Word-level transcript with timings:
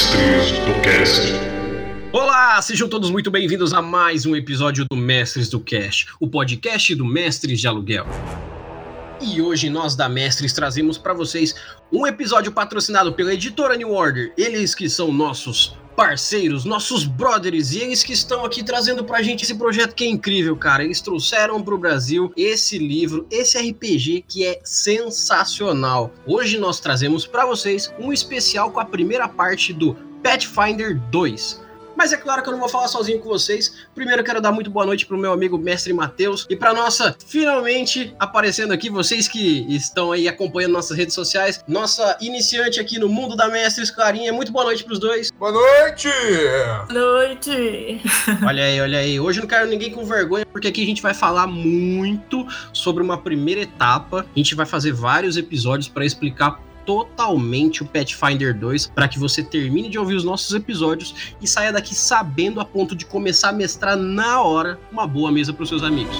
Mestres 0.00 0.52
do 0.52 0.80
Cast. 0.80 1.20
Olá, 2.10 2.62
sejam 2.62 2.88
todos 2.88 3.10
muito 3.10 3.30
bem-vindos 3.30 3.74
a 3.74 3.82
mais 3.82 4.24
um 4.24 4.34
episódio 4.34 4.86
do 4.90 4.96
Mestres 4.96 5.50
do 5.50 5.60
Cast, 5.60 6.06
o 6.18 6.26
podcast 6.26 6.94
do 6.94 7.04
Mestres 7.04 7.60
de 7.60 7.68
Aluguel. 7.68 8.06
E 9.20 9.42
hoje 9.42 9.68
nós 9.68 9.94
da 9.94 10.08
Mestres 10.08 10.54
trazemos 10.54 10.96
para 10.96 11.12
vocês 11.12 11.54
um 11.92 12.06
episódio 12.06 12.50
patrocinado 12.50 13.12
pela 13.12 13.34
editora 13.34 13.76
New 13.76 13.92
Order, 13.92 14.32
eles 14.38 14.74
que 14.74 14.88
são 14.88 15.12
nossos 15.12 15.76
parceiros, 16.00 16.64
nossos 16.64 17.04
brothers, 17.04 17.72
e 17.72 17.80
eles 17.80 18.02
que 18.02 18.14
estão 18.14 18.42
aqui 18.42 18.64
trazendo 18.64 19.04
pra 19.04 19.20
gente 19.20 19.44
esse 19.44 19.54
projeto 19.54 19.94
que 19.94 20.04
é 20.04 20.08
incrível, 20.08 20.56
cara. 20.56 20.82
Eles 20.82 21.02
trouxeram 21.02 21.62
pro 21.62 21.76
Brasil 21.76 22.32
esse 22.34 22.78
livro, 22.78 23.26
esse 23.30 23.58
RPG 23.58 24.24
que 24.26 24.46
é 24.46 24.58
sensacional. 24.64 26.10
Hoje 26.26 26.56
nós 26.56 26.80
trazemos 26.80 27.26
para 27.26 27.44
vocês 27.44 27.92
um 27.98 28.14
especial 28.14 28.70
com 28.70 28.80
a 28.80 28.84
primeira 28.86 29.28
parte 29.28 29.74
do 29.74 29.94
Pathfinder 30.22 30.98
2. 31.10 31.60
Mas 32.00 32.14
é 32.14 32.16
claro 32.16 32.42
que 32.42 32.48
eu 32.48 32.52
não 32.52 32.60
vou 32.60 32.68
falar 32.70 32.88
sozinho 32.88 33.20
com 33.20 33.28
vocês. 33.28 33.84
Primeiro 33.94 34.22
eu 34.22 34.24
quero 34.24 34.40
dar 34.40 34.50
muito 34.52 34.70
boa 34.70 34.86
noite 34.86 35.04
pro 35.04 35.18
meu 35.18 35.34
amigo 35.34 35.58
Mestre 35.58 35.92
Matheus 35.92 36.46
e 36.48 36.56
para 36.56 36.72
nossa 36.72 37.14
finalmente 37.26 38.16
aparecendo 38.18 38.72
aqui 38.72 38.88
vocês 38.88 39.28
que 39.28 39.66
estão 39.68 40.10
aí 40.10 40.26
acompanhando 40.26 40.72
nossas 40.72 40.96
redes 40.96 41.14
sociais, 41.14 41.62
nossa 41.68 42.16
iniciante 42.18 42.80
aqui 42.80 42.98
no 42.98 43.06
mundo 43.06 43.36
da 43.36 43.50
Mestres 43.50 43.90
Clarinha. 43.90 44.32
Muito 44.32 44.50
boa 44.50 44.64
noite 44.64 44.82
pros 44.82 44.98
dois. 44.98 45.30
Boa 45.32 45.52
noite! 45.52 46.08
Boa 46.88 47.00
noite! 47.00 48.00
Olha 48.46 48.64
aí, 48.64 48.80
olha 48.80 48.98
aí. 48.98 49.20
Hoje 49.20 49.40
eu 49.40 49.42
não 49.42 49.48
quero 49.48 49.68
ninguém 49.68 49.90
com 49.90 50.02
vergonha 50.02 50.46
porque 50.46 50.68
aqui 50.68 50.82
a 50.82 50.86
gente 50.86 51.02
vai 51.02 51.12
falar 51.12 51.46
muito 51.46 52.46
sobre 52.72 53.02
uma 53.02 53.18
primeira 53.18 53.60
etapa. 53.60 54.24
A 54.34 54.38
gente 54.38 54.54
vai 54.54 54.64
fazer 54.64 54.92
vários 54.92 55.36
episódios 55.36 55.86
para 55.86 56.06
explicar 56.06 56.58
totalmente 56.90 57.84
o 57.84 57.86
Pathfinder 57.86 58.52
2 58.58 58.88
para 58.88 59.06
que 59.06 59.16
você 59.16 59.44
termine 59.44 59.88
de 59.88 59.96
ouvir 59.96 60.16
os 60.16 60.24
nossos 60.24 60.52
episódios 60.52 61.36
e 61.40 61.46
saia 61.46 61.72
daqui 61.72 61.94
sabendo 61.94 62.60
a 62.60 62.64
ponto 62.64 62.96
de 62.96 63.06
começar 63.06 63.50
a 63.50 63.52
mestrar 63.52 63.96
na 63.96 64.42
hora 64.42 64.76
uma 64.90 65.06
boa 65.06 65.30
mesa 65.30 65.52
para 65.52 65.62
os 65.62 65.68
seus 65.68 65.84
amigos. 65.84 66.18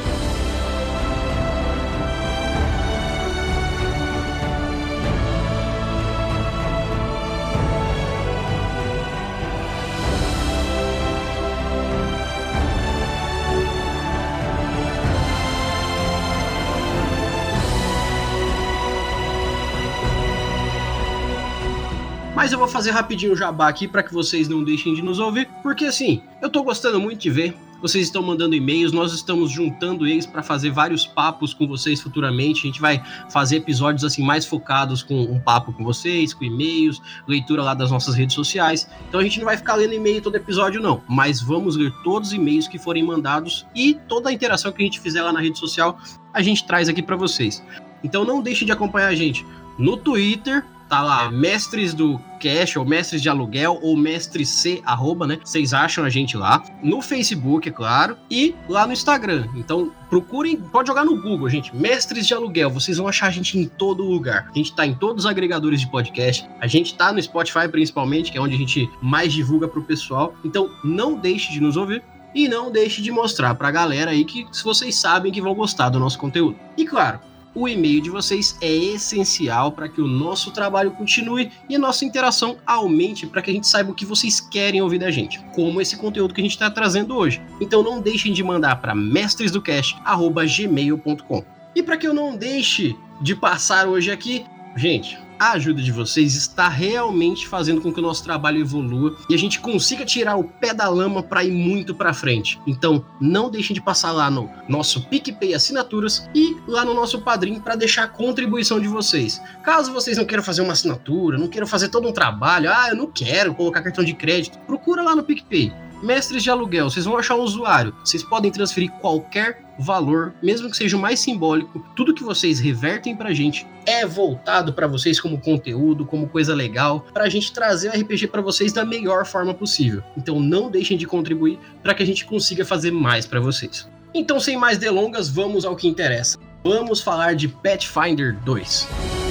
Mas 22.41 22.53
eu 22.53 22.59
vou 22.59 22.67
fazer 22.67 22.93
rapidinho 22.93 23.35
o 23.35 23.37
jabá 23.37 23.69
aqui 23.69 23.87
para 23.87 24.03
que 24.03 24.15
vocês 24.15 24.49
não 24.49 24.65
deixem 24.65 24.95
de 24.95 25.03
nos 25.03 25.19
ouvir, 25.19 25.47
porque 25.63 25.85
assim, 25.85 26.23
eu 26.41 26.49
tô 26.49 26.63
gostando 26.63 26.99
muito 26.99 27.21
de 27.21 27.29
ver. 27.29 27.55
Vocês 27.83 28.07
estão 28.07 28.23
mandando 28.23 28.55
e-mails, 28.55 28.93
nós 28.93 29.13
estamos 29.13 29.51
juntando 29.51 30.07
eles 30.07 30.25
para 30.25 30.43
fazer 30.43 30.71
vários 30.71 31.07
papos 31.07 31.53
com 31.53 31.69
vocês 31.69 32.01
futuramente. 32.01 32.61
A 32.61 32.67
gente 32.67 32.81
vai 32.81 33.05
fazer 33.29 33.57
episódios 33.57 34.05
assim 34.05 34.23
mais 34.23 34.47
focados 34.47 35.03
com 35.03 35.21
um 35.21 35.39
papo 35.39 35.71
com 35.75 35.85
vocês, 35.85 36.33
com 36.33 36.43
e-mails, 36.43 37.03
leitura 37.29 37.63
lá 37.63 37.75
das 37.75 37.91
nossas 37.91 38.15
redes 38.15 38.35
sociais. 38.35 38.89
Então 39.07 39.21
a 39.21 39.23
gente 39.23 39.39
não 39.39 39.45
vai 39.45 39.59
ficar 39.59 39.75
lendo 39.75 39.93
e-mail 39.93 40.23
todo 40.23 40.35
episódio 40.35 40.81
não, 40.81 41.03
mas 41.07 41.43
vamos 41.43 41.77
ler 41.77 41.93
todos 42.03 42.31
os 42.31 42.35
e-mails 42.35 42.67
que 42.67 42.79
forem 42.79 43.05
mandados 43.05 43.67
e 43.75 43.93
toda 44.09 44.31
a 44.31 44.33
interação 44.33 44.73
que 44.73 44.81
a 44.81 44.87
gente 44.87 44.99
fizer 44.99 45.21
lá 45.21 45.31
na 45.31 45.41
rede 45.41 45.59
social, 45.59 45.99
a 46.33 46.41
gente 46.41 46.67
traz 46.67 46.89
aqui 46.89 47.03
para 47.03 47.17
vocês. 47.17 47.63
Então 48.03 48.25
não 48.25 48.41
deixe 48.41 48.65
de 48.65 48.73
acompanhar 48.73 49.09
a 49.09 49.15
gente 49.15 49.45
no 49.79 49.99
Twitter, 49.99 50.65
tá 50.91 51.03
lá, 51.03 51.27
é. 51.27 51.31
mestres 51.31 51.95
do 51.95 52.21
cash, 52.41 52.77
ou 52.77 52.84
mestres 52.84 53.23
de 53.23 53.28
aluguel, 53.28 53.78
ou 53.81 53.97
mestre 53.97 54.45
C, 54.45 54.83
arroba, 54.84 55.27
né? 55.27 55.39
Vocês 55.43 55.73
acham 55.73 56.05
a 56.05 56.11
gente 56.11 56.37
lá. 56.37 56.62
No 56.83 57.01
Facebook, 57.01 57.69
é 57.69 57.73
claro, 57.73 58.17
e 58.28 58.55
lá 58.69 58.87
no 58.87 58.93
Instagram. 58.93 59.47
Então, 59.55 59.93
procurem, 60.11 60.56
pode 60.56 60.89
jogar 60.89 61.05
no 61.05 61.23
Google, 61.23 61.49
gente, 61.49 61.75
mestres 61.75 62.27
de 62.27 62.34
aluguel. 62.34 62.69
Vocês 62.71 62.99
vão 62.99 63.06
achar 63.06 63.29
a 63.29 63.31
gente 63.31 63.56
em 63.56 63.67
todo 63.67 64.03
lugar. 64.03 64.49
A 64.50 64.59
gente 64.59 64.75
tá 64.75 64.84
em 64.84 64.95
todos 64.95 65.25
os 65.25 65.31
agregadores 65.31 65.81
de 65.81 65.89
podcast. 65.89 66.49
A 66.61 66.67
gente 66.67 66.95
tá 66.95 67.12
no 67.12 67.23
Spotify, 67.23 67.69
principalmente, 67.71 68.33
que 68.33 68.39
é 68.39 68.41
onde 68.41 68.56
a 68.56 68.59
gente 68.59 68.91
mais 69.00 69.33
divulga 69.33 69.69
pro 69.69 69.84
pessoal. 69.84 70.34
Então, 70.45 70.71
não 70.83 71.15
deixe 71.15 71.53
de 71.53 71.61
nos 71.61 71.77
ouvir. 71.77 72.03
E 72.33 72.47
não 72.47 72.71
deixe 72.71 73.03
de 73.03 73.11
mostrar 73.11 73.56
pra 73.56 73.73
galera 73.73 74.12
aí 74.12 74.25
que 74.25 74.47
se 74.53 74.62
vocês 74.62 74.95
sabem 74.95 75.33
que 75.33 75.41
vão 75.41 75.53
gostar 75.53 75.89
do 75.89 75.99
nosso 75.99 76.17
conteúdo. 76.17 76.56
E 76.77 76.87
claro, 76.87 77.19
o 77.55 77.69
e-mail 77.69 78.00
de 78.00 78.11
vocês 78.11 78.56
é 78.61 78.72
essencial 78.72 79.72
para 79.72 79.88
que 79.88 80.00
o 80.00 80.06
nosso 80.06 80.50
trabalho 80.50 80.91
continue 80.93 81.50
e 81.69 81.77
a 81.77 81.78
nossa 81.78 82.05
interação 82.05 82.56
aumente 82.66 83.27
para 83.27 83.43
que 83.43 83.50
a 83.50 83.55
gente 83.55 83.66
saiba 83.66 83.91
o 83.91 83.94
que 83.94 84.05
vocês 84.05 84.41
querem 84.41 84.81
ouvir 84.81 84.99
da 84.99 85.11
gente, 85.11 85.41
como 85.55 85.81
esse 85.81 85.97
conteúdo 85.97 86.34
que 86.34 86.41
a 86.41 86.44
gente 86.44 86.53
está 86.53 86.71
trazendo 86.71 87.16
hoje. 87.16 87.43
Então 87.61 87.83
não 87.83 88.00
deixem 88.00 88.33
de 88.33 88.43
mandar 88.43 88.77
para 88.77 88.94
mestresdocast@gmail.com. 88.94 91.44
E 91.75 91.83
para 91.83 91.97
que 91.97 92.06
eu 92.06 92.15
não 92.15 92.37
deixe 92.37 92.97
de 93.21 93.34
passar 93.34 93.87
hoje 93.87 94.11
aqui, 94.11 94.44
gente, 94.77 95.19
a 95.41 95.53
ajuda 95.53 95.81
de 95.81 95.91
vocês 95.91 96.34
está 96.34 96.69
realmente 96.69 97.49
fazendo 97.49 97.81
com 97.81 97.91
que 97.91 97.99
o 97.99 98.03
nosso 98.03 98.23
trabalho 98.23 98.61
evolua 98.61 99.17
e 99.31 99.34
a 99.34 99.39
gente 99.39 99.59
consiga 99.59 100.05
tirar 100.05 100.37
o 100.37 100.45
pé 100.45 100.75
da 100.75 100.87
lama 100.87 101.23
para 101.23 101.43
ir 101.43 101.51
muito 101.51 101.95
para 101.95 102.12
frente. 102.12 102.61
Então, 102.67 103.03
não 103.19 103.50
deixem 103.50 103.73
de 103.73 103.81
passar 103.81 104.12
lá 104.12 104.31
no 104.31 104.50
nosso 104.69 105.09
PicPay 105.09 105.55
Assinaturas 105.55 106.29
e 106.34 106.59
lá 106.69 106.84
no 106.84 106.93
nosso 106.93 107.23
Padrim 107.23 107.59
para 107.59 107.75
deixar 107.75 108.05
a 108.05 108.09
contribuição 108.09 108.79
de 108.79 108.87
vocês. 108.87 109.41
Caso 109.62 109.95
vocês 109.95 110.19
não 110.19 110.27
queiram 110.27 110.45
fazer 110.45 110.61
uma 110.61 110.75
assinatura, 110.75 111.39
não 111.39 111.49
queiram 111.49 111.67
fazer 111.67 111.89
todo 111.89 112.06
um 112.06 112.12
trabalho, 112.12 112.71
ah, 112.71 112.91
eu 112.91 112.97
não 112.97 113.06
quero 113.11 113.55
colocar 113.55 113.81
cartão 113.81 114.05
de 114.05 114.12
crédito, 114.12 114.59
procura 114.67 115.03
lá 115.03 115.17
no 115.17 115.23
PicPay 115.23 115.73
Mestres 116.03 116.43
de 116.43 116.50
aluguel, 116.50 116.88
vocês 116.88 117.05
vão 117.05 117.19
achar 117.19 117.37
um 117.37 117.43
usuário. 117.43 117.94
Vocês 118.03 118.22
podem 118.22 118.50
transferir 118.50 118.91
qualquer 119.00 119.62
valor, 119.78 120.34
mesmo 120.43 120.71
que 120.71 120.77
seja 120.77 120.97
o 120.97 121.00
mais 121.00 121.21
simbólico. 121.21 121.84
Tudo 121.94 122.15
que 122.15 122.25
vocês 122.25 122.59
revertem 122.59 123.15
pra 123.15 123.34
gente 123.34 123.66
é 123.84 124.06
voltado 124.06 124.72
para 124.72 124.87
vocês 124.87 125.21
como 125.21 125.38
conteúdo, 125.38 126.06
como 126.06 126.28
coisa 126.28 126.55
legal, 126.55 127.05
pra 127.12 127.28
gente 127.28 127.53
trazer 127.53 127.88
o 127.91 128.00
RPG 128.00 128.28
para 128.28 128.41
vocês 128.41 128.72
da 128.72 128.84
melhor 128.84 129.27
forma 129.27 129.53
possível. 129.53 130.03
Então 130.16 130.41
não 130.41 130.71
deixem 130.71 130.97
de 130.97 131.06
contribuir 131.06 131.59
para 131.83 131.94
que 131.94 132.03
a 132.03 132.06
gente 132.06 132.25
consiga 132.25 132.65
fazer 132.65 132.91
mais 132.91 133.27
para 133.27 133.41
vocês. 133.41 133.88
Então, 134.12 134.41
sem 134.41 134.56
mais 134.56 134.77
delongas, 134.77 135.28
vamos 135.28 135.65
ao 135.65 135.77
que 135.77 135.87
interessa. 135.87 136.37
Vamos 136.65 137.00
falar 137.00 137.34
de 137.34 137.47
Pathfinder 137.47 138.37
2. 138.44 139.30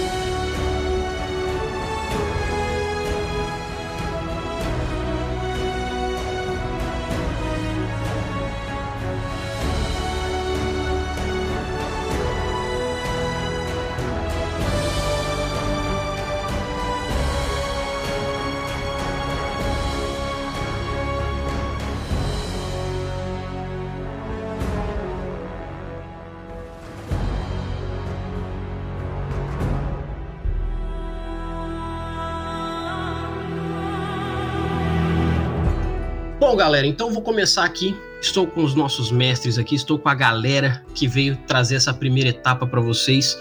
Galera, 36.70 36.86
então 36.86 37.12
vou 37.12 37.24
começar 37.24 37.64
aqui. 37.64 37.96
Estou 38.22 38.46
com 38.46 38.64
os 38.64 38.76
nossos 38.76 39.12
mestres 39.12 39.58
aqui, 39.58 39.74
estou 39.74 39.98
com 39.98 40.08
a 40.08 40.14
galera 40.14 40.84
que 40.94 41.08
veio 41.08 41.36
trazer 41.48 41.76
essa 41.76 41.92
primeira 41.92 42.30
etapa 42.30 42.68
para 42.68 42.80
vocês 42.80 43.36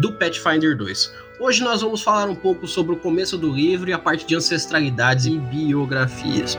do 0.00 0.12
Pathfinder 0.14 0.76
2. 0.76 1.12
Hoje 1.38 1.62
nós 1.62 1.82
vamos 1.82 2.02
falar 2.02 2.28
um 2.28 2.34
pouco 2.34 2.66
sobre 2.66 2.94
o 2.94 2.96
começo 2.96 3.38
do 3.38 3.48
livro 3.48 3.90
e 3.90 3.92
a 3.92 3.98
parte 3.98 4.26
de 4.26 4.34
ancestralidades 4.34 5.26
e 5.26 5.38
biografias. 5.38 6.58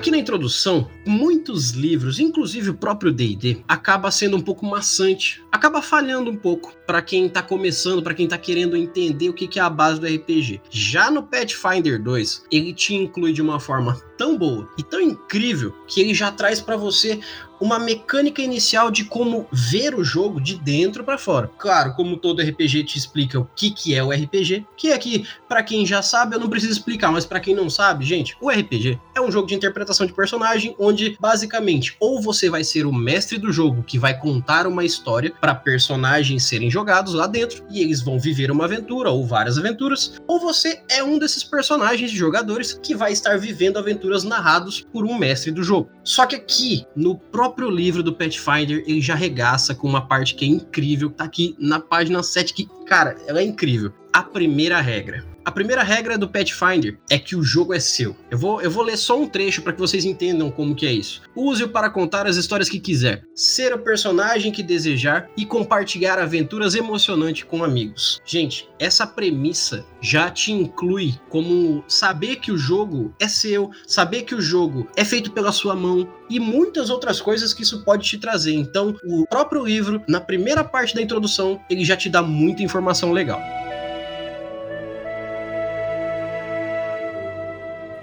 Aqui 0.00 0.10
na 0.10 0.16
introdução, 0.16 0.88
muitos 1.06 1.72
livros, 1.72 2.18
inclusive 2.18 2.70
o 2.70 2.74
próprio 2.74 3.12
D&D, 3.12 3.62
acaba 3.68 4.10
sendo 4.10 4.34
um 4.34 4.40
pouco 4.40 4.64
maçante, 4.64 5.44
acaba 5.52 5.82
falhando 5.82 6.30
um 6.30 6.36
pouco 6.36 6.74
para 6.86 7.02
quem 7.02 7.28
tá 7.28 7.42
começando, 7.42 8.02
para 8.02 8.14
quem 8.14 8.26
tá 8.26 8.38
querendo 8.38 8.78
entender 8.78 9.28
o 9.28 9.34
que 9.34 9.58
é 9.58 9.62
a 9.62 9.68
base 9.68 10.00
do 10.00 10.06
RPG. 10.06 10.62
Já 10.70 11.10
no 11.10 11.22
Pathfinder 11.22 12.02
2, 12.02 12.46
ele 12.50 12.72
te 12.72 12.94
inclui 12.94 13.34
de 13.34 13.42
uma 13.42 13.60
forma 13.60 14.00
tão 14.16 14.38
boa 14.38 14.70
e 14.78 14.82
tão 14.82 15.02
incrível 15.02 15.76
que 15.86 16.00
ele 16.00 16.14
já 16.14 16.32
traz 16.32 16.62
para 16.62 16.78
você 16.78 17.20
uma 17.60 17.78
mecânica 17.78 18.42
inicial 18.42 18.90
de 18.90 19.04
como 19.04 19.46
ver 19.52 19.94
o 19.94 20.02
jogo 20.02 20.40
de 20.40 20.56
dentro 20.56 21.04
para 21.04 21.18
fora. 21.18 21.50
Claro, 21.58 21.94
como 21.94 22.16
todo 22.16 22.42
RPG 22.42 22.84
te 22.84 22.98
explica 22.98 23.38
o 23.38 23.48
que, 23.54 23.70
que 23.70 23.94
é 23.94 24.02
o 24.02 24.10
RPG, 24.10 24.66
que 24.76 24.88
é 24.88 24.98
que, 24.98 25.26
para 25.48 25.62
quem 25.62 25.84
já 25.84 26.02
sabe, 26.02 26.34
eu 26.34 26.40
não 26.40 26.48
preciso 26.48 26.72
explicar, 26.72 27.12
mas 27.12 27.26
para 27.26 27.40
quem 27.40 27.54
não 27.54 27.68
sabe, 27.68 28.04
gente, 28.04 28.36
o 28.40 28.50
RPG 28.50 28.98
é 29.14 29.20
um 29.20 29.30
jogo 29.30 29.46
de 29.46 29.54
interpretação 29.54 30.06
de 30.06 30.12
personagem 30.12 30.74
onde, 30.78 31.16
basicamente, 31.20 31.96
ou 32.00 32.20
você 32.20 32.48
vai 32.48 32.64
ser 32.64 32.86
o 32.86 32.92
mestre 32.92 33.38
do 33.38 33.52
jogo 33.52 33.82
que 33.82 33.98
vai 33.98 34.18
contar 34.18 34.66
uma 34.66 34.84
história 34.84 35.32
para 35.40 35.54
personagens 35.54 36.44
serem 36.44 36.70
jogados 36.70 37.14
lá 37.14 37.26
dentro 37.26 37.64
e 37.70 37.80
eles 37.80 38.00
vão 38.00 38.18
viver 38.18 38.50
uma 38.50 38.64
aventura 38.64 39.10
ou 39.10 39.26
várias 39.26 39.58
aventuras, 39.58 40.20
ou 40.26 40.40
você 40.40 40.82
é 40.88 41.02
um 41.02 41.18
desses 41.18 41.44
personagens 41.44 42.10
de 42.10 42.16
jogadores 42.16 42.78
que 42.82 42.94
vai 42.94 43.12
estar 43.12 43.38
vivendo 43.38 43.78
aventuras 43.78 44.24
narrados 44.24 44.80
por 44.92 45.04
um 45.04 45.18
mestre 45.18 45.50
do 45.50 45.62
jogo. 45.62 45.90
Só 46.04 46.26
que 46.26 46.36
aqui, 46.36 46.84
no 46.96 47.18
próprio 47.18 47.49
próprio 47.50 47.68
livro 47.68 48.00
do 48.00 48.12
Pathfinder, 48.12 48.84
ele 48.86 49.00
já 49.00 49.16
regaça 49.16 49.74
com 49.74 49.88
uma 49.88 50.06
parte 50.06 50.36
que 50.36 50.44
é 50.44 50.48
incrível, 50.48 51.10
tá 51.10 51.24
aqui 51.24 51.56
na 51.58 51.80
página 51.80 52.22
7, 52.22 52.54
que, 52.54 52.68
cara, 52.86 53.16
ela 53.26 53.40
é 53.40 53.42
incrível. 53.42 53.92
A 54.12 54.22
primeira 54.22 54.80
regra. 54.80 55.24
A 55.50 55.52
primeira 55.52 55.82
regra 55.82 56.16
do 56.16 56.28
Pathfinder 56.28 56.96
é 57.10 57.18
que 57.18 57.34
o 57.34 57.42
jogo 57.42 57.74
é 57.74 57.80
seu. 57.80 58.16
Eu 58.30 58.38
vou, 58.38 58.62
eu 58.62 58.70
vou 58.70 58.84
ler 58.84 58.96
só 58.96 59.20
um 59.20 59.26
trecho 59.26 59.62
para 59.62 59.72
que 59.72 59.80
vocês 59.80 60.04
entendam 60.04 60.48
como 60.48 60.76
que 60.76 60.86
é 60.86 60.92
isso. 60.92 61.22
Use-o 61.34 61.70
para 61.70 61.90
contar 61.90 62.24
as 62.24 62.36
histórias 62.36 62.68
que 62.68 62.78
quiser, 62.78 63.24
ser 63.34 63.74
o 63.74 63.80
personagem 63.80 64.52
que 64.52 64.62
desejar 64.62 65.28
e 65.36 65.44
compartilhar 65.44 66.20
aventuras 66.20 66.76
emocionantes 66.76 67.42
com 67.42 67.64
amigos. 67.64 68.22
Gente, 68.24 68.68
essa 68.78 69.04
premissa 69.08 69.84
já 70.00 70.30
te 70.30 70.52
inclui 70.52 71.16
como 71.28 71.82
saber 71.88 72.36
que 72.36 72.52
o 72.52 72.56
jogo 72.56 73.12
é 73.18 73.26
seu, 73.26 73.72
saber 73.88 74.22
que 74.22 74.36
o 74.36 74.40
jogo 74.40 74.86
é 74.94 75.04
feito 75.04 75.32
pela 75.32 75.50
sua 75.50 75.74
mão 75.74 76.08
e 76.30 76.38
muitas 76.38 76.90
outras 76.90 77.20
coisas 77.20 77.52
que 77.52 77.64
isso 77.64 77.82
pode 77.82 78.06
te 78.06 78.18
trazer. 78.18 78.54
Então, 78.54 78.94
o 79.02 79.26
próprio 79.26 79.64
livro, 79.64 80.00
na 80.06 80.20
primeira 80.20 80.62
parte 80.62 80.94
da 80.94 81.02
introdução, 81.02 81.60
ele 81.68 81.84
já 81.84 81.96
te 81.96 82.08
dá 82.08 82.22
muita 82.22 82.62
informação 82.62 83.10
legal. 83.10 83.40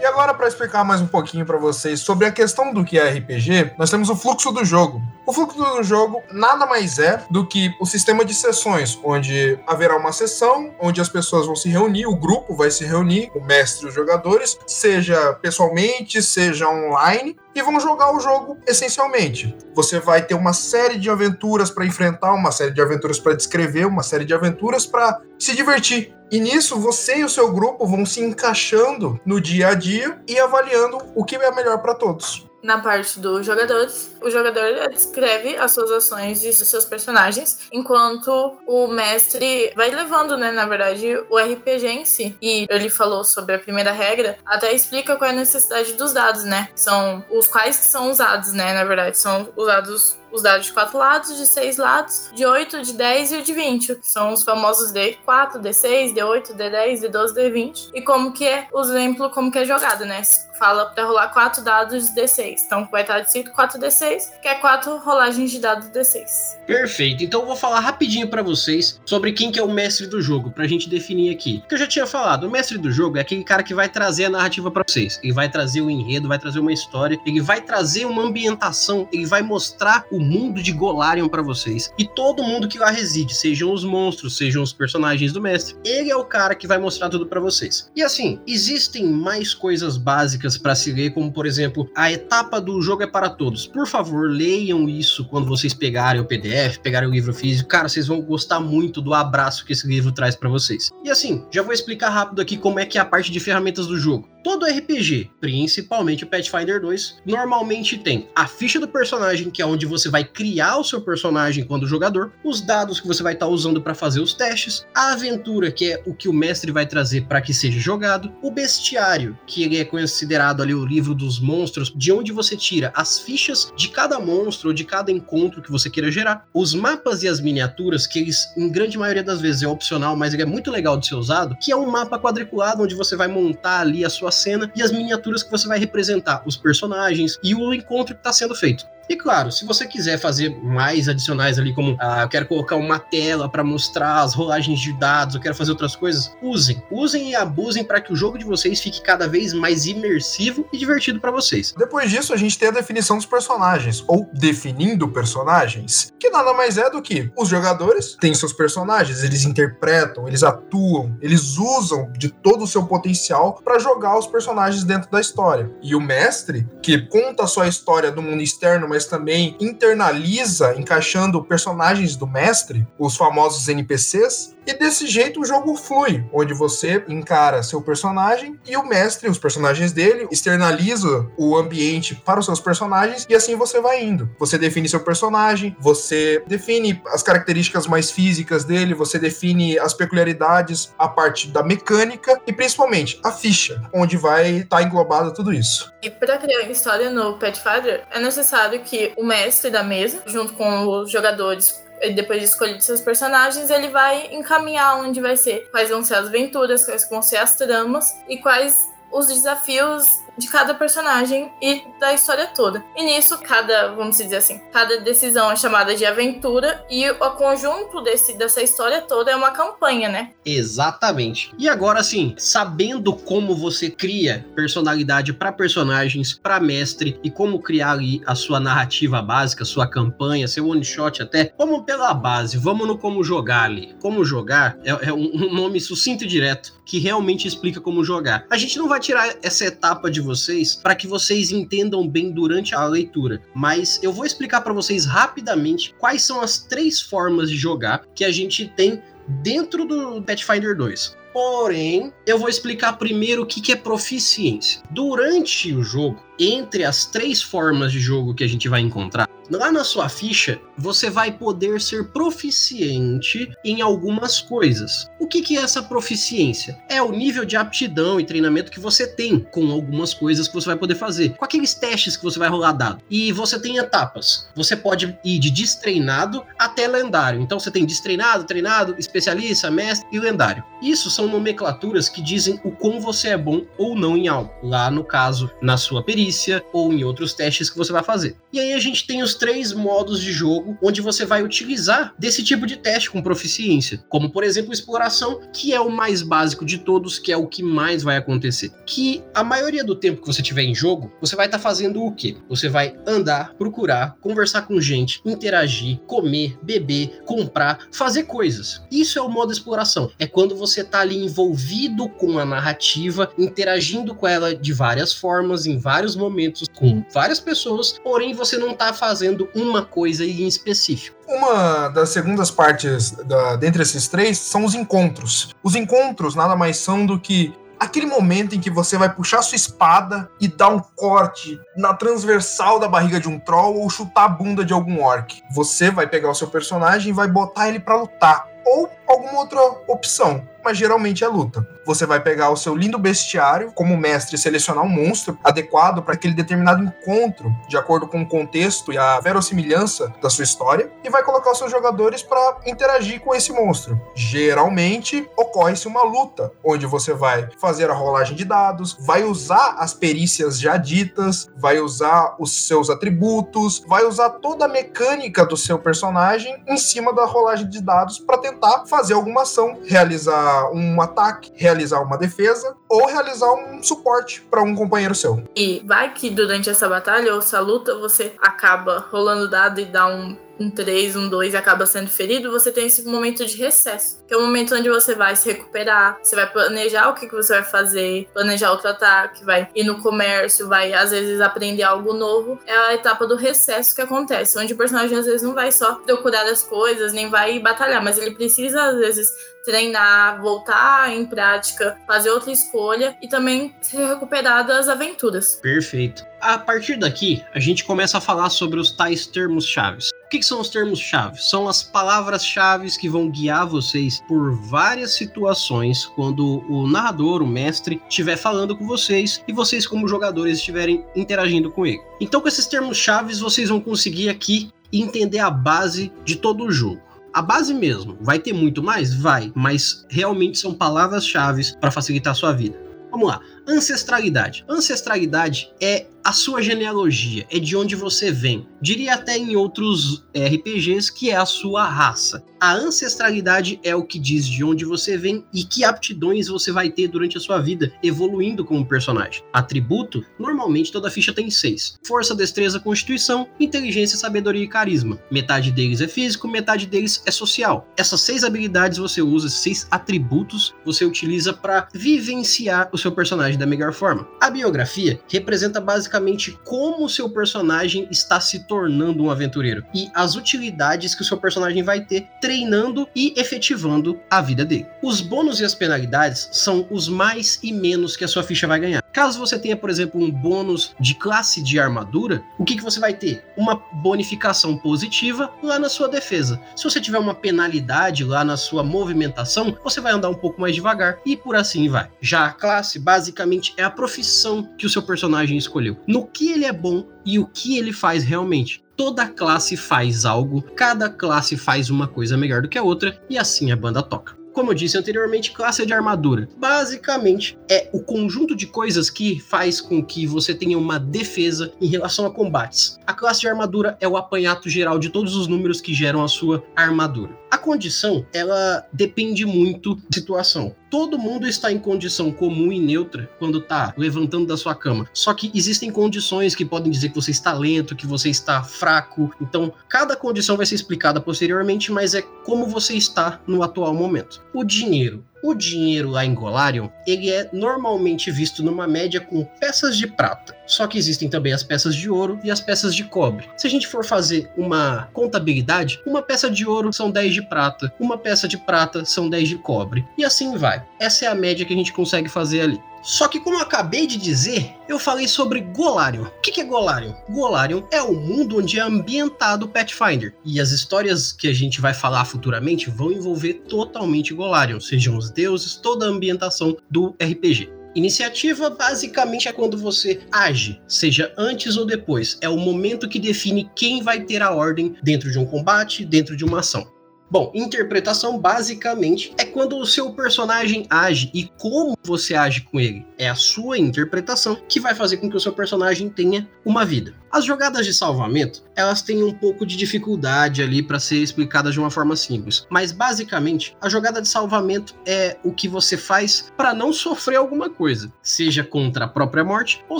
Agora, 0.07 0.33
para 0.33 0.47
explicar 0.47 0.83
mais 0.83 1.01
um 1.01 1.07
pouquinho 1.07 1.45
para 1.45 1.57
vocês 1.57 1.99
sobre 1.99 2.25
a 2.25 2.31
questão 2.31 2.73
do 2.73 2.83
que 2.83 2.97
é 2.97 3.09
RPG, 3.09 3.73
nós 3.77 3.89
temos 3.89 4.09
o 4.09 4.15
fluxo 4.15 4.51
do 4.51 4.63
jogo. 4.63 5.01
O 5.27 5.33
fluxo 5.33 5.57
do 5.57 5.83
jogo 5.83 6.23
nada 6.31 6.65
mais 6.65 6.99
é 6.99 7.21
do 7.29 7.45
que 7.45 7.75
o 7.81 7.85
sistema 7.85 8.23
de 8.23 8.33
sessões, 8.33 8.97
onde 9.03 9.59
haverá 9.67 9.97
uma 9.97 10.13
sessão 10.13 10.73
onde 10.79 11.01
as 11.01 11.09
pessoas 11.09 11.45
vão 11.45 11.53
se 11.53 11.67
reunir, 11.67 12.05
o 12.05 12.15
grupo 12.15 12.55
vai 12.55 12.71
se 12.71 12.85
reunir, 12.85 13.29
o 13.35 13.43
mestre 13.43 13.85
e 13.85 13.89
os 13.89 13.93
jogadores, 13.93 14.57
seja 14.65 15.33
pessoalmente, 15.33 16.23
seja 16.23 16.69
online, 16.69 17.35
e 17.53 17.61
vão 17.61 17.77
jogar 17.77 18.15
o 18.15 18.21
jogo 18.21 18.57
essencialmente. 18.65 19.53
Você 19.75 19.99
vai 19.99 20.21
ter 20.21 20.33
uma 20.33 20.53
série 20.53 20.97
de 20.97 21.09
aventuras 21.09 21.69
para 21.69 21.85
enfrentar, 21.85 22.31
uma 22.31 22.53
série 22.53 22.71
de 22.71 22.81
aventuras 22.81 23.19
para 23.19 23.35
descrever, 23.35 23.85
uma 23.85 24.03
série 24.03 24.23
de 24.23 24.33
aventuras 24.33 24.85
para 24.85 25.19
se 25.37 25.53
divertir. 25.53 26.15
E 26.31 26.39
nisso 26.39 26.79
você 26.79 27.17
e 27.17 27.25
o 27.25 27.29
seu 27.29 27.51
grupo 27.51 27.85
vão 27.85 28.05
se 28.05 28.21
encaixando 28.21 29.19
no 29.25 29.41
dia 29.41 29.69
a 29.69 29.73
dia 29.73 30.21
e 30.25 30.39
avaliando 30.39 30.99
o 31.13 31.25
que 31.25 31.35
é 31.35 31.51
melhor 31.53 31.79
para 31.79 31.95
todos 31.95 32.46
na 32.61 32.79
parte 32.79 33.19
dos 33.19 33.45
jogadores, 33.45 34.15
o 34.21 34.29
jogador 34.29 34.89
descreve 34.89 35.55
as 35.57 35.71
suas 35.71 35.91
ações 35.91 36.43
e 36.43 36.53
seus 36.53 36.85
personagens, 36.85 37.67
enquanto 37.71 38.57
o 38.65 38.87
mestre 38.87 39.71
vai 39.75 39.89
levando, 39.89 40.37
né, 40.37 40.51
na 40.51 40.65
verdade, 40.65 41.17
o 41.29 41.37
RPG 41.37 41.87
em 41.87 42.05
si. 42.05 42.35
E 42.41 42.67
ele 42.69 42.89
falou 42.89 43.23
sobre 43.23 43.55
a 43.55 43.59
primeira 43.59 43.91
regra, 43.91 44.37
até 44.45 44.73
explica 44.73 45.15
qual 45.15 45.29
é 45.29 45.33
a 45.33 45.35
necessidade 45.35 45.93
dos 45.93 46.13
dados, 46.13 46.43
né? 46.43 46.69
São 46.75 47.23
os 47.29 47.47
quais 47.47 47.75
são 47.75 48.11
usados, 48.11 48.53
né, 48.53 48.73
na 48.73 48.83
verdade, 48.83 49.17
são 49.17 49.49
usados 49.55 50.17
os 50.31 50.41
dados 50.41 50.65
de 50.65 50.73
4 50.73 50.97
lados, 50.97 51.37
de 51.37 51.45
6 51.45 51.77
lados, 51.77 52.29
de 52.33 52.45
8, 52.45 52.81
de 52.81 52.93
10 52.93 53.31
e 53.31 53.37
o 53.37 53.41
de 53.41 53.53
20, 53.53 53.95
que 53.95 54.07
são 54.07 54.33
os 54.33 54.43
famosos 54.43 54.91
D4, 54.91 55.59
D6, 55.61 56.13
D8, 56.13 56.53
D10, 56.53 57.01
D12, 57.01 57.33
D20. 57.33 57.89
E 57.93 58.01
como 58.01 58.33
que 58.33 58.45
é 58.45 58.67
o 58.73 58.81
exemplo, 58.81 59.29
como 59.29 59.51
que 59.51 59.59
é 59.59 59.65
jogado, 59.65 60.05
né? 60.05 60.21
Fala 60.57 60.85
para 60.85 61.05
rolar 61.05 61.29
4 61.29 61.63
dados 61.63 62.07
de 62.07 62.21
D6. 62.21 62.63
Então 62.65 62.87
vai 62.91 63.01
estar 63.01 63.19
escrito 63.19 63.51
4 63.51 63.79
D6, 63.79 64.39
que 64.41 64.47
é 64.47 64.55
4 64.55 64.97
rolagens 64.97 65.51
de 65.51 65.59
dados 65.59 65.87
D6. 65.89 66.57
Perfeito. 66.65 67.23
Então 67.23 67.41
eu 67.41 67.45
vou 67.45 67.55
falar 67.55 67.79
rapidinho 67.79 68.27
para 68.27 68.41
vocês 68.41 68.99
sobre 69.05 69.31
quem 69.31 69.51
que 69.51 69.59
é 69.59 69.63
o 69.63 69.71
mestre 69.71 70.07
do 70.07 70.21
jogo, 70.21 70.51
pra 70.51 70.67
gente 70.67 70.89
definir 70.89 71.33
aqui. 71.33 71.63
Que 71.67 71.75
eu 71.75 71.79
já 71.79 71.87
tinha 71.87 72.07
falado, 72.07 72.47
o 72.47 72.49
mestre 72.49 72.77
do 72.77 72.91
jogo 72.91 73.17
é 73.17 73.21
aquele 73.21 73.43
cara 73.43 73.61
que 73.61 73.73
vai 73.73 73.87
trazer 73.87 74.25
a 74.25 74.29
narrativa 74.29 74.71
para 74.71 74.83
vocês. 74.87 75.19
Ele 75.23 75.33
vai 75.33 75.49
trazer 75.49 75.81
o 75.81 75.89
enredo, 75.89 76.27
vai 76.27 76.39
trazer 76.39 76.59
uma 76.59 76.73
história, 76.73 77.19
ele 77.25 77.41
vai 77.41 77.61
trazer 77.61 78.05
uma 78.05 78.23
ambientação, 78.23 79.07
ele 79.11 79.25
vai 79.25 79.41
mostrar 79.41 80.05
o 80.11 80.19
mundo 80.19 80.61
de 80.61 80.71
Golarion 80.71 81.27
para 81.27 81.41
vocês. 81.41 81.91
E 81.97 82.07
todo 82.07 82.43
mundo 82.43 82.67
que 82.67 82.79
lá 82.79 82.89
reside, 82.89 83.35
sejam 83.35 83.71
os 83.71 83.83
monstros, 83.83 84.37
sejam 84.37 84.63
os 84.63 84.73
personagens 84.73 85.31
do 85.31 85.41
mestre, 85.41 85.75
ele 85.83 86.09
é 86.09 86.15
o 86.15 86.25
cara 86.25 86.55
que 86.55 86.67
vai 86.67 86.77
mostrar 86.77 87.09
tudo 87.09 87.27
para 87.27 87.39
vocês. 87.39 87.91
E 87.95 88.01
assim, 88.01 88.39
existem 88.47 89.05
mais 89.05 89.53
coisas 89.53 89.97
básicas 89.97 90.46
para 90.55 90.75
se 90.75 90.91
ler, 90.91 91.09
como 91.09 91.31
por 91.31 91.47
exemplo, 91.47 91.89
a 91.95 92.11
etapa 92.11 92.61
do 92.61 92.79
jogo 92.79 93.01
é 93.01 93.07
para 93.07 93.27
todos. 93.27 93.65
Por 93.65 93.87
favor, 93.87 94.29
leiam 94.29 94.87
isso 94.87 95.25
quando 95.25 95.47
vocês 95.47 95.73
pegarem 95.73 96.21
o 96.21 96.25
PDF, 96.25 96.77
pegarem 96.77 97.09
o 97.09 97.11
livro 97.11 97.33
físico. 97.33 97.67
Cara, 97.67 97.89
vocês 97.89 98.05
vão 98.05 98.21
gostar 98.21 98.59
muito 98.59 99.01
do 99.01 99.15
abraço 99.15 99.65
que 99.65 99.73
esse 99.73 99.87
livro 99.87 100.11
traz 100.11 100.35
para 100.35 100.47
vocês. 100.47 100.91
E 101.03 101.09
assim, 101.09 101.43
já 101.51 101.63
vou 101.63 101.73
explicar 101.73 102.09
rápido 102.09 102.39
aqui 102.39 102.55
como 102.55 102.79
é 102.79 102.85
que 102.85 102.99
é 102.99 103.01
a 103.01 103.05
parte 103.05 103.31
de 103.31 103.39
ferramentas 103.39 103.87
do 103.87 103.97
jogo. 103.97 104.29
Todo 104.47 104.65
RPG, 104.65 105.31
principalmente 105.41 106.23
o 106.23 106.27
Pathfinder 106.27 106.79
2, 106.79 107.17
normalmente 107.25 107.97
tem 107.97 108.29
a 108.33 108.47
ficha 108.47 108.79
do 108.79 108.87
personagem, 108.87 109.51
que 109.51 109.61
é 109.61 109.65
onde 109.65 109.85
você 109.85 110.09
vai 110.09 110.23
criar 110.23 110.77
o 110.77 110.85
seu 110.85 111.01
personagem 111.01 111.65
quando 111.65 111.85
jogador, 111.85 112.31
os 112.45 112.61
dados 112.61 113.01
que 113.01 113.07
você 113.07 113.21
vai 113.21 113.33
estar 113.33 113.45
tá 113.45 113.51
usando 113.51 113.81
para 113.81 113.93
fazer 113.93 114.21
os 114.21 114.33
testes, 114.33 114.85
a 114.95 115.11
aventura, 115.11 115.69
que 115.69 115.91
é 115.91 116.03
o 116.05 116.13
que 116.13 116.29
o 116.29 116.33
mestre 116.33 116.71
vai 116.71 116.85
trazer 116.85 117.25
para 117.27 117.41
que 117.41 117.53
seja 117.53 117.77
jogado, 117.77 118.33
o 118.41 118.49
bestiário, 118.49 119.37
que 119.45 119.77
é 119.77 119.83
considerado 119.83 120.63
ali 120.63 120.73
o 120.73 120.85
livro 120.85 121.13
dos 121.13 121.41
monstros, 121.41 121.91
de 121.93 122.13
onde 122.13 122.31
você 122.31 122.55
tira 122.55 122.93
as 122.95 123.19
fichas 123.19 123.73
de 123.75 123.89
cada 123.89 124.17
monstro 124.17 124.69
ou 124.69 124.73
de 124.73 124.85
cada 124.85 125.11
encontro 125.11 125.61
que 125.61 125.69
você 125.69 125.89
queira 125.89 126.09
gerar, 126.09 126.47
os 126.53 126.73
mapas 126.73 127.21
e 127.21 127.27
as 127.27 127.41
miniaturas, 127.41 128.07
que 128.07 128.19
eles, 128.19 128.47
em 128.55 128.69
grande 128.69 128.97
maioria 128.97 129.23
das 129.23 129.41
vezes, 129.41 129.61
é 129.61 129.67
opcional, 129.67 130.15
mas 130.15 130.33
é 130.33 130.45
muito 130.45 130.71
legal 130.71 130.95
de 130.95 131.05
ser 131.05 131.15
usado, 131.15 131.57
que 131.61 131.69
é 131.69 131.75
um 131.75 131.91
mapa 131.91 132.17
quadriculado 132.17 132.83
onde 132.83 132.95
você 132.95 133.13
vai 133.13 133.27
montar 133.27 133.81
ali 133.81 134.05
a 134.05 134.09
sua 134.09 134.31
cena 134.37 134.71
e 134.73 134.81
as 134.81 134.91
miniaturas 134.91 135.43
que 135.43 135.51
você 135.51 135.67
vai 135.67 135.77
representar 135.77 136.41
os 136.45 136.55
personagens 136.55 137.37
e 137.43 137.53
o 137.53 137.73
encontro 137.73 138.15
que 138.15 138.21
está 138.21 138.31
sendo 138.31 138.55
feito. 138.55 138.87
E 139.09 139.15
claro, 139.15 139.51
se 139.51 139.65
você 139.65 139.85
quiser 139.85 140.17
fazer 140.17 140.57
mais 140.61 141.07
adicionais 141.07 141.57
ali, 141.57 141.73
como 141.73 141.95
ah, 141.99 142.23
eu 142.23 142.29
quero 142.29 142.47
colocar 142.47 142.75
uma 142.75 142.99
tela 142.99 143.49
para 143.49 143.63
mostrar 143.63 144.21
as 144.21 144.33
rolagens 144.33 144.79
de 144.79 144.91
dados, 144.93 145.35
eu 145.35 145.41
quero 145.41 145.55
fazer 145.55 145.71
outras 145.71 145.95
coisas, 145.95 146.35
usem. 146.41 146.81
Usem 146.91 147.29
e 147.29 147.35
abusem 147.35 147.83
para 147.83 148.01
que 148.01 148.11
o 148.11 148.15
jogo 148.15 148.37
de 148.37 148.45
vocês 148.45 148.81
fique 148.81 149.01
cada 149.01 149.27
vez 149.27 149.53
mais 149.53 149.85
imersivo 149.85 150.67
e 150.73 150.77
divertido 150.77 151.19
para 151.19 151.31
vocês. 151.31 151.73
Depois 151.77 152.09
disso, 152.09 152.33
a 152.33 152.37
gente 152.37 152.57
tem 152.57 152.69
a 152.69 152.71
definição 152.71 153.17
dos 153.17 153.25
personagens, 153.25 154.03
ou 154.07 154.29
definindo 154.33 155.07
personagens, 155.07 156.11
que 156.19 156.29
nada 156.29 156.53
mais 156.53 156.77
é 156.77 156.89
do 156.89 157.01
que 157.01 157.31
os 157.37 157.47
jogadores 157.47 158.17
têm 158.19 158.33
seus 158.33 158.53
personagens, 158.53 159.23
eles 159.23 159.45
interpretam, 159.45 160.27
eles 160.27 160.43
atuam, 160.43 161.17
eles 161.21 161.57
usam 161.57 162.11
de 162.17 162.29
todo 162.29 162.63
o 162.63 162.67
seu 162.67 162.85
potencial 162.85 163.61
para 163.63 163.79
jogar 163.79 164.17
os 164.17 164.27
personagens 164.27 164.83
dentro 164.83 165.09
da 165.09 165.21
história. 165.21 165.71
E 165.81 165.95
o 165.95 166.01
mestre, 166.01 166.67
que 166.81 166.99
conta 167.07 167.43
a 167.43 167.47
sua 167.47 167.67
história 167.67 168.11
do 168.11 168.21
mundo 168.21 168.41
externo, 168.41 168.87
mas 168.87 168.96
mas 168.97 169.05
também 169.05 169.55
internaliza, 169.59 170.73
encaixando 170.75 171.43
personagens 171.43 172.15
do 172.15 172.25
mestre, 172.25 172.87
os 172.97 173.15
famosos 173.15 173.67
NPCs, 173.67 174.57
e 174.67 174.73
desse 174.73 175.07
jeito 175.07 175.39
o 175.39 175.45
jogo 175.45 175.77
flui, 175.77 176.25
onde 176.33 176.53
você 176.53 177.01
encara 177.07 177.63
seu 177.63 177.81
personagem 177.81 178.59
e 178.67 178.75
o 178.75 178.85
mestre, 178.85 179.29
os 179.29 179.39
personagens 179.39 179.93
dele, 179.93 180.27
externaliza 180.29 181.25
o 181.37 181.55
ambiente 181.55 182.15
para 182.15 182.39
os 182.39 182.45
seus 182.45 182.59
personagens 182.59 183.25
e 183.29 183.33
assim 183.33 183.55
você 183.55 183.79
vai 183.79 184.03
indo. 184.03 184.29
Você 184.37 184.57
define 184.57 184.89
seu 184.89 184.99
personagem, 184.99 185.73
você 185.79 186.43
define 186.47 187.01
as 187.07 187.23
características 187.23 187.87
mais 187.87 188.11
físicas 188.11 188.65
dele, 188.65 188.93
você 188.93 189.17
define 189.17 189.79
as 189.79 189.93
peculiaridades, 189.93 190.93
a 190.99 191.07
parte 191.07 191.47
da 191.47 191.63
mecânica 191.63 192.41
e 192.45 192.51
principalmente 192.51 193.21
a 193.23 193.31
ficha, 193.31 193.81
onde 193.93 194.17
vai 194.17 194.49
estar 194.49 194.77
tá 194.77 194.83
englobado 194.83 195.33
tudo 195.33 195.53
isso. 195.53 195.93
E 196.03 196.09
para 196.09 196.37
criar 196.37 196.63
história 196.63 197.09
no 197.09 197.39
Pathfinder, 197.39 198.05
é 198.11 198.19
necessário 198.19 198.81
que 198.87 199.13
o 199.17 199.23
mestre 199.23 199.69
da 199.69 199.83
mesa, 199.83 200.23
junto 200.25 200.53
com 200.53 200.87
os 200.87 201.11
jogadores, 201.11 201.83
depois 202.15 202.39
de 202.39 202.45
escolher 202.45 202.79
seus 202.81 203.01
personagens, 203.01 203.69
ele 203.69 203.89
vai 203.89 204.33
encaminhar 204.33 204.99
onde 204.99 205.19
vai 205.19 205.35
ser, 205.35 205.69
quais 205.71 205.89
vão 205.89 206.03
ser 206.03 206.15
as 206.15 206.27
aventuras, 206.27 206.85
quais 206.85 207.09
vão 207.09 207.21
ser 207.21 207.37
as 207.37 207.55
tramas 207.55 208.15
e 208.29 208.37
quais 208.37 208.89
os 209.11 209.27
desafios 209.27 210.07
de 210.37 210.47
cada 210.47 210.73
personagem 210.73 211.51
e 211.61 211.81
da 211.99 212.13
história 212.13 212.47
toda. 212.47 212.83
E 212.95 213.03
nisso, 213.03 213.37
cada, 213.39 213.93
vamos 213.93 214.17
dizer 214.17 214.37
assim, 214.37 214.59
cada 214.71 214.99
decisão 214.99 215.51
é 215.51 215.55
chamada 215.55 215.95
de 215.95 216.05
aventura 216.05 216.85
e 216.89 217.09
o 217.09 217.31
conjunto 217.31 218.01
desse, 218.01 218.37
dessa 218.37 218.61
história 218.61 219.01
toda 219.01 219.31
é 219.31 219.35
uma 219.35 219.51
campanha, 219.51 220.09
né? 220.09 220.31
Exatamente. 220.45 221.51
E 221.57 221.67
agora 221.67 222.03
sim, 222.03 222.35
sabendo 222.37 223.13
como 223.13 223.55
você 223.55 223.89
cria 223.89 224.45
personalidade 224.55 225.33
para 225.33 225.51
personagens, 225.51 226.33
para 226.33 226.59
mestre 226.59 227.19
e 227.23 227.31
como 227.31 227.61
criar 227.61 227.91
ali 227.91 228.21
a 228.25 228.35
sua 228.35 228.59
narrativa 228.59 229.21
básica, 229.21 229.65
sua 229.65 229.87
campanha, 229.87 230.47
seu 230.47 230.67
one 230.67 230.83
shot 230.83 231.21
até, 231.21 231.53
vamos 231.57 231.83
pela 231.83 232.13
base, 232.13 232.57
vamos 232.57 232.87
no 232.87 232.97
como 232.97 233.23
jogar 233.23 233.63
ali. 233.63 233.95
Como 234.01 234.23
jogar 234.23 234.77
é, 234.83 235.09
é 235.09 235.13
um 235.13 235.53
nome 235.53 235.79
sucinto 235.79 236.23
e 236.23 236.27
direto 236.27 236.77
que 236.85 236.99
realmente 236.99 237.47
explica 237.47 237.81
como 237.81 238.03
jogar. 238.03 238.45
A 238.49 238.57
gente 238.57 238.77
não 238.77 238.87
vai 238.87 238.99
tirar 238.99 239.35
essa 239.41 239.65
etapa 239.65 240.09
de 240.09 240.21
vocês 240.27 240.75
para 240.75 240.95
que 240.95 241.07
vocês 241.07 241.51
entendam 241.51 242.07
bem 242.07 242.31
durante 242.31 242.75
a 242.75 242.85
leitura, 242.85 243.41
mas 243.55 243.99
eu 244.03 244.13
vou 244.13 244.25
explicar 244.25 244.61
para 244.61 244.73
vocês 244.73 245.05
rapidamente 245.05 245.95
quais 245.97 246.21
são 246.21 246.41
as 246.41 246.59
três 246.59 247.01
formas 247.01 247.49
de 247.49 247.57
jogar 247.57 248.05
que 248.13 248.23
a 248.23 248.31
gente 248.31 248.67
tem 248.75 249.01
dentro 249.41 249.85
do 249.85 250.21
Pathfinder 250.21 250.75
2. 250.75 251.17
Porém, 251.33 252.11
eu 252.25 252.39
vou 252.39 252.49
explicar 252.49 252.93
primeiro 252.93 253.43
o 253.43 253.45
que 253.45 253.71
é 253.71 253.75
proficiência. 253.75 254.81
Durante 254.89 255.73
o 255.73 255.83
jogo, 255.83 256.23
entre 256.39 256.83
as 256.83 257.05
três 257.05 257.41
formas 257.41 257.91
de 257.91 257.99
jogo 257.99 258.33
que 258.33 258.43
a 258.43 258.47
gente 258.47 258.69
vai 258.69 258.81
encontrar, 258.81 259.27
lá 259.49 259.71
na 259.71 259.83
sua 259.83 260.09
ficha, 260.09 260.59
você 260.77 261.09
vai 261.09 261.31
poder 261.31 261.79
ser 261.81 262.09
proficiente 262.09 263.49
em 263.63 263.81
algumas 263.81 264.41
coisas. 264.41 265.09
O 265.19 265.27
que, 265.27 265.41
que 265.41 265.57
é 265.57 265.61
essa 265.61 265.81
proficiência? 265.81 266.77
É 266.89 267.01
o 267.01 267.11
nível 267.11 267.45
de 267.45 267.55
aptidão 267.55 268.19
e 268.19 268.25
treinamento 268.25 268.71
que 268.71 268.79
você 268.79 269.07
tem 269.07 269.39
com 269.39 269.71
algumas 269.71 270.13
coisas 270.13 270.47
que 270.47 270.53
você 270.53 270.67
vai 270.67 270.77
poder 270.77 270.95
fazer, 270.95 271.35
com 271.35 271.45
aqueles 271.45 271.73
testes 271.73 272.17
que 272.17 272.23
você 272.23 272.37
vai 272.37 272.49
rolar 272.49 272.73
dado. 272.73 273.01
E 273.09 273.31
você 273.31 273.59
tem 273.59 273.77
etapas. 273.77 274.49
Você 274.55 274.75
pode 274.75 275.17
ir 275.23 275.39
de 275.39 275.49
destreinado 275.49 276.43
até 276.59 276.87
lendário. 276.87 277.41
Então 277.41 277.59
você 277.59 277.71
tem 277.71 277.85
destreinado, 277.85 278.43
treinado, 278.43 278.95
especialista, 278.97 279.71
mestre 279.71 280.07
e 280.11 280.19
lendário. 280.19 280.63
Isso 280.81 281.09
são 281.09 281.27
nomenclaturas 281.27 282.09
que 282.09 282.21
dizem 282.21 282.59
o 282.63 282.71
quão 282.71 282.99
você 282.99 283.29
é 283.29 283.37
bom 283.37 283.65
ou 283.77 283.95
não 283.95 284.15
em 284.15 284.27
algo. 284.27 284.51
Lá 284.61 284.91
no 284.91 285.03
caso, 285.03 285.49
na 285.61 285.77
sua 285.77 286.03
perícia 286.03 286.26
ou 286.73 286.91
em 286.91 287.03
outros 287.03 287.33
testes 287.33 287.69
que 287.69 287.77
você 287.77 287.91
vai 287.91 288.03
fazer. 288.03 288.35
E 288.51 288.59
aí 288.59 288.73
a 288.73 288.79
gente 288.79 289.05
tem 289.05 289.21
os 289.21 289.35
três 289.35 289.73
modos 289.73 290.21
de 290.21 290.31
jogo 290.31 290.77
onde 290.81 291.01
você 291.01 291.25
vai 291.25 291.43
utilizar 291.43 292.13
desse 292.17 292.43
tipo 292.43 292.65
de 292.65 292.77
teste 292.77 293.09
com 293.09 293.21
proficiência, 293.21 294.03
como 294.09 294.29
por 294.29 294.43
exemplo 294.43 294.73
exploração, 294.73 295.41
que 295.53 295.73
é 295.73 295.79
o 295.79 295.89
mais 295.89 296.21
básico 296.21 296.65
de 296.65 296.79
todos, 296.79 297.19
que 297.19 297.31
é 297.31 297.37
o 297.37 297.47
que 297.47 297.63
mais 297.63 298.03
vai 298.03 298.17
acontecer. 298.17 298.71
Que 298.85 299.23
a 299.33 299.43
maioria 299.43 299.83
do 299.83 299.95
tempo 299.95 300.21
que 300.21 300.27
você 300.27 300.41
tiver 300.41 300.63
em 300.63 300.75
jogo, 300.75 301.11
você 301.21 301.35
vai 301.35 301.45
estar 301.45 301.57
tá 301.57 301.63
fazendo 301.63 302.03
o 302.03 302.13
quê? 302.13 302.35
Você 302.49 302.69
vai 302.69 302.95
andar, 303.05 303.53
procurar, 303.55 304.15
conversar 304.21 304.63
com 304.63 304.79
gente, 304.79 305.21
interagir, 305.25 305.99
comer, 306.07 306.57
beber, 306.61 307.21
comprar, 307.25 307.87
fazer 307.91 308.23
coisas. 308.23 308.81
Isso 308.91 309.19
é 309.19 309.21
o 309.21 309.29
modo 309.29 309.51
exploração. 309.51 310.11
É 310.19 310.27
quando 310.27 310.55
você 310.55 310.81
está 310.81 311.01
ali 311.01 311.17
envolvido 311.17 312.09
com 312.09 312.39
a 312.39 312.45
narrativa, 312.45 313.31
interagindo 313.37 314.13
com 314.15 314.27
ela 314.27 314.55
de 314.55 314.73
várias 314.73 315.13
formas, 315.13 315.65
em 315.65 315.77
vários 315.77 316.15
momentos, 316.17 316.67
com 316.75 317.03
várias 317.13 317.39
pessoas, 317.39 317.97
porém 318.03 318.33
você 318.33 318.57
não 318.57 318.71
está 318.71 318.93
fazendo 318.93 319.49
uma 319.55 319.85
coisa 319.85 320.25
em 320.25 320.47
específico. 320.47 321.15
Uma 321.27 321.89
das 321.89 322.09
segundas 322.09 322.49
partes 322.49 323.11
da, 323.11 323.55
dentre 323.55 323.81
esses 323.81 324.07
três 324.07 324.37
são 324.37 324.65
os 324.65 324.73
encontros. 324.73 325.55
Os 325.63 325.75
encontros 325.75 326.35
nada 326.35 326.55
mais 326.55 326.77
são 326.77 327.05
do 327.05 327.19
que 327.19 327.53
aquele 327.79 328.05
momento 328.05 328.55
em 328.55 328.59
que 328.59 328.69
você 328.69 328.97
vai 328.97 329.13
puxar 329.13 329.41
sua 329.41 329.55
espada 329.55 330.29
e 330.39 330.47
dar 330.47 330.69
um 330.69 330.79
corte 330.95 331.59
na 331.75 331.93
transversal 331.93 332.79
da 332.79 332.87
barriga 332.87 333.19
de 333.19 333.27
um 333.27 333.39
troll 333.39 333.79
ou 333.79 333.89
chutar 333.89 334.25
a 334.25 334.29
bunda 334.29 334.65
de 334.65 334.73
algum 334.73 335.03
orc. 335.03 335.41
Você 335.51 335.91
vai 335.91 336.07
pegar 336.07 336.29
o 336.29 336.35
seu 336.35 336.47
personagem 336.47 337.09
e 337.09 337.13
vai 337.13 337.27
botar 337.27 337.69
ele 337.69 337.79
para 337.79 337.99
lutar 337.99 338.47
ou 338.65 338.89
alguma 339.07 339.39
outra 339.39 339.61
opção 339.87 340.45
mas 340.67 340.77
geralmente 340.77 341.23
é 341.23 341.27
luta. 341.29 341.65
Você 341.85 342.05
vai 342.05 342.19
pegar 342.19 342.49
o 342.49 342.57
seu 342.57 342.75
lindo 342.75 342.99
bestiário, 342.99 343.71
como 343.71 343.95
mestre, 343.95 344.37
selecionar 344.37 344.83
um 344.83 344.89
monstro 344.89 345.39
adequado 345.41 346.01
para 346.01 346.13
aquele 346.13 346.33
determinado 346.33 346.83
encontro, 346.83 347.55
de 347.69 347.77
acordo 347.77 348.05
com 348.05 348.21
o 348.21 348.27
contexto 348.27 348.91
e 348.91 348.97
a 348.97 349.17
verossimilhança 349.21 350.13
da 350.21 350.29
sua 350.29 350.43
história, 350.43 350.91
e 351.05 351.09
vai 351.09 351.23
colocar 351.23 351.51
os 351.51 351.57
seus 351.57 351.71
jogadores 351.71 352.21
para 352.21 352.57
interagir 352.65 353.21
com 353.21 353.33
esse 353.33 353.53
monstro. 353.53 353.97
Geralmente 354.13 355.25
ocorre-se 355.37 355.87
uma 355.87 356.03
luta, 356.03 356.51
onde 356.61 356.85
você 356.85 357.13
vai 357.13 357.47
fazer 357.61 357.89
a 357.89 357.93
rolagem 357.93 358.35
de 358.35 358.43
dados, 358.43 358.97
vai 358.99 359.23
usar 359.23 359.77
as 359.79 359.93
perícias 359.93 360.59
já 360.59 360.75
ditas, 360.75 361.49
vai 361.55 361.79
usar 361.79 362.35
os 362.37 362.67
seus 362.67 362.89
atributos, 362.89 363.81
vai 363.87 364.03
usar 364.03 364.31
toda 364.31 364.65
a 364.65 364.67
mecânica 364.67 365.45
do 365.45 365.55
seu 365.55 365.79
personagem 365.79 366.61
em 366.67 366.75
cima 366.75 367.13
da 367.13 367.23
rolagem 367.23 367.69
de 367.69 367.81
dados 367.81 368.19
para 368.19 368.37
tentar 368.37 368.85
fazer 368.85 369.13
alguma 369.13 369.43
ação, 369.43 369.79
realizar 369.85 370.56
um 370.65 371.01
ataque, 371.01 371.51
realizar 371.55 371.99
uma 372.01 372.17
defesa 372.17 372.75
ou 372.89 373.05
realizar 373.05 373.51
um 373.53 373.81
suporte 373.81 374.41
para 374.49 374.61
um 374.61 374.75
companheiro 374.75 375.15
seu. 375.15 375.43
E 375.55 375.83
vai 375.85 376.13
que 376.13 376.29
durante 376.29 376.69
essa 376.69 376.87
batalha 376.87 377.33
ou 377.33 377.39
essa 377.39 377.59
luta 377.59 377.95
você 377.95 378.33
acaba 378.41 379.05
rolando 379.11 379.49
dado 379.49 379.79
e 379.79 379.85
dá 379.85 380.07
um 380.07 380.35
um 380.59 380.69
3, 380.69 381.15
um 381.15 381.29
2 381.29 381.53
e 381.53 381.57
acaba 381.57 381.85
sendo 381.85 382.09
ferido, 382.09 382.51
você 382.51 382.71
tem 382.71 382.87
esse 382.87 383.03
momento 383.05 383.45
de 383.45 383.57
recesso, 383.57 384.23
que 384.27 384.33
é 384.33 384.37
o 384.37 384.41
momento 384.41 384.75
onde 384.75 384.89
você 384.89 385.15
vai 385.15 385.35
se 385.35 385.51
recuperar, 385.51 386.17
você 386.21 386.35
vai 386.35 386.51
planejar 386.51 387.09
o 387.09 387.13
que, 387.13 387.27
que 387.27 387.35
você 387.35 387.53
vai 387.53 387.63
fazer, 387.63 388.27
planejar 388.33 388.71
outro 388.71 388.89
ataque, 388.89 389.43
vai 389.43 389.69
ir 389.75 389.83
no 389.83 390.01
comércio, 390.01 390.67
vai 390.67 390.93
às 390.93 391.11
vezes 391.11 391.41
aprender 391.41 391.83
algo 391.83 392.13
novo. 392.13 392.59
É 392.65 392.75
a 392.75 392.93
etapa 392.93 393.25
do 393.27 393.35
recesso 393.35 393.95
que 393.95 394.01
acontece, 394.01 394.57
onde 394.57 394.73
o 394.73 394.77
personagem 394.77 395.17
às 395.17 395.25
vezes 395.25 395.41
não 395.41 395.53
vai 395.53 395.71
só 395.71 395.95
procurar 395.95 396.45
as 396.45 396.63
coisas, 396.63 397.13
nem 397.13 397.29
vai 397.29 397.59
batalhar, 397.59 398.03
mas 398.03 398.17
ele 398.17 398.31
precisa 398.31 398.83
às 398.83 398.97
vezes 398.97 399.29
treinar, 399.67 400.41
voltar 400.41 401.11
em 401.11 401.25
prática, 401.25 401.97
fazer 402.07 402.29
outra 402.29 402.51
escolha 402.53 403.17
e 403.21 403.27
também 403.27 403.75
se 403.81 403.97
recuperar 403.97 404.65
das 404.65 404.87
aventuras. 404.87 405.59
Perfeito. 405.61 406.25
A 406.39 406.57
partir 406.57 406.97
daqui, 406.97 407.43
a 407.53 407.59
gente 407.59 407.83
começa 407.83 408.17
a 408.17 408.21
falar 408.21 408.49
sobre 408.49 408.79
os 408.79 408.91
tais 408.91 409.27
termos 409.27 409.65
chaves. 409.65 410.09
O 410.27 410.29
que, 410.29 410.39
que 410.39 410.45
são 410.45 410.59
os 410.59 410.67
termos-chave? 410.67 411.41
São 411.41 411.69
as 411.69 411.81
palavras-chave 411.81 412.91
que 412.97 413.07
vão 413.07 413.29
guiar 413.29 413.65
vocês 413.65 414.21
por 414.27 414.51
várias 414.57 415.13
situações 415.13 416.05
quando 416.05 416.65
o 416.69 416.85
narrador, 416.85 417.41
o 417.41 417.47
mestre, 417.47 418.01
estiver 418.09 418.35
falando 418.35 418.75
com 418.75 418.85
vocês 418.85 419.41
e 419.47 419.53
vocês, 419.53 419.87
como 419.87 420.05
jogadores, 420.05 420.57
estiverem 420.57 421.01
interagindo 421.15 421.71
com 421.71 421.85
ele. 421.85 422.01
Então, 422.19 422.41
com 422.41 422.47
esses 422.49 422.65
termos-chave, 422.65 423.33
vocês 423.35 423.69
vão 423.69 423.79
conseguir 423.79 424.27
aqui 424.27 424.69
entender 424.91 425.39
a 425.39 425.49
base 425.49 426.11
de 426.25 426.35
todo 426.35 426.65
o 426.65 426.71
jogo. 426.73 427.01
A 427.33 427.41
base 427.41 427.73
mesmo. 427.73 428.17
Vai 428.19 428.37
ter 428.37 428.51
muito 428.51 428.83
mais? 428.83 429.13
Vai, 429.15 429.49
mas 429.55 430.05
realmente 430.09 430.59
são 430.59 430.73
palavras-chave 430.73 431.73
para 431.79 431.89
facilitar 431.89 432.31
a 432.31 432.35
sua 432.35 432.51
vida. 432.51 432.77
Vamos 433.09 433.29
lá. 433.29 433.39
Ancestralidade. 433.67 434.63
Ancestralidade 434.69 435.69
é 435.81 436.05
a 436.27 436.33
sua 436.33 436.61
genealogia, 436.61 437.45
é 437.49 437.57
de 437.57 437.75
onde 437.77 437.95
você 437.95 438.31
vem. 438.31 438.67
Diria 438.81 439.13
até 439.13 439.37
em 439.37 439.55
outros 439.55 440.25
RPGs 440.35 441.09
que 441.13 441.29
é 441.29 441.37
a 441.37 441.45
sua 441.45 441.87
raça. 441.87 442.43
A 442.59 442.73
ancestralidade 442.73 443.79
é 443.83 443.95
o 443.95 444.03
que 444.03 444.19
diz 444.19 444.45
de 444.45 444.63
onde 444.63 444.83
você 444.83 445.15
vem 445.15 445.45
e 445.53 445.63
que 445.63 445.85
aptidões 445.85 446.47
você 446.47 446.69
vai 446.71 446.89
ter 446.89 447.07
durante 447.07 447.37
a 447.37 447.39
sua 447.39 447.59
vida, 447.59 447.93
evoluindo 448.03 448.65
como 448.65 448.85
personagem. 448.85 449.43
Atributo, 449.53 450.21
normalmente 450.37 450.91
toda 450.91 451.09
ficha 451.09 451.31
tem 451.31 451.49
seis: 451.49 451.97
força, 452.05 452.35
destreza, 452.35 452.79
constituição, 452.79 453.47
inteligência, 453.59 454.17
sabedoria 454.17 454.63
e 454.63 454.67
carisma. 454.67 455.19
Metade 455.31 455.71
deles 455.71 456.01
é 456.01 456.07
físico, 456.09 456.47
metade 456.47 456.87
deles 456.87 457.21
é 457.25 457.31
social. 457.31 457.87
Essas 457.95 458.19
seis 458.19 458.43
habilidades 458.43 458.97
você 458.97 459.21
usa, 459.21 459.49
seis 459.49 459.87
atributos 459.89 460.73
você 460.83 461.05
utiliza 461.05 461.53
para 461.53 461.87
vivenciar 461.93 462.89
o 462.91 462.97
seu 462.97 463.13
personagem 463.13 463.56
da 463.57 463.65
melhor 463.65 463.93
forma. 463.93 464.27
A 464.41 464.49
biografia 464.49 465.19
representa 465.29 465.81
basicamente 465.81 466.57
como 466.63 467.05
o 467.05 467.09
seu 467.09 467.29
personagem 467.29 468.07
está 468.11 468.39
se 468.39 468.65
tornando 468.67 469.23
um 469.23 469.31
aventureiro 469.31 469.83
e 469.93 470.09
as 470.13 470.35
utilidades 470.35 471.15
que 471.15 471.21
o 471.21 471.25
seu 471.25 471.37
personagem 471.37 471.83
vai 471.83 472.01
ter 472.01 472.27
treinando 472.39 473.07
e 473.15 473.33
efetivando 473.37 474.19
a 474.29 474.41
vida 474.41 474.63
dele. 474.63 474.87
Os 475.01 475.21
bônus 475.21 475.59
e 475.59 475.65
as 475.65 475.75
penalidades 475.75 476.49
são 476.51 476.87
os 476.89 477.07
mais 477.07 477.59
e 477.63 477.71
menos 477.73 478.15
que 478.15 478.23
a 478.23 478.27
sua 478.27 478.43
ficha 478.43 478.67
vai 478.67 478.79
ganhar. 478.79 479.03
Caso 479.17 479.39
você 479.39 479.57
tenha, 479.57 479.75
por 479.75 479.89
exemplo, 479.89 480.21
um 480.21 480.29
bônus 480.29 480.93
de 480.99 481.15
classe 481.15 481.59
de 481.59 481.79
armadura, 481.79 482.43
o 482.55 482.63
que, 482.63 482.75
que 482.75 482.83
você 482.83 482.99
vai 482.99 483.15
ter? 483.15 483.43
Uma 483.57 483.81
bonificação 483.91 484.77
positiva 484.77 485.51
lá 485.63 485.79
na 485.79 485.89
sua 485.89 486.07
defesa. 486.07 486.61
Se 486.75 486.83
você 486.83 487.01
tiver 487.01 487.17
uma 487.17 487.33
penalidade 487.33 488.23
lá 488.23 488.45
na 488.45 488.55
sua 488.55 488.83
movimentação, 488.83 489.75
você 489.83 489.99
vai 489.99 490.11
andar 490.11 490.29
um 490.29 490.35
pouco 490.35 490.61
mais 490.61 490.75
devagar 490.75 491.17
e 491.25 491.35
por 491.35 491.55
assim 491.55 491.89
vai. 491.89 492.11
Já 492.21 492.45
a 492.45 492.53
classe, 492.53 492.99
basicamente, 492.99 493.73
é 493.75 493.83
a 493.83 493.89
profissão 493.89 494.69
que 494.77 494.85
o 494.85 494.89
seu 494.89 495.01
personagem 495.01 495.57
escolheu. 495.57 495.97
No 496.05 496.27
que 496.27 496.51
ele 496.51 496.65
é 496.65 496.71
bom 496.71 497.03
e 497.25 497.39
o 497.39 497.47
que 497.47 497.75
ele 497.75 497.91
faz 497.91 498.23
realmente 498.23 498.85
toda 498.95 499.27
classe 499.27 499.77
faz 499.77 500.25
algo, 500.25 500.61
cada 500.75 501.09
classe 501.09 501.57
faz 501.57 501.89
uma 501.89 502.07
coisa 502.07 502.37
melhor 502.37 502.61
do 502.61 502.69
que 502.69 502.77
a 502.77 502.83
outra 502.83 503.19
e 503.27 503.37
assim 503.37 503.71
a 503.71 503.75
banda 503.75 504.03
toca. 504.03 504.35
Como 504.57 504.71
eu 504.71 504.73
disse 504.73 504.97
anteriormente, 504.97 505.51
classe 505.51 505.85
de 505.85 505.93
armadura. 505.93 506.49
Basicamente, 506.57 507.55
é 507.69 507.91
o 507.93 507.99
conjunto 507.99 508.55
de 508.55 508.65
coisas 508.65 509.07
que 509.07 509.39
faz 509.39 509.79
com 509.79 510.03
que 510.03 510.25
você 510.25 510.51
tenha 510.51 510.79
uma 510.79 510.97
defesa 510.97 511.71
em 511.79 511.85
relação 511.85 512.25
a 512.25 512.31
combates. 512.31 512.97
A 513.05 513.13
classe 513.13 513.41
de 513.41 513.47
armadura 513.47 513.95
é 514.01 514.07
o 514.07 514.17
apanhato 514.17 514.67
geral 514.67 514.97
de 514.97 515.09
todos 515.09 515.35
os 515.35 515.45
números 515.45 515.79
que 515.79 515.93
geram 515.93 516.23
a 516.23 516.27
sua 516.27 516.63
armadura. 516.75 517.37
A 517.49 517.57
condição, 517.57 518.25
ela 518.33 518.85
depende 518.91 519.45
muito 519.45 519.95
da 519.95 520.01
situação. 520.11 520.75
Todo 520.89 521.17
mundo 521.17 521.47
está 521.47 521.71
em 521.71 521.79
condição 521.79 522.31
comum 522.31 522.71
e 522.71 522.79
neutra 522.79 523.29
quando 523.39 523.59
está 523.59 523.93
levantando 523.97 524.45
da 524.45 524.57
sua 524.57 524.75
cama. 524.75 525.09
Só 525.13 525.33
que 525.33 525.51
existem 525.53 525.91
condições 525.91 526.55
que 526.55 526.65
podem 526.65 526.91
dizer 526.91 527.09
que 527.09 527.15
você 527.15 527.31
está 527.31 527.53
lento, 527.53 527.95
que 527.95 528.07
você 528.07 528.29
está 528.29 528.63
fraco. 528.63 529.31
Então, 529.41 529.73
cada 529.87 530.15
condição 530.15 530.57
vai 530.57 530.65
ser 530.65 530.75
explicada 530.75 531.21
posteriormente, 531.21 531.91
mas 531.91 532.13
é 532.13 532.21
como 532.21 532.67
você 532.67 532.95
está 532.95 533.41
no 533.47 533.63
atual 533.63 533.93
momento. 533.93 534.43
O 534.53 534.63
dinheiro 534.63 535.23
o 535.43 535.53
dinheiro 535.53 536.09
lá 536.09 536.25
em 536.25 536.33
Golarion, 536.33 536.89
ele 537.05 537.29
é 537.29 537.49
normalmente 537.51 538.31
visto 538.31 538.63
numa 538.63 538.87
média 538.87 539.19
com 539.21 539.43
peças 539.43 539.97
de 539.97 540.07
prata. 540.07 540.55
Só 540.65 540.85
que 540.87 540.97
existem 540.97 541.29
também 541.29 541.53
as 541.53 541.63
peças 541.63 541.95
de 541.95 542.09
ouro 542.09 542.39
e 542.43 542.51
as 542.51 542.59
peças 542.59 542.95
de 542.95 543.03
cobre. 543.03 543.49
Se 543.55 543.67
a 543.67 543.69
gente 543.69 543.87
for 543.87 544.03
fazer 544.03 544.49
uma 544.57 545.09
contabilidade, 545.13 546.01
uma 546.05 546.21
peça 546.21 546.49
de 546.49 546.67
ouro 546.67 546.91
são 546.91 547.09
10 547.09 547.33
de 547.33 547.41
prata, 547.41 547.91
uma 547.99 548.17
peça 548.17 548.47
de 548.47 548.57
prata 548.57 549.05
são 549.05 549.29
10 549.29 549.49
de 549.49 549.57
cobre. 549.57 550.05
E 550.17 550.25
assim 550.25 550.57
vai. 550.57 550.83
Essa 550.99 551.25
é 551.25 551.27
a 551.27 551.35
média 551.35 551.65
que 551.65 551.73
a 551.73 551.77
gente 551.77 551.93
consegue 551.93 552.29
fazer 552.29 552.61
ali. 552.61 552.79
Só 553.07 553.29
que, 553.29 553.39
como 553.39 553.55
eu 553.55 553.61
acabei 553.61 554.05
de 554.05 554.17
dizer, 554.17 554.69
eu 554.89 554.99
falei 554.99 555.29
sobre 555.29 555.61
Golarion. 555.61 556.25
O 556.25 556.41
que 556.41 556.59
é 556.59 556.63
Golarion? 556.65 557.13
Golarion 557.29 557.83
é 557.89 558.01
o 558.01 558.13
mundo 558.13 558.57
onde 558.57 558.77
é 558.77 558.81
ambientado 558.81 559.65
o 559.65 559.69
Pathfinder. 559.69 560.35
E 560.43 560.59
as 560.59 560.71
histórias 560.71 561.31
que 561.31 561.47
a 561.47 561.53
gente 561.53 561.79
vai 561.79 561.93
falar 561.93 562.25
futuramente 562.25 562.89
vão 562.89 563.09
envolver 563.09 563.61
totalmente 563.69 564.33
Golarion, 564.33 564.81
sejam 564.81 565.17
os 565.17 565.29
deuses, 565.29 565.77
toda 565.77 566.05
a 566.05 566.09
ambientação 566.09 566.75
do 566.91 567.15
RPG. 567.23 567.69
Iniciativa 567.95 568.69
basicamente 568.69 569.47
é 569.47 569.53
quando 569.53 569.77
você 569.77 570.19
age, 570.29 570.81
seja 570.85 571.33
antes 571.37 571.77
ou 571.77 571.85
depois. 571.85 572.37
É 572.41 572.49
o 572.49 572.57
momento 572.57 573.07
que 573.07 573.19
define 573.19 573.71
quem 573.73 574.03
vai 574.03 574.19
ter 574.19 574.43
a 574.43 574.51
ordem 574.51 574.97
dentro 575.01 575.31
de 575.31 575.39
um 575.39 575.45
combate, 575.45 576.03
dentro 576.03 576.35
de 576.35 576.43
uma 576.43 576.59
ação. 576.59 576.96
Bom, 577.29 577.51
interpretação 577.53 578.39
basicamente 578.39 579.33
é 579.37 579.43
quando 579.43 579.77
o 579.77 579.85
seu 579.85 580.13
personagem 580.13 580.87
age 580.89 581.29
e 581.33 581.51
como 581.57 581.97
você 582.01 582.35
age 582.35 582.61
com 582.61 582.79
ele. 582.79 583.05
É 583.17 583.27
a 583.27 583.35
sua 583.35 583.77
interpretação 583.77 584.55
que 584.69 584.79
vai 584.79 584.95
fazer 584.95 585.17
com 585.17 585.29
que 585.29 585.35
o 585.35 585.39
seu 585.39 585.51
personagem 585.51 586.07
tenha 586.07 586.49
uma 586.63 586.85
vida. 586.85 587.13
As 587.29 587.43
jogadas 587.43 587.85
de 587.85 587.93
salvamento, 587.93 588.63
elas 588.73 589.01
têm 589.01 589.23
um 589.23 589.33
pouco 589.33 589.65
de 589.65 589.75
dificuldade 589.75 590.61
ali 590.61 590.81
para 590.81 590.99
ser 590.99 591.17
explicadas 591.17 591.73
de 591.73 591.79
uma 591.81 591.91
forma 591.91 592.15
simples, 592.15 592.65
mas 592.69 592.93
basicamente 592.93 593.75
a 593.81 593.89
jogada 593.89 594.21
de 594.21 594.27
salvamento 594.29 594.95
é 595.05 595.37
o 595.43 595.51
que 595.51 595.67
você 595.67 595.97
faz 595.97 596.49
para 596.55 596.73
não 596.73 596.93
sofrer 596.93 597.35
alguma 597.35 597.69
coisa, 597.69 598.11
seja 598.23 598.63
contra 598.63 599.03
a 599.03 599.09
própria 599.09 599.43
morte 599.43 599.83
ou 599.89 599.99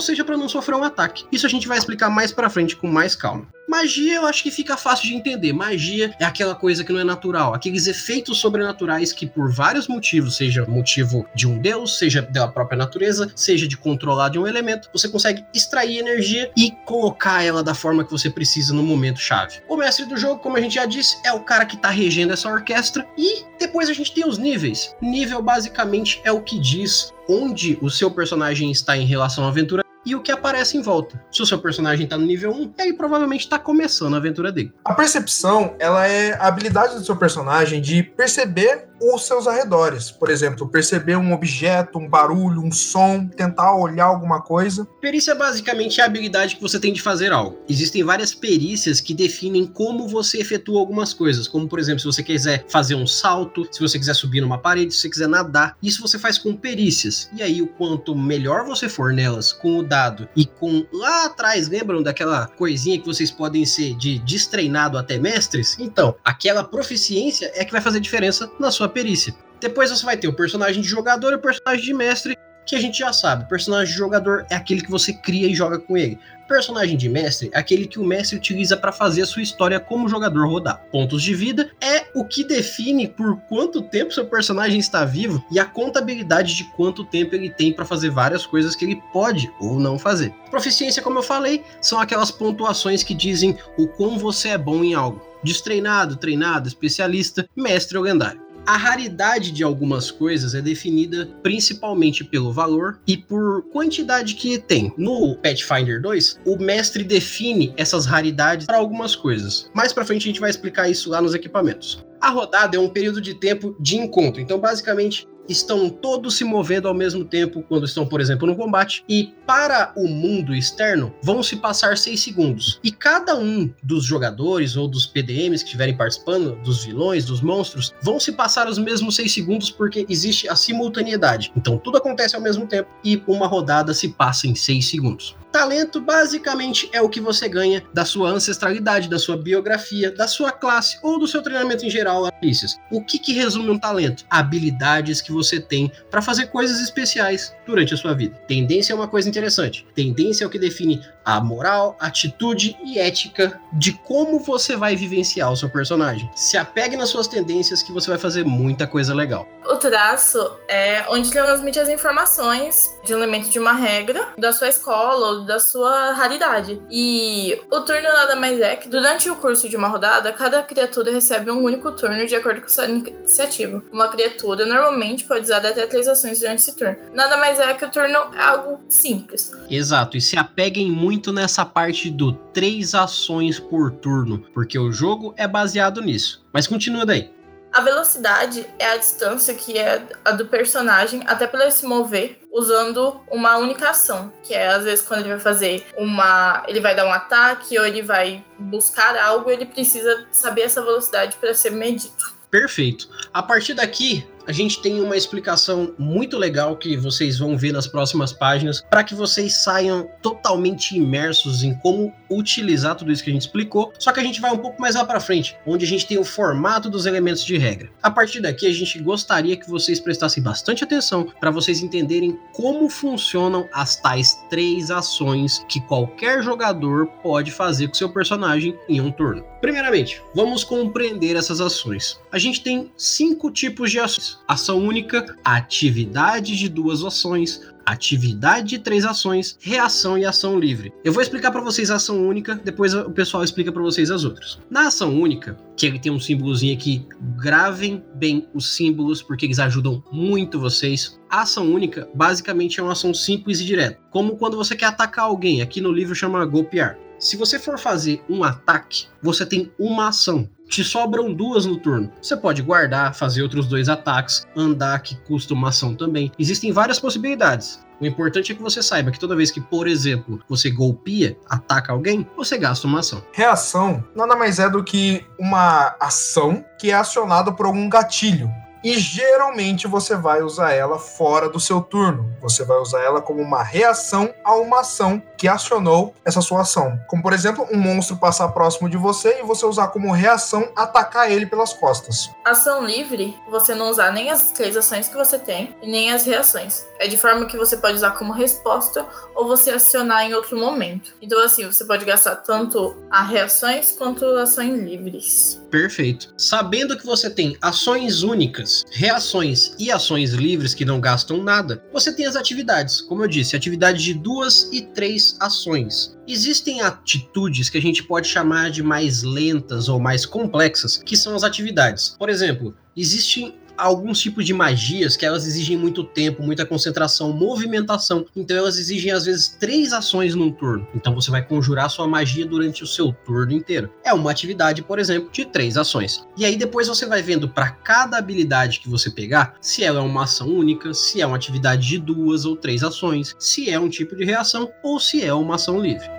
seja 0.00 0.24
para 0.24 0.38
não 0.38 0.48
sofrer 0.48 0.76
um 0.76 0.84
ataque. 0.84 1.26
Isso 1.30 1.44
a 1.44 1.50
gente 1.50 1.68
vai 1.68 1.76
explicar 1.76 2.08
mais 2.08 2.32
para 2.32 2.48
frente 2.48 2.74
com 2.74 2.86
mais 2.86 3.14
calma. 3.14 3.46
Magia 3.68 4.14
eu 4.14 4.26
acho 4.26 4.42
que 4.42 4.50
fica 4.50 4.78
fácil 4.78 5.08
de 5.08 5.14
entender. 5.14 5.52
Magia 5.52 6.14
é 6.18 6.24
aquela 6.24 6.54
coisa 6.54 6.82
que 6.82 6.90
não 6.90 7.00
é 7.00 7.04
natural, 7.04 7.52
aqueles 7.52 7.86
efeitos 7.86 8.38
sobrenaturais 8.38 9.12
que 9.12 9.26
por 9.26 9.52
vários 9.52 9.86
motivos, 9.86 10.36
seja 10.36 10.64
motivo 10.66 11.26
de 11.34 11.46
um 11.46 11.58
deus, 11.58 11.98
seja 11.98 12.22
da 12.22 12.48
própria 12.48 12.78
natureza, 12.78 13.30
seja 13.36 13.68
de 13.68 13.76
controlar 13.76 14.30
de 14.30 14.38
um 14.38 14.46
elemento, 14.46 14.88
você 14.90 15.06
consegue 15.06 15.44
extrair 15.52 15.98
energia 15.98 16.50
e 16.56 16.70
colocar 16.86 17.42
ela 17.42 17.62
da 17.62 17.74
forma 17.74 18.02
que 18.02 18.10
você 18.10 18.30
precisa 18.30 18.72
no 18.72 18.82
momento 18.82 19.20
chave. 19.20 19.60
O 19.68 19.76
mestre 19.76 20.06
do 20.06 20.16
jogo, 20.16 20.40
como 20.40 20.56
a 20.56 20.60
gente 20.62 20.76
já 20.76 20.86
disse, 20.86 21.18
é 21.22 21.32
o 21.32 21.40
cara 21.40 21.66
que 21.66 21.76
tá 21.76 21.90
regendo 21.90 22.32
essa 22.32 22.50
orquestra 22.50 23.06
e 23.18 23.44
depois 23.60 23.90
a 23.90 23.92
gente 23.92 24.14
tem 24.14 24.26
os 24.26 24.38
níveis. 24.38 24.96
Nível 25.02 25.42
basicamente 25.42 26.22
é 26.24 26.32
o 26.32 26.40
que 26.40 26.58
diz 26.58 27.12
onde 27.28 27.78
o 27.82 27.90
seu 27.90 28.10
personagem 28.10 28.70
está 28.70 28.96
em 28.96 29.04
relação 29.04 29.44
à 29.44 29.48
aventura 29.48 29.82
e 30.08 30.14
o 30.14 30.22
que 30.22 30.32
aparece 30.32 30.78
em 30.78 30.80
volta. 30.80 31.22
Se 31.30 31.42
o 31.42 31.46
seu 31.46 31.58
personagem 31.58 32.06
tá 32.06 32.16
no 32.16 32.24
nível 32.24 32.50
1, 32.50 32.72
ele 32.78 32.94
provavelmente 32.94 33.46
tá 33.46 33.58
começando 33.58 34.14
a 34.14 34.16
aventura 34.16 34.50
dele. 34.50 34.72
A 34.82 34.94
percepção, 34.94 35.76
ela 35.78 36.08
é 36.08 36.32
a 36.32 36.46
habilidade 36.46 36.94
do 36.94 37.04
seu 37.04 37.14
personagem 37.14 37.82
de 37.82 38.02
perceber 38.02 38.87
os 39.00 39.26
seus 39.26 39.46
arredores. 39.46 40.10
Por 40.10 40.30
exemplo, 40.30 40.68
perceber 40.68 41.16
um 41.16 41.32
objeto, 41.32 41.98
um 41.98 42.08
barulho, 42.08 42.62
um 42.62 42.72
som, 42.72 43.26
tentar 43.26 43.74
olhar 43.74 44.06
alguma 44.06 44.40
coisa. 44.40 44.86
Perícia 45.00 45.34
basicamente 45.34 46.00
é 46.00 46.02
a 46.02 46.06
habilidade 46.06 46.56
que 46.56 46.62
você 46.62 46.78
tem 46.78 46.92
de 46.92 47.02
fazer 47.02 47.32
algo. 47.32 47.58
Existem 47.68 48.02
várias 48.02 48.34
perícias 48.34 49.00
que 49.00 49.14
definem 49.14 49.66
como 49.66 50.08
você 50.08 50.38
efetua 50.38 50.80
algumas 50.80 51.12
coisas, 51.12 51.46
como 51.46 51.68
por 51.68 51.78
exemplo, 51.78 52.00
se 52.00 52.06
você 52.06 52.22
quiser 52.22 52.64
fazer 52.68 52.94
um 52.94 53.06
salto, 53.06 53.66
se 53.70 53.80
você 53.80 53.98
quiser 53.98 54.14
subir 54.14 54.40
numa 54.40 54.58
parede, 54.58 54.94
se 54.94 55.00
você 55.00 55.10
quiser 55.10 55.28
nadar. 55.28 55.76
Isso 55.82 56.02
você 56.02 56.18
faz 56.18 56.38
com 56.38 56.56
perícias. 56.56 57.30
E 57.36 57.42
aí, 57.42 57.62
o 57.62 57.66
quanto 57.66 58.14
melhor 58.14 58.64
você 58.64 58.88
for 58.88 59.12
nelas 59.12 59.52
com 59.52 59.78
o 59.78 59.82
dado 59.82 60.28
e 60.34 60.46
com 60.46 60.86
lá 60.92 61.26
atrás, 61.26 61.68
lembram 61.68 62.02
daquela 62.02 62.46
coisinha 62.46 62.98
que 62.98 63.06
vocês 63.06 63.30
podem 63.30 63.64
ser 63.64 63.94
de 63.96 64.18
destreinado 64.20 64.98
até 64.98 65.18
mestres? 65.18 65.76
Então, 65.78 66.14
aquela 66.24 66.64
proficiência 66.64 67.50
é 67.54 67.64
que 67.64 67.72
vai 67.72 67.80
fazer 67.80 68.00
diferença 68.00 68.50
na 68.58 68.70
sua 68.70 68.87
perícia. 68.88 69.34
Depois 69.60 69.90
você 69.90 70.04
vai 70.04 70.16
ter 70.16 70.28
o 70.28 70.32
personagem 70.32 70.80
de 70.80 70.88
jogador 70.88 71.32
e 71.32 71.36
o 71.36 71.40
personagem 71.40 71.84
de 71.84 71.94
mestre, 71.94 72.38
que 72.68 72.76
a 72.76 72.80
gente 72.80 72.98
já 72.98 73.12
sabe. 73.12 73.44
O 73.44 73.48
personagem 73.48 73.92
de 73.92 73.98
jogador 73.98 74.46
é 74.50 74.54
aquele 74.54 74.82
que 74.82 74.90
você 74.90 75.12
cria 75.12 75.48
e 75.48 75.54
joga 75.54 75.78
com 75.78 75.96
ele. 75.96 76.18
O 76.44 76.48
personagem 76.48 76.96
de 76.96 77.08
mestre 77.08 77.50
é 77.52 77.58
aquele 77.58 77.86
que 77.86 77.98
o 77.98 78.04
mestre 78.04 78.36
utiliza 78.36 78.76
para 78.76 78.92
fazer 78.92 79.22
a 79.22 79.26
sua 79.26 79.42
história 79.42 79.80
como 79.80 80.08
jogador 80.08 80.46
rodar. 80.46 80.82
Pontos 80.92 81.22
de 81.22 81.34
vida 81.34 81.70
é 81.80 82.06
o 82.14 82.24
que 82.24 82.44
define 82.44 83.08
por 83.08 83.38
quanto 83.48 83.82
tempo 83.82 84.12
seu 84.12 84.26
personagem 84.26 84.78
está 84.78 85.04
vivo 85.04 85.42
e 85.50 85.58
a 85.58 85.64
contabilidade 85.64 86.54
de 86.54 86.64
quanto 86.72 87.04
tempo 87.04 87.34
ele 87.34 87.48
tem 87.48 87.72
para 87.72 87.86
fazer 87.86 88.10
várias 88.10 88.46
coisas 88.46 88.76
que 88.76 88.84
ele 88.84 89.02
pode 89.12 89.50
ou 89.58 89.80
não 89.80 89.98
fazer. 89.98 90.32
Proficiência, 90.50 91.02
como 91.02 91.18
eu 91.18 91.22
falei, 91.22 91.64
são 91.80 91.98
aquelas 91.98 92.30
pontuações 92.30 93.02
que 93.02 93.14
dizem 93.14 93.56
o 93.78 93.88
quão 93.88 94.18
você 94.18 94.50
é 94.50 94.58
bom 94.58 94.84
em 94.84 94.94
algo. 94.94 95.22
Destreinado, 95.42 96.16
treinado, 96.16 96.68
especialista, 96.68 97.48
mestre 97.56 97.96
ou 97.96 98.04
lendário. 98.04 98.47
A 98.68 98.76
raridade 98.76 99.50
de 99.50 99.64
algumas 99.64 100.10
coisas 100.10 100.54
é 100.54 100.60
definida 100.60 101.26
principalmente 101.42 102.22
pelo 102.22 102.52
valor 102.52 103.00
e 103.06 103.16
por 103.16 103.62
quantidade 103.70 104.34
que 104.34 104.58
tem. 104.58 104.92
No 104.94 105.34
Pathfinder 105.36 106.02
2, 106.02 106.40
o 106.44 106.58
mestre 106.58 107.02
define 107.02 107.72
essas 107.78 108.04
raridades 108.04 108.66
para 108.66 108.76
algumas 108.76 109.16
coisas. 109.16 109.70
Mais 109.74 109.90
para 109.90 110.04
frente 110.04 110.24
a 110.24 110.26
gente 110.26 110.40
vai 110.40 110.50
explicar 110.50 110.86
isso 110.86 111.08
lá 111.08 111.22
nos 111.22 111.34
equipamentos. 111.34 112.04
A 112.20 112.28
rodada 112.28 112.76
é 112.76 112.78
um 112.78 112.90
período 112.90 113.22
de 113.22 113.32
tempo 113.32 113.74
de 113.80 113.96
encontro, 113.96 114.38
então 114.38 114.60
basicamente 114.60 115.26
estão 115.48 115.88
todos 115.88 116.36
se 116.36 116.44
movendo 116.44 116.88
ao 116.88 116.94
mesmo 116.94 117.24
tempo 117.24 117.64
quando 117.68 117.84
estão, 117.84 118.06
por 118.06 118.20
exemplo, 118.20 118.46
no 118.46 118.56
combate, 118.56 119.04
e 119.08 119.32
para 119.46 119.92
o 119.96 120.06
mundo 120.06 120.54
externo 120.54 121.14
vão 121.22 121.42
se 121.42 121.56
passar 121.56 121.96
seis 121.96 122.20
segundos. 122.20 122.78
E 122.82 122.90
cada 122.90 123.36
um 123.36 123.70
dos 123.82 124.04
jogadores 124.04 124.76
ou 124.76 124.86
dos 124.86 125.06
PDMs 125.06 125.62
que 125.62 125.68
estiverem 125.68 125.96
participando, 125.96 126.56
dos 126.62 126.84
vilões, 126.84 127.24
dos 127.24 127.40
monstros, 127.40 127.94
vão 128.02 128.20
se 128.20 128.32
passar 128.32 128.68
os 128.68 128.78
mesmos 128.78 129.16
seis 129.16 129.32
segundos 129.32 129.70
porque 129.70 130.06
existe 130.08 130.48
a 130.48 130.56
simultaneidade. 130.56 131.52
Então 131.56 131.78
tudo 131.78 131.98
acontece 131.98 132.36
ao 132.36 132.42
mesmo 132.42 132.66
tempo 132.66 132.88
e 133.04 133.22
uma 133.26 133.46
rodada 133.46 133.94
se 133.94 134.08
passa 134.08 134.46
em 134.46 134.54
seis 134.54 134.88
segundos. 134.88 135.36
Talento 135.58 136.00
basicamente 136.00 136.88
é 136.92 137.02
o 137.02 137.08
que 137.08 137.20
você 137.20 137.48
ganha 137.48 137.82
da 137.92 138.04
sua 138.04 138.30
ancestralidade, 138.30 139.10
da 139.10 139.18
sua 139.18 139.36
biografia, 139.36 140.08
da 140.08 140.28
sua 140.28 140.52
classe 140.52 141.00
ou 141.02 141.18
do 141.18 141.26
seu 141.26 141.42
treinamento 141.42 141.84
em 141.84 141.90
geral, 141.90 142.26
Alícias. 142.26 142.76
O 142.92 143.02
que, 143.02 143.18
que 143.18 143.32
resume 143.32 143.68
um 143.68 143.76
talento? 143.76 144.24
Habilidades 144.30 145.20
que 145.20 145.32
você 145.32 145.58
tem 145.58 145.90
para 146.12 146.22
fazer 146.22 146.46
coisas 146.46 146.80
especiais 146.80 147.52
durante 147.66 147.92
a 147.92 147.96
sua 147.96 148.14
vida. 148.14 148.40
Tendência 148.46 148.92
é 148.92 148.96
uma 148.96 149.08
coisa 149.08 149.28
interessante. 149.28 149.84
Tendência 149.96 150.44
é 150.44 150.46
o 150.46 150.50
que 150.50 150.60
define 150.60 151.04
a 151.24 151.40
moral, 151.40 151.96
atitude 151.98 152.76
e 152.84 153.00
ética 153.00 153.60
de 153.72 153.92
como 153.92 154.38
você 154.38 154.76
vai 154.76 154.94
vivenciar 154.94 155.52
o 155.52 155.56
seu 155.56 155.68
personagem. 155.68 156.30
Se 156.36 156.56
apegue 156.56 156.96
nas 156.96 157.08
suas 157.08 157.26
tendências 157.26 157.82
que 157.82 157.92
você 157.92 158.08
vai 158.08 158.18
fazer 158.18 158.44
muita 158.44 158.86
coisa 158.86 159.12
legal. 159.12 159.46
O 159.66 159.76
traço 159.76 160.38
é 160.68 161.04
onde 161.10 161.30
transmite 161.30 161.78
as 161.78 161.88
informações 161.88 162.96
de 163.04 163.12
um 163.12 163.18
elemento 163.18 163.50
de 163.50 163.58
uma 163.58 163.72
regra 163.72 164.28
da 164.38 164.52
sua 164.52 164.68
escola 164.68 165.26
ou 165.26 165.47
da 165.48 165.58
sua 165.58 166.12
raridade. 166.12 166.80
E 166.90 167.58
o 167.72 167.80
turno 167.80 168.02
nada 168.02 168.36
mais 168.36 168.60
é 168.60 168.76
que 168.76 168.88
durante 168.88 169.28
o 169.30 169.36
curso 169.36 169.68
de 169.68 169.76
uma 169.76 169.88
rodada, 169.88 170.32
cada 170.32 170.62
criatura 170.62 171.10
recebe 171.10 171.50
um 171.50 171.62
único 171.62 171.90
turno 171.92 172.26
de 172.26 172.36
acordo 172.36 172.60
com 172.60 172.68
sua 172.68 172.84
iniciativa. 172.84 173.82
Uma 173.90 174.08
criatura 174.08 174.66
normalmente 174.66 175.24
pode 175.24 175.44
usar 175.44 175.56
até 175.56 175.86
três 175.86 176.06
ações 176.06 176.40
durante 176.40 176.60
esse 176.60 176.76
turno. 176.76 176.96
Nada 177.14 177.36
mais 177.38 177.58
é 177.58 177.72
que 177.74 177.84
o 177.84 177.90
turno 177.90 178.16
é 178.34 178.40
algo 178.40 178.78
simples. 178.88 179.50
Exato, 179.70 180.16
e 180.16 180.20
se 180.20 180.38
apeguem 180.38 180.90
muito 180.90 181.32
nessa 181.32 181.64
parte 181.64 182.10
do 182.10 182.32
três 182.32 182.94
ações 182.94 183.58
por 183.58 183.90
turno, 183.90 184.44
porque 184.52 184.78
o 184.78 184.92
jogo 184.92 185.32
é 185.36 185.48
baseado 185.48 186.02
nisso. 186.02 186.44
Mas 186.52 186.66
continua 186.66 187.06
daí. 187.06 187.37
A 187.72 187.80
velocidade 187.80 188.66
é 188.78 188.92
a 188.92 188.96
distância 188.96 189.54
que 189.54 189.78
é 189.78 190.02
a 190.24 190.32
do 190.32 190.46
personagem 190.46 191.22
até 191.26 191.46
para 191.46 191.62
ele 191.62 191.70
se 191.70 191.86
mover 191.86 192.40
usando 192.50 193.20
uma 193.30 193.56
única 193.58 193.90
ação, 193.90 194.32
que 194.42 194.54
é 194.54 194.68
às 194.68 194.84
vezes 194.84 195.04
quando 195.04 195.20
ele 195.20 195.30
vai 195.30 195.38
fazer 195.38 195.86
uma, 195.96 196.64
ele 196.66 196.80
vai 196.80 196.94
dar 196.94 197.06
um 197.06 197.12
ataque 197.12 197.78
ou 197.78 197.86
ele 197.86 198.02
vai 198.02 198.44
buscar 198.58 199.16
algo, 199.16 199.50
ele 199.50 199.66
precisa 199.66 200.26
saber 200.32 200.62
essa 200.62 200.82
velocidade 200.82 201.36
para 201.36 201.52
ser 201.54 201.70
medido. 201.70 202.38
Perfeito. 202.50 203.08
A 203.32 203.42
partir 203.42 203.74
daqui, 203.74 204.26
a 204.48 204.52
gente 204.52 204.80
tem 204.80 204.98
uma 205.02 205.14
explicação 205.14 205.94
muito 205.98 206.38
legal 206.38 206.74
que 206.74 206.96
vocês 206.96 207.38
vão 207.38 207.54
ver 207.54 207.70
nas 207.70 207.86
próximas 207.86 208.32
páginas 208.32 208.80
para 208.80 209.04
que 209.04 209.14
vocês 209.14 209.62
saiam 209.62 210.08
totalmente 210.22 210.96
imersos 210.96 211.62
em 211.62 211.74
como 211.74 212.14
utilizar 212.30 212.96
tudo 212.96 213.12
isso 213.12 213.22
que 213.22 213.28
a 213.28 213.32
gente 213.34 213.42
explicou. 213.42 213.92
Só 213.98 214.10
que 214.10 214.20
a 214.20 214.22
gente 214.22 214.40
vai 214.40 214.50
um 214.50 214.56
pouco 214.56 214.80
mais 214.80 214.94
lá 214.94 215.04
para 215.04 215.20
frente, 215.20 215.54
onde 215.66 215.84
a 215.84 215.88
gente 215.88 216.06
tem 216.06 216.16
o 216.16 216.24
formato 216.24 216.88
dos 216.88 217.04
elementos 217.04 217.44
de 217.44 217.58
regra. 217.58 217.90
A 218.02 218.10
partir 218.10 218.40
daqui, 218.40 218.66
a 218.66 218.72
gente 218.72 218.98
gostaria 219.00 219.54
que 219.54 219.68
vocês 219.68 220.00
prestassem 220.00 220.42
bastante 220.42 220.82
atenção 220.82 221.30
para 221.38 221.50
vocês 221.50 221.82
entenderem 221.82 222.38
como 222.54 222.88
funcionam 222.88 223.68
as 223.70 223.96
tais 223.96 224.42
três 224.48 224.90
ações 224.90 225.62
que 225.68 225.78
qualquer 225.82 226.42
jogador 226.42 227.06
pode 227.22 227.50
fazer 227.50 227.88
com 227.88 227.94
seu 227.94 228.08
personagem 228.08 228.74
em 228.88 228.98
um 228.98 229.12
turno. 229.12 229.44
Primeiramente, 229.60 230.22
vamos 230.34 230.62
compreender 230.62 231.36
essas 231.36 231.60
ações. 231.60 232.18
A 232.30 232.38
gente 232.38 232.62
tem 232.62 232.90
cinco 232.96 233.50
tipos 233.50 233.90
de 233.90 233.98
ações: 233.98 234.37
ação 234.46 234.78
única, 234.78 235.36
atividade 235.44 236.56
de 236.56 236.68
duas 236.68 237.02
ações, 237.04 237.60
atividade 237.88 238.68
de 238.68 238.78
três 238.78 239.04
ações, 239.04 239.56
reação 239.60 240.18
e 240.18 240.24
ação 240.24 240.58
livre. 240.58 240.92
Eu 241.02 241.12
vou 241.12 241.22
explicar 241.22 241.50
para 241.50 241.62
vocês 241.62 241.90
a 241.90 241.96
ação 241.96 242.26
única, 242.26 242.54
depois 242.54 242.92
o 242.94 243.10
pessoal 243.10 243.42
explica 243.42 243.72
para 243.72 243.82
vocês 243.82 244.10
as 244.10 244.24
outras. 244.24 244.58
Na 244.68 244.88
ação 244.88 245.18
única, 245.18 245.56
que 245.74 245.86
ele 245.86 245.98
tem 245.98 246.12
um 246.12 246.20
símbolozinho 246.20 246.74
aqui, 246.74 247.06
gravem 247.36 248.04
bem 248.14 248.46
os 248.52 248.74
símbolos 248.76 249.22
porque 249.22 249.46
eles 249.46 249.58
ajudam 249.58 250.02
muito 250.12 250.60
vocês. 250.60 251.18
A 251.30 251.42
ação 251.42 251.72
única 251.72 252.08
basicamente 252.14 252.78
é 252.78 252.82
uma 252.82 252.92
ação 252.92 253.14
simples 253.14 253.60
e 253.60 253.64
direta, 253.64 253.98
como 254.10 254.36
quando 254.36 254.56
você 254.56 254.76
quer 254.76 254.86
atacar 254.86 255.24
alguém, 255.24 255.62
aqui 255.62 255.80
no 255.80 255.92
livro 255.92 256.14
chama 256.14 256.44
golpear. 256.44 256.98
Se 257.18 257.36
você 257.36 257.58
for 257.58 257.78
fazer 257.78 258.22
um 258.28 258.44
ataque, 258.44 259.06
você 259.20 259.44
tem 259.44 259.72
uma 259.78 260.08
ação. 260.08 260.48
Te 260.68 260.84
sobram 260.84 261.32
duas 261.32 261.64
no 261.64 261.78
turno. 261.78 262.12
Você 262.20 262.36
pode 262.36 262.62
guardar, 262.62 263.14
fazer 263.14 263.42
outros 263.42 263.66
dois 263.66 263.88
ataques, 263.88 264.46
andar, 264.54 265.00
que 265.00 265.16
custa 265.16 265.54
uma 265.54 265.70
ação 265.70 265.94
também. 265.94 266.30
Existem 266.38 266.70
várias 266.72 267.00
possibilidades. 267.00 267.80
O 268.00 268.06
importante 268.06 268.52
é 268.52 268.54
que 268.54 268.62
você 268.62 268.82
saiba 268.82 269.10
que 269.10 269.18
toda 269.18 269.34
vez 269.34 269.50
que, 269.50 269.60
por 269.60 269.88
exemplo, 269.88 270.40
você 270.48 270.70
golpeia, 270.70 271.36
ataca 271.48 271.92
alguém, 271.92 272.28
você 272.36 272.56
gasta 272.56 272.86
uma 272.86 273.00
ação. 273.00 273.24
Reação 273.32 274.04
nada 274.14 274.36
mais 274.36 274.58
é 274.58 274.68
do 274.68 274.84
que 274.84 275.24
uma 275.38 275.96
ação 275.98 276.64
que 276.78 276.90
é 276.90 276.94
acionada 276.94 277.50
por 277.50 277.66
algum 277.66 277.88
gatilho 277.88 278.48
e 278.82 278.98
geralmente 278.98 279.86
você 279.86 280.16
vai 280.16 280.42
usar 280.42 280.72
ela 280.72 280.98
fora 280.98 281.48
do 281.48 281.58
seu 281.58 281.80
turno. 281.80 282.32
Você 282.40 282.64
vai 282.64 282.78
usar 282.78 283.00
ela 283.00 283.20
como 283.20 283.42
uma 283.42 283.62
reação 283.62 284.32
a 284.44 284.54
uma 284.54 284.80
ação 284.80 285.22
que 285.38 285.46
acionou 285.46 286.14
essa 286.24 286.42
sua 286.42 286.62
ação. 286.62 286.98
Como, 287.06 287.22
por 287.22 287.32
exemplo, 287.32 287.66
um 287.72 287.78
monstro 287.78 288.16
passar 288.16 288.48
próximo 288.48 288.90
de 288.90 288.96
você 288.96 289.38
e 289.40 289.44
você 289.44 289.64
usar 289.64 289.88
como 289.88 290.12
reação 290.12 290.68
atacar 290.74 291.30
ele 291.30 291.46
pelas 291.46 291.72
costas. 291.72 292.28
Ação 292.44 292.84
livre, 292.84 293.34
você 293.48 293.74
não 293.74 293.88
usar 293.88 294.12
nem 294.12 294.30
as 294.30 294.50
três 294.50 294.76
ações 294.76 295.08
que 295.08 295.16
você 295.16 295.38
tem 295.38 295.74
e 295.80 295.88
nem 295.88 296.12
as 296.12 296.24
reações. 296.24 296.84
É 296.98 297.06
de 297.06 297.16
forma 297.16 297.46
que 297.46 297.56
você 297.56 297.76
pode 297.76 297.94
usar 297.94 298.10
como 298.12 298.32
resposta 298.32 299.06
ou 299.34 299.46
você 299.46 299.70
acionar 299.70 300.24
em 300.24 300.34
outro 300.34 300.58
momento. 300.58 301.14
Então, 301.22 301.40
assim, 301.42 301.64
você 301.64 301.84
pode 301.84 302.04
gastar 302.04 302.36
tanto 302.36 302.96
as 303.10 303.30
reações 303.30 303.92
quanto 303.92 304.24
ações 304.24 304.76
livres. 304.80 305.62
Perfeito. 305.70 306.34
Sabendo 306.36 306.96
que 306.96 307.06
você 307.06 307.30
tem 307.30 307.56
ações 307.62 308.22
únicas, 308.22 308.84
reações 308.90 309.74
e 309.78 309.92
ações 309.92 310.32
livres 310.32 310.74
que 310.74 310.84
não 310.84 311.00
gastam 311.00 311.42
nada, 311.42 311.84
você 311.92 312.12
tem 312.12 312.26
as 312.26 312.34
atividades. 312.34 313.00
Como 313.02 313.22
eu 313.22 313.28
disse, 313.28 313.54
atividade 313.54 314.02
de 314.02 314.14
duas 314.14 314.68
e 314.72 314.82
três 314.82 315.27
ações. 315.40 316.16
Existem 316.26 316.80
atitudes 316.80 317.68
que 317.68 317.78
a 317.78 317.82
gente 317.82 318.02
pode 318.02 318.28
chamar 318.28 318.70
de 318.70 318.82
mais 318.82 319.22
lentas 319.22 319.88
ou 319.88 319.98
mais 319.98 320.24
complexas, 320.24 320.96
que 320.96 321.16
são 321.16 321.34
as 321.34 321.42
atividades. 321.42 322.14
Por 322.18 322.28
exemplo, 322.28 322.74
existem 322.96 323.54
alguns 323.78 324.20
tipos 324.20 324.44
de 324.44 324.52
magias 324.52 325.16
que 325.16 325.24
elas 325.24 325.46
exigem 325.46 325.76
muito 325.76 326.04
tempo, 326.04 326.42
muita 326.42 326.66
concentração, 326.66 327.32
movimentação. 327.32 328.26
Então 328.36 328.56
elas 328.56 328.78
exigem 328.78 329.12
às 329.12 329.24
vezes 329.24 329.48
três 329.48 329.92
ações 329.92 330.34
num 330.34 330.50
turno. 330.50 330.86
Então 330.94 331.14
você 331.14 331.30
vai 331.30 331.42
conjurar 331.42 331.88
sua 331.88 332.06
magia 332.06 332.44
durante 332.44 332.82
o 332.82 332.86
seu 332.86 333.12
turno 333.24 333.52
inteiro. 333.52 333.90
É 334.04 334.12
uma 334.12 334.30
atividade, 334.30 334.82
por 334.82 334.98
exemplo, 334.98 335.30
de 335.30 335.44
três 335.44 335.76
ações. 335.76 336.26
E 336.36 336.44
aí 336.44 336.56
depois 336.56 336.88
você 336.88 337.06
vai 337.06 337.22
vendo 337.22 337.48
para 337.48 337.70
cada 337.70 338.18
habilidade 338.18 338.80
que 338.80 338.88
você 338.88 339.10
pegar, 339.10 339.54
se 339.60 339.84
ela 339.84 340.00
é 340.00 340.02
uma 340.02 340.24
ação 340.24 340.48
única, 340.48 340.92
se 340.92 341.20
é 341.20 341.26
uma 341.26 341.36
atividade 341.36 341.86
de 341.86 341.98
duas 341.98 342.44
ou 342.44 342.56
três 342.56 342.82
ações, 342.82 343.34
se 343.38 343.70
é 343.70 343.78
um 343.78 343.88
tipo 343.88 344.16
de 344.16 344.24
reação 344.24 344.70
ou 344.82 344.98
se 344.98 345.22
é 345.22 345.32
uma 345.32 345.54
ação 345.54 345.80
livre. 345.80 346.17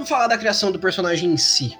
Vamos 0.00 0.08
falar 0.08 0.28
da 0.28 0.38
criação 0.38 0.72
do 0.72 0.78
personagem 0.78 1.30
em 1.30 1.36
si. 1.36 1.76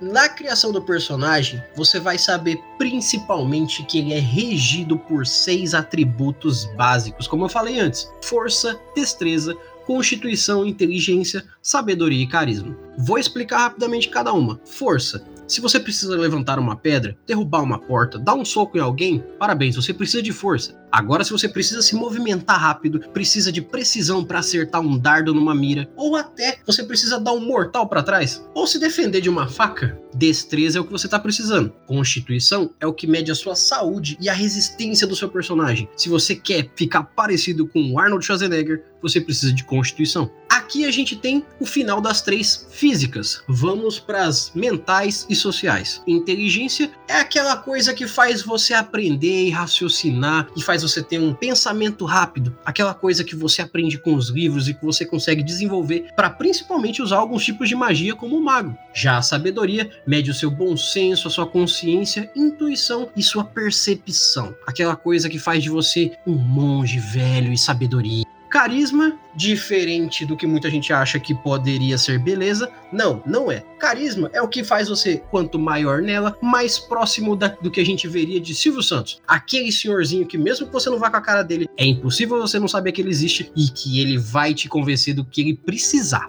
Na 0.00 0.26
criação 0.26 0.72
do 0.72 0.80
personagem, 0.80 1.62
você 1.76 2.00
vai 2.00 2.16
saber 2.16 2.58
principalmente 2.78 3.84
que 3.84 3.98
ele 3.98 4.14
é 4.14 4.18
regido 4.18 4.98
por 4.98 5.26
seis 5.26 5.74
atributos 5.74 6.64
básicos, 6.76 7.28
como 7.28 7.44
eu 7.44 7.50
falei 7.50 7.78
antes: 7.78 8.10
força, 8.22 8.80
destreza, 8.96 9.54
constituição, 9.86 10.64
inteligência, 10.64 11.44
sabedoria 11.60 12.22
e 12.22 12.26
carisma. 12.26 12.74
Vou 12.96 13.18
explicar 13.18 13.58
rapidamente 13.58 14.08
cada 14.08 14.32
uma. 14.32 14.58
Força. 14.64 15.22
Se 15.52 15.60
você 15.60 15.78
precisa 15.78 16.16
levantar 16.16 16.58
uma 16.58 16.74
pedra, 16.74 17.14
derrubar 17.26 17.62
uma 17.62 17.78
porta, 17.78 18.18
dar 18.18 18.32
um 18.32 18.42
soco 18.42 18.78
em 18.78 18.80
alguém, 18.80 19.22
parabéns, 19.38 19.76
você 19.76 19.92
precisa 19.92 20.22
de 20.22 20.32
força. 20.32 20.80
Agora, 20.90 21.22
se 21.24 21.30
você 21.30 21.46
precisa 21.46 21.82
se 21.82 21.94
movimentar 21.94 22.58
rápido, 22.58 23.00
precisa 23.12 23.52
de 23.52 23.60
precisão 23.60 24.24
para 24.24 24.38
acertar 24.38 24.80
um 24.80 24.98
dardo 24.98 25.34
numa 25.34 25.54
mira, 25.54 25.90
ou 25.94 26.16
até 26.16 26.58
você 26.66 26.82
precisa 26.82 27.20
dar 27.20 27.32
um 27.32 27.40
mortal 27.40 27.86
para 27.86 28.02
trás, 28.02 28.42
ou 28.54 28.66
se 28.66 28.78
defender 28.78 29.20
de 29.20 29.28
uma 29.28 29.46
faca, 29.46 30.00
destreza 30.14 30.78
é 30.78 30.80
o 30.80 30.84
que 30.84 30.92
você 30.92 31.06
tá 31.06 31.18
precisando. 31.18 31.70
Constituição 31.86 32.70
é 32.80 32.86
o 32.86 32.92
que 32.92 33.06
mede 33.06 33.30
a 33.30 33.34
sua 33.34 33.54
saúde 33.54 34.16
e 34.20 34.30
a 34.30 34.34
resistência 34.34 35.06
do 35.06 35.16
seu 35.16 35.28
personagem. 35.28 35.88
Se 35.96 36.08
você 36.08 36.34
quer 36.34 36.70
ficar 36.76 37.02
parecido 37.02 37.66
com 37.66 37.98
Arnold 37.98 38.24
Schwarzenegger, 38.24 38.84
você 39.02 39.20
precisa 39.20 39.52
de 39.52 39.64
constituição. 39.64 40.30
Aqui 40.62 40.84
a 40.84 40.92
gente 40.92 41.16
tem 41.16 41.44
o 41.58 41.66
final 41.66 42.00
das 42.00 42.22
três 42.22 42.68
físicas. 42.70 43.42
Vamos 43.48 43.98
para 43.98 44.26
as 44.26 44.52
mentais 44.54 45.26
e 45.28 45.34
sociais. 45.34 46.00
Inteligência 46.06 46.88
é 47.08 47.16
aquela 47.16 47.56
coisa 47.56 47.92
que 47.92 48.06
faz 48.06 48.42
você 48.42 48.72
aprender 48.72 49.46
e 49.46 49.50
raciocinar 49.50 50.46
e 50.56 50.62
faz 50.62 50.82
você 50.82 51.02
ter 51.02 51.18
um 51.18 51.34
pensamento 51.34 52.04
rápido, 52.04 52.56
aquela 52.64 52.94
coisa 52.94 53.24
que 53.24 53.34
você 53.34 53.60
aprende 53.60 53.98
com 53.98 54.14
os 54.14 54.28
livros 54.28 54.68
e 54.68 54.74
que 54.74 54.84
você 54.84 55.04
consegue 55.04 55.42
desenvolver 55.42 56.06
para 56.14 56.30
principalmente 56.30 57.02
usar 57.02 57.16
alguns 57.16 57.44
tipos 57.44 57.68
de 57.68 57.74
magia 57.74 58.14
como 58.14 58.36
o 58.36 58.44
mago. 58.44 58.78
Já 58.94 59.18
a 59.18 59.22
sabedoria 59.22 59.90
mede 60.06 60.30
o 60.30 60.34
seu 60.34 60.50
bom 60.50 60.76
senso, 60.76 61.26
a 61.26 61.30
sua 61.30 61.46
consciência, 61.46 62.30
intuição 62.36 63.10
e 63.16 63.22
sua 63.22 63.42
percepção, 63.42 64.54
aquela 64.64 64.94
coisa 64.94 65.28
que 65.28 65.40
faz 65.40 65.60
de 65.60 65.70
você 65.70 66.12
um 66.24 66.36
monge 66.36 67.00
velho 67.00 67.52
e 67.52 67.58
sabedoria. 67.58 68.22
Carisma, 68.52 69.18
diferente 69.34 70.26
do 70.26 70.36
que 70.36 70.46
muita 70.46 70.68
gente 70.68 70.92
acha 70.92 71.18
que 71.18 71.34
poderia 71.34 71.96
ser 71.96 72.18
beleza, 72.18 72.70
não, 72.92 73.22
não 73.24 73.50
é. 73.50 73.64
Carisma 73.78 74.28
é 74.34 74.42
o 74.42 74.46
que 74.46 74.62
faz 74.62 74.90
você, 74.90 75.22
quanto 75.30 75.58
maior 75.58 76.02
nela, 76.02 76.36
mais 76.42 76.78
próximo 76.78 77.34
da, 77.34 77.48
do 77.48 77.70
que 77.70 77.80
a 77.80 77.84
gente 77.84 78.06
veria 78.06 78.38
de 78.38 78.54
Silvio 78.54 78.82
Santos. 78.82 79.22
Aquele 79.26 79.72
senhorzinho 79.72 80.26
que, 80.26 80.36
mesmo 80.36 80.66
que 80.66 80.72
você 80.72 80.90
não 80.90 80.98
vá 80.98 81.10
com 81.10 81.16
a 81.16 81.22
cara 81.22 81.42
dele, 81.42 81.66
é 81.78 81.86
impossível 81.86 82.38
você 82.42 82.58
não 82.58 82.68
saber 82.68 82.92
que 82.92 83.00
ele 83.00 83.08
existe 83.08 83.50
e 83.56 83.70
que 83.70 84.02
ele 84.02 84.18
vai 84.18 84.52
te 84.52 84.68
convencer 84.68 85.14
do 85.14 85.24
que 85.24 85.40
ele 85.40 85.56
precisar. 85.56 86.28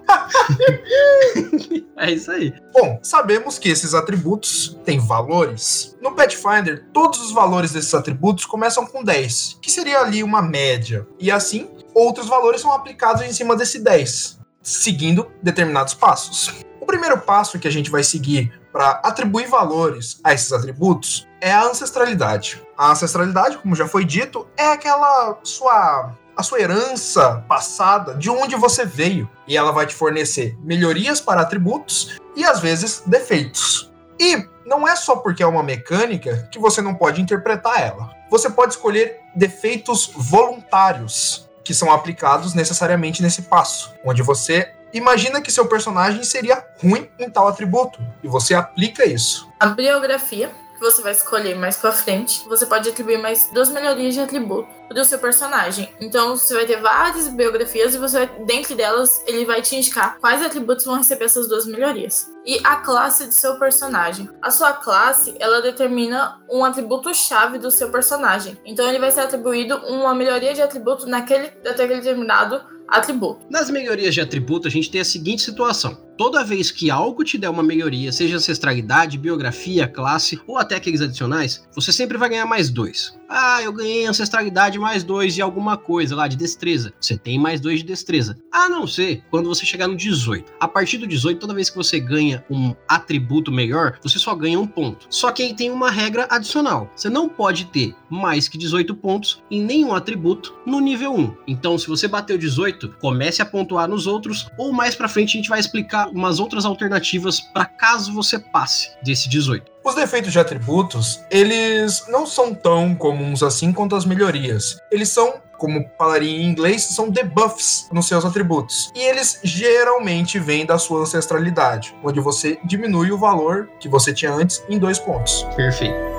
é 1.98 2.10
isso 2.10 2.30
aí. 2.30 2.54
Bom, 2.72 2.98
sabemos 3.02 3.58
que 3.58 3.68
esses 3.68 3.92
atributos 3.92 4.78
têm 4.82 4.98
valores. 4.98 5.94
No 6.00 6.12
Pathfinder, 6.12 6.86
todos 6.90 7.20
os 7.20 7.32
valores 7.32 7.70
desses 7.70 7.92
atributos 7.92 8.46
começam 8.46 8.86
com 8.86 9.04
10, 9.04 9.58
que 9.60 9.70
seria 9.70 10.00
ali 10.00 10.22
uma 10.22 10.40
média. 10.40 11.06
E 11.20 11.30
assim, 11.30 11.68
outros 11.94 12.26
valores 12.26 12.60
são 12.60 12.72
aplicados 12.72 13.22
em 13.22 13.32
cima 13.32 13.54
desse 13.56 13.78
10, 13.78 14.38
seguindo 14.62 15.30
determinados 15.42 15.94
passos. 15.94 16.64
O 16.80 16.86
primeiro 16.86 17.18
passo 17.20 17.58
que 17.58 17.68
a 17.68 17.70
gente 17.70 17.90
vai 17.90 18.02
seguir 18.02 18.60
para 18.72 19.00
atribuir 19.04 19.46
valores 19.46 20.20
a 20.22 20.34
esses 20.34 20.52
atributos 20.52 21.26
é 21.40 21.52
a 21.52 21.64
ancestralidade. 21.64 22.60
A 22.76 22.90
ancestralidade, 22.90 23.58
como 23.58 23.76
já 23.76 23.86
foi 23.86 24.04
dito, 24.04 24.46
é 24.56 24.66
aquela 24.66 25.38
sua 25.42 26.12
a 26.36 26.42
sua 26.42 26.60
herança 26.60 27.44
passada, 27.48 28.14
de 28.14 28.28
onde 28.28 28.56
você 28.56 28.84
veio, 28.84 29.30
e 29.46 29.56
ela 29.56 29.70
vai 29.70 29.86
te 29.86 29.94
fornecer 29.94 30.58
melhorias 30.60 31.20
para 31.20 31.42
atributos 31.42 32.18
e 32.34 32.44
às 32.44 32.58
vezes 32.58 33.04
defeitos. 33.06 33.92
E 34.18 34.44
não 34.66 34.86
é 34.86 34.96
só 34.96 35.16
porque 35.16 35.42
é 35.42 35.46
uma 35.46 35.62
mecânica 35.62 36.48
que 36.50 36.58
você 36.58 36.80
não 36.80 36.94
pode 36.94 37.20
interpretar 37.20 37.80
ela. 37.80 38.10
Você 38.30 38.50
pode 38.50 38.72
escolher 38.72 39.20
defeitos 39.36 40.10
voluntários 40.16 41.43
que 41.64 41.74
são 41.74 41.90
aplicados 41.90 42.54
necessariamente 42.54 43.22
nesse 43.22 43.42
passo, 43.42 43.94
onde 44.04 44.22
você 44.22 44.72
imagina 44.92 45.40
que 45.40 45.50
seu 45.50 45.66
personagem 45.66 46.22
seria 46.22 46.64
ruim 46.80 47.08
em 47.18 47.28
tal 47.28 47.48
atributo 47.48 47.98
e 48.22 48.28
você 48.28 48.54
aplica 48.54 49.04
isso. 49.04 49.48
A 49.58 49.66
biografia 49.66 50.50
você 50.84 51.00
vai 51.00 51.12
escolher 51.12 51.56
mais 51.56 51.76
pra 51.76 51.92
frente, 51.92 52.46
você 52.46 52.66
pode 52.66 52.88
atribuir 52.88 53.18
mais 53.18 53.48
duas 53.52 53.70
melhorias 53.70 54.14
de 54.14 54.20
atributo 54.20 54.68
do 54.92 55.04
seu 55.04 55.18
personagem. 55.18 55.88
Então 56.00 56.36
você 56.36 56.54
vai 56.54 56.66
ter 56.66 56.80
várias 56.80 57.28
biografias 57.28 57.94
e 57.94 57.98
você 57.98 58.26
vai, 58.26 58.44
dentre 58.44 58.74
delas, 58.74 59.22
ele 59.26 59.44
vai 59.44 59.62
te 59.62 59.76
indicar 59.76 60.18
quais 60.18 60.42
atributos 60.42 60.84
vão 60.84 60.96
receber 60.96 61.24
essas 61.24 61.48
duas 61.48 61.66
melhorias. 61.66 62.30
E 62.46 62.60
a 62.62 62.76
classe 62.76 63.26
do 63.26 63.32
seu 63.32 63.58
personagem. 63.58 64.28
A 64.42 64.50
sua 64.50 64.72
classe, 64.72 65.34
ela 65.40 65.62
determina 65.62 66.40
um 66.50 66.64
atributo 66.64 67.14
chave 67.14 67.58
do 67.58 67.70
seu 67.70 67.90
personagem. 67.90 68.58
Então 68.64 68.86
ele 68.88 68.98
vai 68.98 69.10
ser 69.10 69.20
atribuído 69.20 69.76
uma 69.86 70.14
melhoria 70.14 70.52
de 70.52 70.60
atributo 70.60 71.06
naquele, 71.06 71.50
naquele 71.64 71.94
determinado 71.96 72.74
atributo. 72.88 73.46
Nas 73.50 73.70
melhorias 73.70 74.14
de 74.14 74.20
atributo, 74.20 74.68
a 74.68 74.70
gente 74.70 74.90
tem 74.90 75.00
a 75.00 75.04
seguinte 75.04 75.42
situação: 75.42 75.96
toda 76.16 76.44
vez 76.44 76.70
que 76.70 76.90
algo 76.90 77.24
te 77.24 77.38
der 77.38 77.48
uma 77.48 77.62
melhoria, 77.62 78.12
seja 78.12 78.36
ancestralidade, 78.36 79.18
biografia, 79.18 79.88
classe 79.88 80.40
ou 80.46 80.58
até 80.58 80.76
aqueles 80.76 81.00
adicionais, 81.00 81.66
você 81.74 81.92
sempre 81.92 82.18
vai 82.18 82.28
ganhar 82.28 82.46
mais 82.46 82.70
dois. 82.70 83.18
Ah, 83.28 83.62
eu 83.62 83.72
ganhei 83.72 84.06
ancestralidade 84.06 84.78
mais 84.78 85.02
dois 85.02 85.34
de 85.34 85.42
alguma 85.42 85.76
coisa 85.76 86.14
lá, 86.14 86.28
de 86.28 86.36
destreza. 86.36 86.92
Você 87.00 87.16
tem 87.16 87.38
mais 87.38 87.60
dois 87.60 87.78
de 87.80 87.84
destreza. 87.84 88.38
A 88.52 88.68
não 88.68 88.86
ser 88.86 89.22
quando 89.30 89.48
você 89.48 89.64
chegar 89.64 89.88
no 89.88 89.96
18. 89.96 90.52
A 90.60 90.68
partir 90.68 90.98
do 90.98 91.06
18, 91.06 91.38
toda 91.38 91.54
vez 91.54 91.70
que 91.70 91.76
você 91.76 91.98
ganha 91.98 92.44
um 92.50 92.74
atributo 92.88 93.50
melhor, 93.50 93.98
você 94.02 94.18
só 94.18 94.34
ganha 94.34 94.58
um 94.58 94.66
ponto. 94.66 95.06
Só 95.10 95.30
que 95.32 95.42
aí 95.42 95.54
tem 95.54 95.70
uma 95.70 95.90
regra 95.90 96.26
adicional. 96.30 96.90
Você 96.94 97.08
não 97.08 97.28
pode 97.28 97.66
ter 97.66 97.94
mais 98.10 98.48
que 98.48 98.58
18 98.58 98.94
pontos 98.94 99.42
em 99.50 99.62
nenhum 99.62 99.94
atributo 99.94 100.54
no 100.66 100.80
nível 100.80 101.14
1. 101.14 101.36
Então, 101.46 101.78
se 101.78 101.88
você 101.88 102.06
bateu 102.06 102.38
18, 102.38 102.96
comece 103.00 103.42
a 103.42 103.46
pontuar 103.46 103.88
nos 103.88 104.06
outros, 104.06 104.48
ou 104.58 104.72
mais 104.72 104.94
pra 104.94 105.08
frente 105.08 105.36
a 105.36 105.40
gente 105.40 105.48
vai 105.48 105.60
explicar 105.60 106.08
umas 106.08 106.38
outras 106.38 106.64
alternativas 106.64 107.40
para 107.40 107.64
caso 107.64 108.12
você 108.12 108.38
passe 108.38 108.90
desse 109.02 109.28
18. 109.28 109.73
Os 109.84 109.94
defeitos 109.94 110.32
de 110.32 110.38
atributos, 110.38 111.22
eles 111.30 112.06
não 112.08 112.26
são 112.26 112.54
tão 112.54 112.94
comuns 112.94 113.42
assim 113.42 113.70
quanto 113.70 113.94
as 113.94 114.06
melhorias. 114.06 114.78
Eles 114.90 115.10
são, 115.10 115.34
como 115.58 115.90
falaria 115.98 116.40
em 116.40 116.46
inglês, 116.46 116.84
são 116.84 117.10
debuffs 117.10 117.86
nos 117.92 118.08
seus 118.08 118.24
atributos. 118.24 118.90
E 118.94 119.00
eles 119.00 119.40
geralmente 119.44 120.38
vêm 120.38 120.64
da 120.64 120.78
sua 120.78 121.02
ancestralidade, 121.02 121.94
onde 122.02 122.18
você 122.18 122.58
diminui 122.64 123.12
o 123.12 123.18
valor 123.18 123.68
que 123.78 123.86
você 123.86 124.14
tinha 124.14 124.32
antes 124.32 124.64
em 124.70 124.78
dois 124.78 124.98
pontos. 124.98 125.46
Perfeito. 125.54 126.13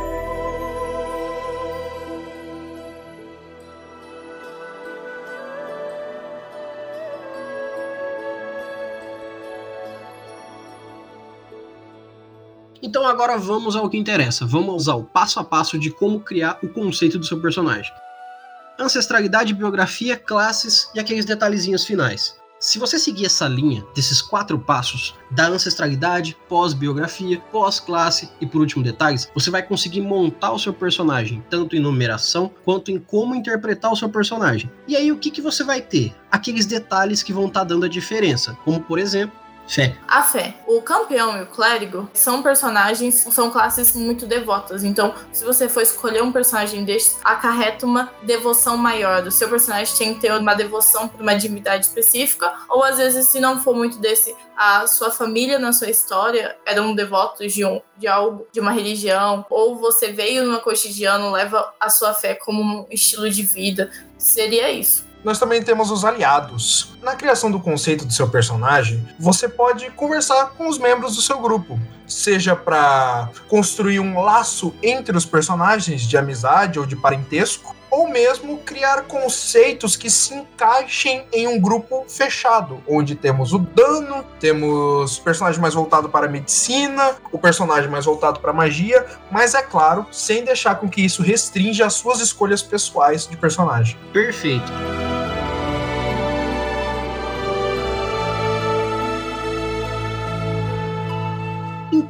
Então 12.86 13.04
agora 13.04 13.36
vamos 13.36 13.76
ao 13.76 13.89
que 13.89 13.98
interessa. 13.98 14.45
Vamos 14.45 14.88
ao 14.88 15.04
passo 15.04 15.39
a 15.39 15.43
passo 15.43 15.76
de 15.80 15.89
como 15.89 16.19
criar 16.19 16.60
o 16.62 16.69
conceito 16.69 17.17
do 17.17 17.26
seu 17.26 17.41
personagem. 17.41 17.91
Ancestralidade, 18.80 19.56
biografia, 19.56 20.15
classes 20.15 20.88
e 20.93 21.00
aqueles 21.00 21.26
detalhezinhos 21.26 21.84
finais. 21.84 22.36
Se 22.60 22.78
você 22.78 23.00
seguir 23.00 23.26
essa 23.26 23.48
linha 23.48 23.84
desses 23.95 24.21
quatro 24.21 24.60
passos, 24.60 25.15
da 25.32 25.48
ancestralidade, 25.48 26.38
pós-biografia, 26.48 27.39
pós-classe 27.52 28.30
e 28.39 28.45
por 28.45 28.62
último 28.62 28.84
detalhes, 28.84 29.30
você 29.34 29.50
vai 29.50 29.63
conseguir 29.63 30.02
montar 30.02 30.52
o 30.52 30.60
seu 30.60 30.74
personagem, 30.74 31.43
tanto 31.50 31.76
em 31.76 31.80
numeração 31.80 32.52
quanto 32.63 32.91
em 32.91 33.00
como 33.00 33.34
interpretar 33.34 33.91
o 33.91 33.95
seu 33.95 34.10
personagem. 34.10 34.69
E 34.88 34.95
aí 34.95 35.12
o 35.12 35.17
que, 35.17 35.32
que 35.32 35.41
você 35.41 35.63
vai 35.63 35.82
ter? 35.82 36.13
Aqueles 36.32 36.67
detalhes 36.67 37.24
que 37.24 37.34
vão 37.34 37.48
estar 37.48 37.62
tá 37.62 37.65
dando 37.65 37.86
a 37.86 37.89
diferença, 37.89 38.56
como 38.63 38.80
por 38.80 39.00
exemplo, 39.00 39.44
Fé. 39.67 39.95
A 40.08 40.21
fé. 40.21 40.56
O 40.67 40.82
campeão 40.82 41.38
e 41.38 41.41
o 41.41 41.45
clérigo 41.47 42.10
são 42.13 42.41
personagens, 42.41 43.15
são 43.15 43.49
classes 43.49 43.95
muito 43.95 44.25
devotas. 44.25 44.84
Então, 44.84 45.13
se 45.32 45.43
você 45.43 45.67
for 45.67 45.82
escolher 45.82 46.21
um 46.21 46.32
personagem 46.32 46.86
deste, 46.86 47.15
acarreta 47.23 47.86
uma 47.86 48.12
devoção 48.23 48.78
maior. 48.78 49.23
Do 49.23 49.32
seu 49.32 49.49
personagem 49.49 49.95
tem 49.97 50.13
que 50.13 50.21
ter 50.21 50.32
uma 50.32 50.54
devoção 50.54 51.08
por 51.08 51.21
uma 51.21 51.36
divindade 51.36 51.86
específica, 51.86 52.54
ou 52.69 52.84
às 52.84 52.97
vezes, 52.97 53.28
se 53.28 53.39
não 53.39 53.62
for 53.62 53.75
muito 53.75 53.97
desse, 53.97 54.36
a 54.56 54.88
sua 54.88 55.12
família 55.12 55.60
na 55.60 55.73
sua 55.73 55.89
história 55.89 56.56
eram 56.65 56.93
devotos 56.95 57.54
de, 57.54 57.65
um, 57.65 57.82
de 57.97 58.08
algo, 58.08 58.47
de 58.51 58.60
uma 58.60 58.71
religião, 58.71 59.45
ou 59.49 59.78
você 59.78 60.12
veio 60.12 60.45
no 60.45 60.60
cotidiano, 60.62 61.32
leva 61.32 61.73
a 61.80 61.89
sua 61.89 62.13
fé 62.13 62.36
como 62.36 62.62
um 62.62 62.86
estilo 62.89 63.30
de 63.30 63.43
vida. 63.43 63.91
Seria 64.17 64.71
isso 64.71 65.05
nós 65.25 65.39
também 65.39 65.61
temos 65.63 65.89
os 65.89 66.05
aliados. 66.05 66.93
Na 67.01 67.15
criação 67.15 67.49
do 67.49 67.59
conceito 67.59 68.05
do 68.05 68.13
seu 68.13 68.29
personagem, 68.29 69.03
você 69.17 69.49
pode 69.49 69.89
conversar 69.91 70.51
com 70.51 70.69
os 70.69 70.77
membros 70.77 71.15
do 71.15 71.21
seu 71.21 71.39
grupo, 71.39 71.79
seja 72.05 72.55
para 72.55 73.29
construir 73.47 73.99
um 73.99 74.21
laço 74.21 74.71
entre 74.83 75.17
os 75.17 75.25
personagens 75.25 76.03
de 76.03 76.15
amizade 76.15 76.77
ou 76.77 76.85
de 76.85 76.95
parentesco, 76.95 77.75
ou 77.89 78.09
mesmo 78.09 78.57
criar 78.59 79.03
conceitos 79.03 79.95
que 79.95 80.09
se 80.09 80.35
encaixem 80.35 81.25
em 81.31 81.47
um 81.47 81.59
grupo 81.59 82.05
fechado, 82.07 82.83
onde 82.88 83.15
temos 83.15 83.53
o 83.53 83.57
dano, 83.57 84.23
temos 84.39 85.17
o 85.17 85.21
personagem 85.21 85.61
mais 85.61 85.73
voltado 85.73 86.09
para 86.09 86.25
a 86.25 86.29
medicina, 86.29 87.15
o 87.31 87.39
personagem 87.39 87.89
mais 87.89 88.05
voltado 88.05 88.39
para 88.41 88.51
a 88.51 88.53
magia, 88.53 89.05
mas 89.31 89.55
é 89.55 89.61
claro, 89.61 90.05
sem 90.11 90.43
deixar 90.43 90.75
com 90.75 90.89
que 90.89 91.01
isso 91.01 91.23
restrinja 91.23 91.85
as 91.85 91.93
suas 91.93 92.19
escolhas 92.19 92.61
pessoais 92.61 93.25
de 93.25 93.38
personagem. 93.38 93.97
Perfeito. 94.11 94.71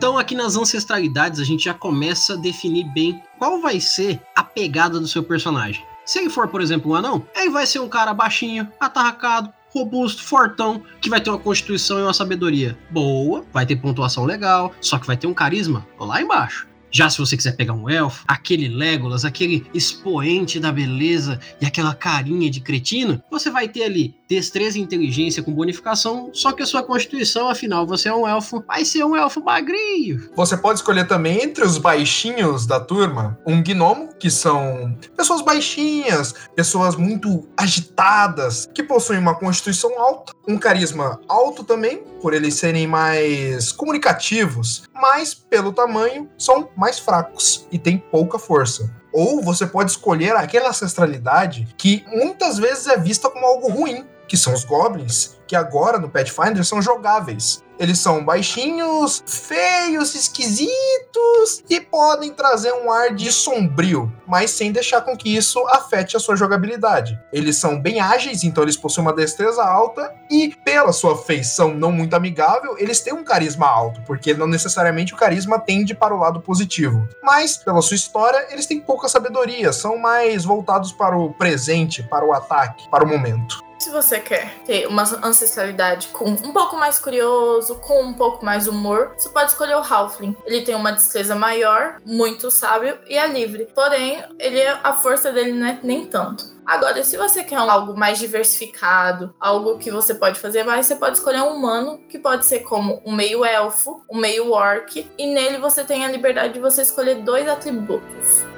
Então, 0.05 0.19
aqui 0.19 0.35
nas 0.35 0.55
ancestralidades, 0.55 1.39
a 1.39 1.43
gente 1.43 1.63
já 1.63 1.73
começa 1.73 2.33
a 2.33 2.37
definir 2.37 2.83
bem 2.93 3.23
qual 3.39 3.59
vai 3.59 3.79
ser 3.79 4.21
a 4.35 4.43
pegada 4.43 4.99
do 4.99 5.07
seu 5.07 5.23
personagem. 5.23 5.83
Se 6.05 6.19
ele 6.19 6.29
for, 6.29 6.47
por 6.47 6.61
exemplo, 6.61 6.91
um 6.91 6.95
anão, 6.95 7.27
ele 7.35 7.49
vai 7.49 7.65
ser 7.65 7.79
um 7.79 7.89
cara 7.89 8.13
baixinho, 8.13 8.71
atarracado, 8.79 9.51
robusto, 9.73 10.21
fortão, 10.21 10.83
que 11.01 11.09
vai 11.09 11.19
ter 11.19 11.31
uma 11.31 11.39
constituição 11.39 11.97
e 11.97 12.03
uma 12.03 12.13
sabedoria 12.13 12.77
boa, 12.91 13.43
vai 13.51 13.65
ter 13.65 13.77
pontuação 13.77 14.25
legal, 14.25 14.71
só 14.79 14.99
que 14.99 15.07
vai 15.07 15.17
ter 15.17 15.25
um 15.25 15.33
carisma 15.33 15.83
lá 15.99 16.21
embaixo. 16.21 16.67
Já 16.95 17.09
se 17.09 17.17
você 17.17 17.35
quiser 17.35 17.57
pegar 17.57 17.73
um 17.73 17.89
elfo, 17.89 18.23
aquele 18.25 18.69
Legolas, 18.69 19.25
aquele 19.25 19.67
expoente 19.73 20.61
da 20.61 20.71
beleza 20.71 21.41
e 21.59 21.65
aquela 21.65 21.93
carinha 21.93 22.49
de 22.49 22.61
cretino, 22.61 23.21
você 23.29 23.49
vai 23.49 23.67
ter 23.67 23.83
ali 23.83 24.15
destreza 24.29 24.77
e 24.77 24.81
inteligência 24.81 25.43
com 25.43 25.53
bonificação, 25.53 26.29
só 26.33 26.53
que 26.53 26.63
a 26.63 26.65
sua 26.65 26.83
constituição, 26.83 27.49
afinal, 27.49 27.85
você 27.85 28.07
é 28.07 28.15
um 28.15 28.25
elfo, 28.25 28.63
vai 28.65 28.85
ser 28.85 29.03
um 29.03 29.13
elfo 29.13 29.43
magrinho. 29.43 30.29
Você 30.37 30.55
pode 30.55 30.79
escolher 30.79 31.05
também 31.05 31.43
entre 31.43 31.65
os 31.65 31.77
baixinhos 31.77 32.65
da 32.65 32.79
turma 32.79 33.37
um 33.45 33.61
gnomo, 33.61 34.09
que 34.17 34.29
são 34.29 34.97
pessoas 35.17 35.41
baixinhas, 35.41 36.33
pessoas 36.55 36.95
muito 36.95 37.45
agitadas, 37.57 38.69
que 38.73 38.81
possuem 38.81 39.19
uma 39.19 39.35
constituição 39.35 39.99
alta, 39.99 40.33
um 40.47 40.57
carisma 40.57 41.19
alto 41.27 41.63
também, 41.63 42.01
por 42.21 42.33
eles 42.33 42.55
serem 42.55 42.87
mais 42.87 43.71
comunicativos, 43.71 44.83
mas 44.93 45.33
pelo 45.33 45.73
tamanho 45.73 46.29
são 46.37 46.69
mais 46.75 46.84
fracos 46.99 47.67
e 47.71 47.79
têm 47.79 47.97
pouca 47.97 48.37
força. 48.37 48.89
Ou 49.11 49.41
você 49.41 49.65
pode 49.65 49.91
escolher 49.91 50.35
aquela 50.35 50.69
ancestralidade 50.69 51.67
que 51.77 52.05
muitas 52.07 52.57
vezes 52.57 52.87
é 52.87 52.97
vista 52.97 53.29
como 53.29 53.45
algo 53.45 53.69
ruim, 53.69 54.05
que 54.27 54.37
são 54.37 54.53
os 54.53 54.63
goblins, 54.63 55.37
que 55.47 55.55
agora 55.55 55.97
no 55.97 56.09
Pathfinder 56.09 56.63
são 56.63 56.81
jogáveis. 56.81 57.63
Eles 57.79 57.99
são 57.99 58.23
baixinhos, 58.23 59.23
feios, 59.25 60.15
esquisitos 60.15 61.63
e 61.69 61.79
podem 61.79 62.31
trazer 62.31 62.73
um 62.73 62.91
ar 62.91 63.13
de 63.13 63.31
sombrio, 63.31 64.11
mas 64.27 64.51
sem 64.51 64.71
deixar 64.71 65.01
com 65.01 65.15
que 65.15 65.35
isso 65.35 65.59
afete 65.67 66.15
a 66.15 66.19
sua 66.19 66.35
jogabilidade. 66.35 67.19
Eles 67.31 67.57
são 67.57 67.79
bem 67.79 67.99
ágeis, 67.99 68.43
então 68.43 68.63
eles 68.63 68.77
possuem 68.77 69.07
uma 69.07 69.13
destreza 69.13 69.63
alta 69.63 70.13
e, 70.29 70.55
pela 70.63 70.93
sua 70.93 71.17
feição 71.17 71.73
não 71.73 71.91
muito 71.91 72.15
amigável, 72.15 72.75
eles 72.77 73.01
têm 73.01 73.13
um 73.13 73.23
carisma 73.23 73.67
alto, 73.67 74.01
porque 74.03 74.33
não 74.33 74.47
necessariamente 74.47 75.13
o 75.13 75.17
carisma 75.17 75.59
tende 75.59 75.93
para 75.93 76.15
o 76.15 76.19
lado 76.19 76.39
positivo. 76.41 77.07
Mas, 77.21 77.57
pela 77.57 77.81
sua 77.81 77.95
história, 77.95 78.47
eles 78.51 78.65
têm 78.65 78.79
pouca 78.79 79.09
sabedoria, 79.09 79.73
são 79.73 79.97
mais 79.97 80.45
voltados 80.45 80.91
para 80.91 81.17
o 81.17 81.33
presente, 81.33 82.03
para 82.03 82.25
o 82.25 82.33
ataque, 82.33 82.89
para 82.89 83.03
o 83.03 83.07
momento. 83.07 83.64
Se 83.77 83.89
você 83.91 84.19
quer 84.19 84.55
ter 84.65 84.87
uma 84.87 85.03
ancestralidade 85.23 86.07
com 86.07 86.29
um 86.29 86.53
pouco 86.53 86.77
mais 86.77 86.97
curioso, 86.97 87.75
com 87.75 88.03
um 88.03 88.13
pouco 88.13 88.43
mais 88.43 88.67
humor, 88.67 89.13
você 89.17 89.29
pode 89.29 89.51
escolher 89.51 89.75
o 89.75 89.83
Halfling. 89.83 90.35
Ele 90.45 90.61
tem 90.61 90.75
uma 90.75 90.91
destreza 90.91 91.35
maior, 91.35 91.97
muito 92.05 92.49
sábio 92.49 92.97
e 93.07 93.17
é 93.17 93.27
livre. 93.27 93.67
Porém, 93.75 94.23
ele 94.39 94.61
a 94.65 94.93
força 94.93 95.31
dele 95.31 95.51
não 95.51 95.67
é 95.67 95.79
nem 95.83 96.05
tanto. 96.05 96.55
Agora, 96.65 97.03
se 97.03 97.15
você 97.15 97.43
quer 97.43 97.57
algo 97.57 97.95
mais 97.95 98.17
diversificado, 98.17 99.35
algo 99.39 99.77
que 99.77 99.91
você 99.91 100.15
pode 100.15 100.39
fazer 100.39 100.63
mais, 100.63 100.87
você 100.87 100.95
pode 100.95 101.17
escolher 101.17 101.41
um 101.41 101.53
humano, 101.53 101.99
que 102.09 102.17
pode 102.17 102.45
ser 102.45 102.59
como 102.59 103.03
um 103.05 103.13
meio 103.13 103.45
elfo, 103.45 104.03
um 104.09 104.17
meio 104.17 104.51
orc, 104.51 105.07
e 105.15 105.27
nele 105.27 105.59
você 105.59 105.83
tem 105.83 106.03
a 106.03 106.11
liberdade 106.11 106.53
de 106.53 106.59
você 106.59 106.81
escolher 106.81 107.21
dois 107.21 107.47
atributos. 107.47 108.54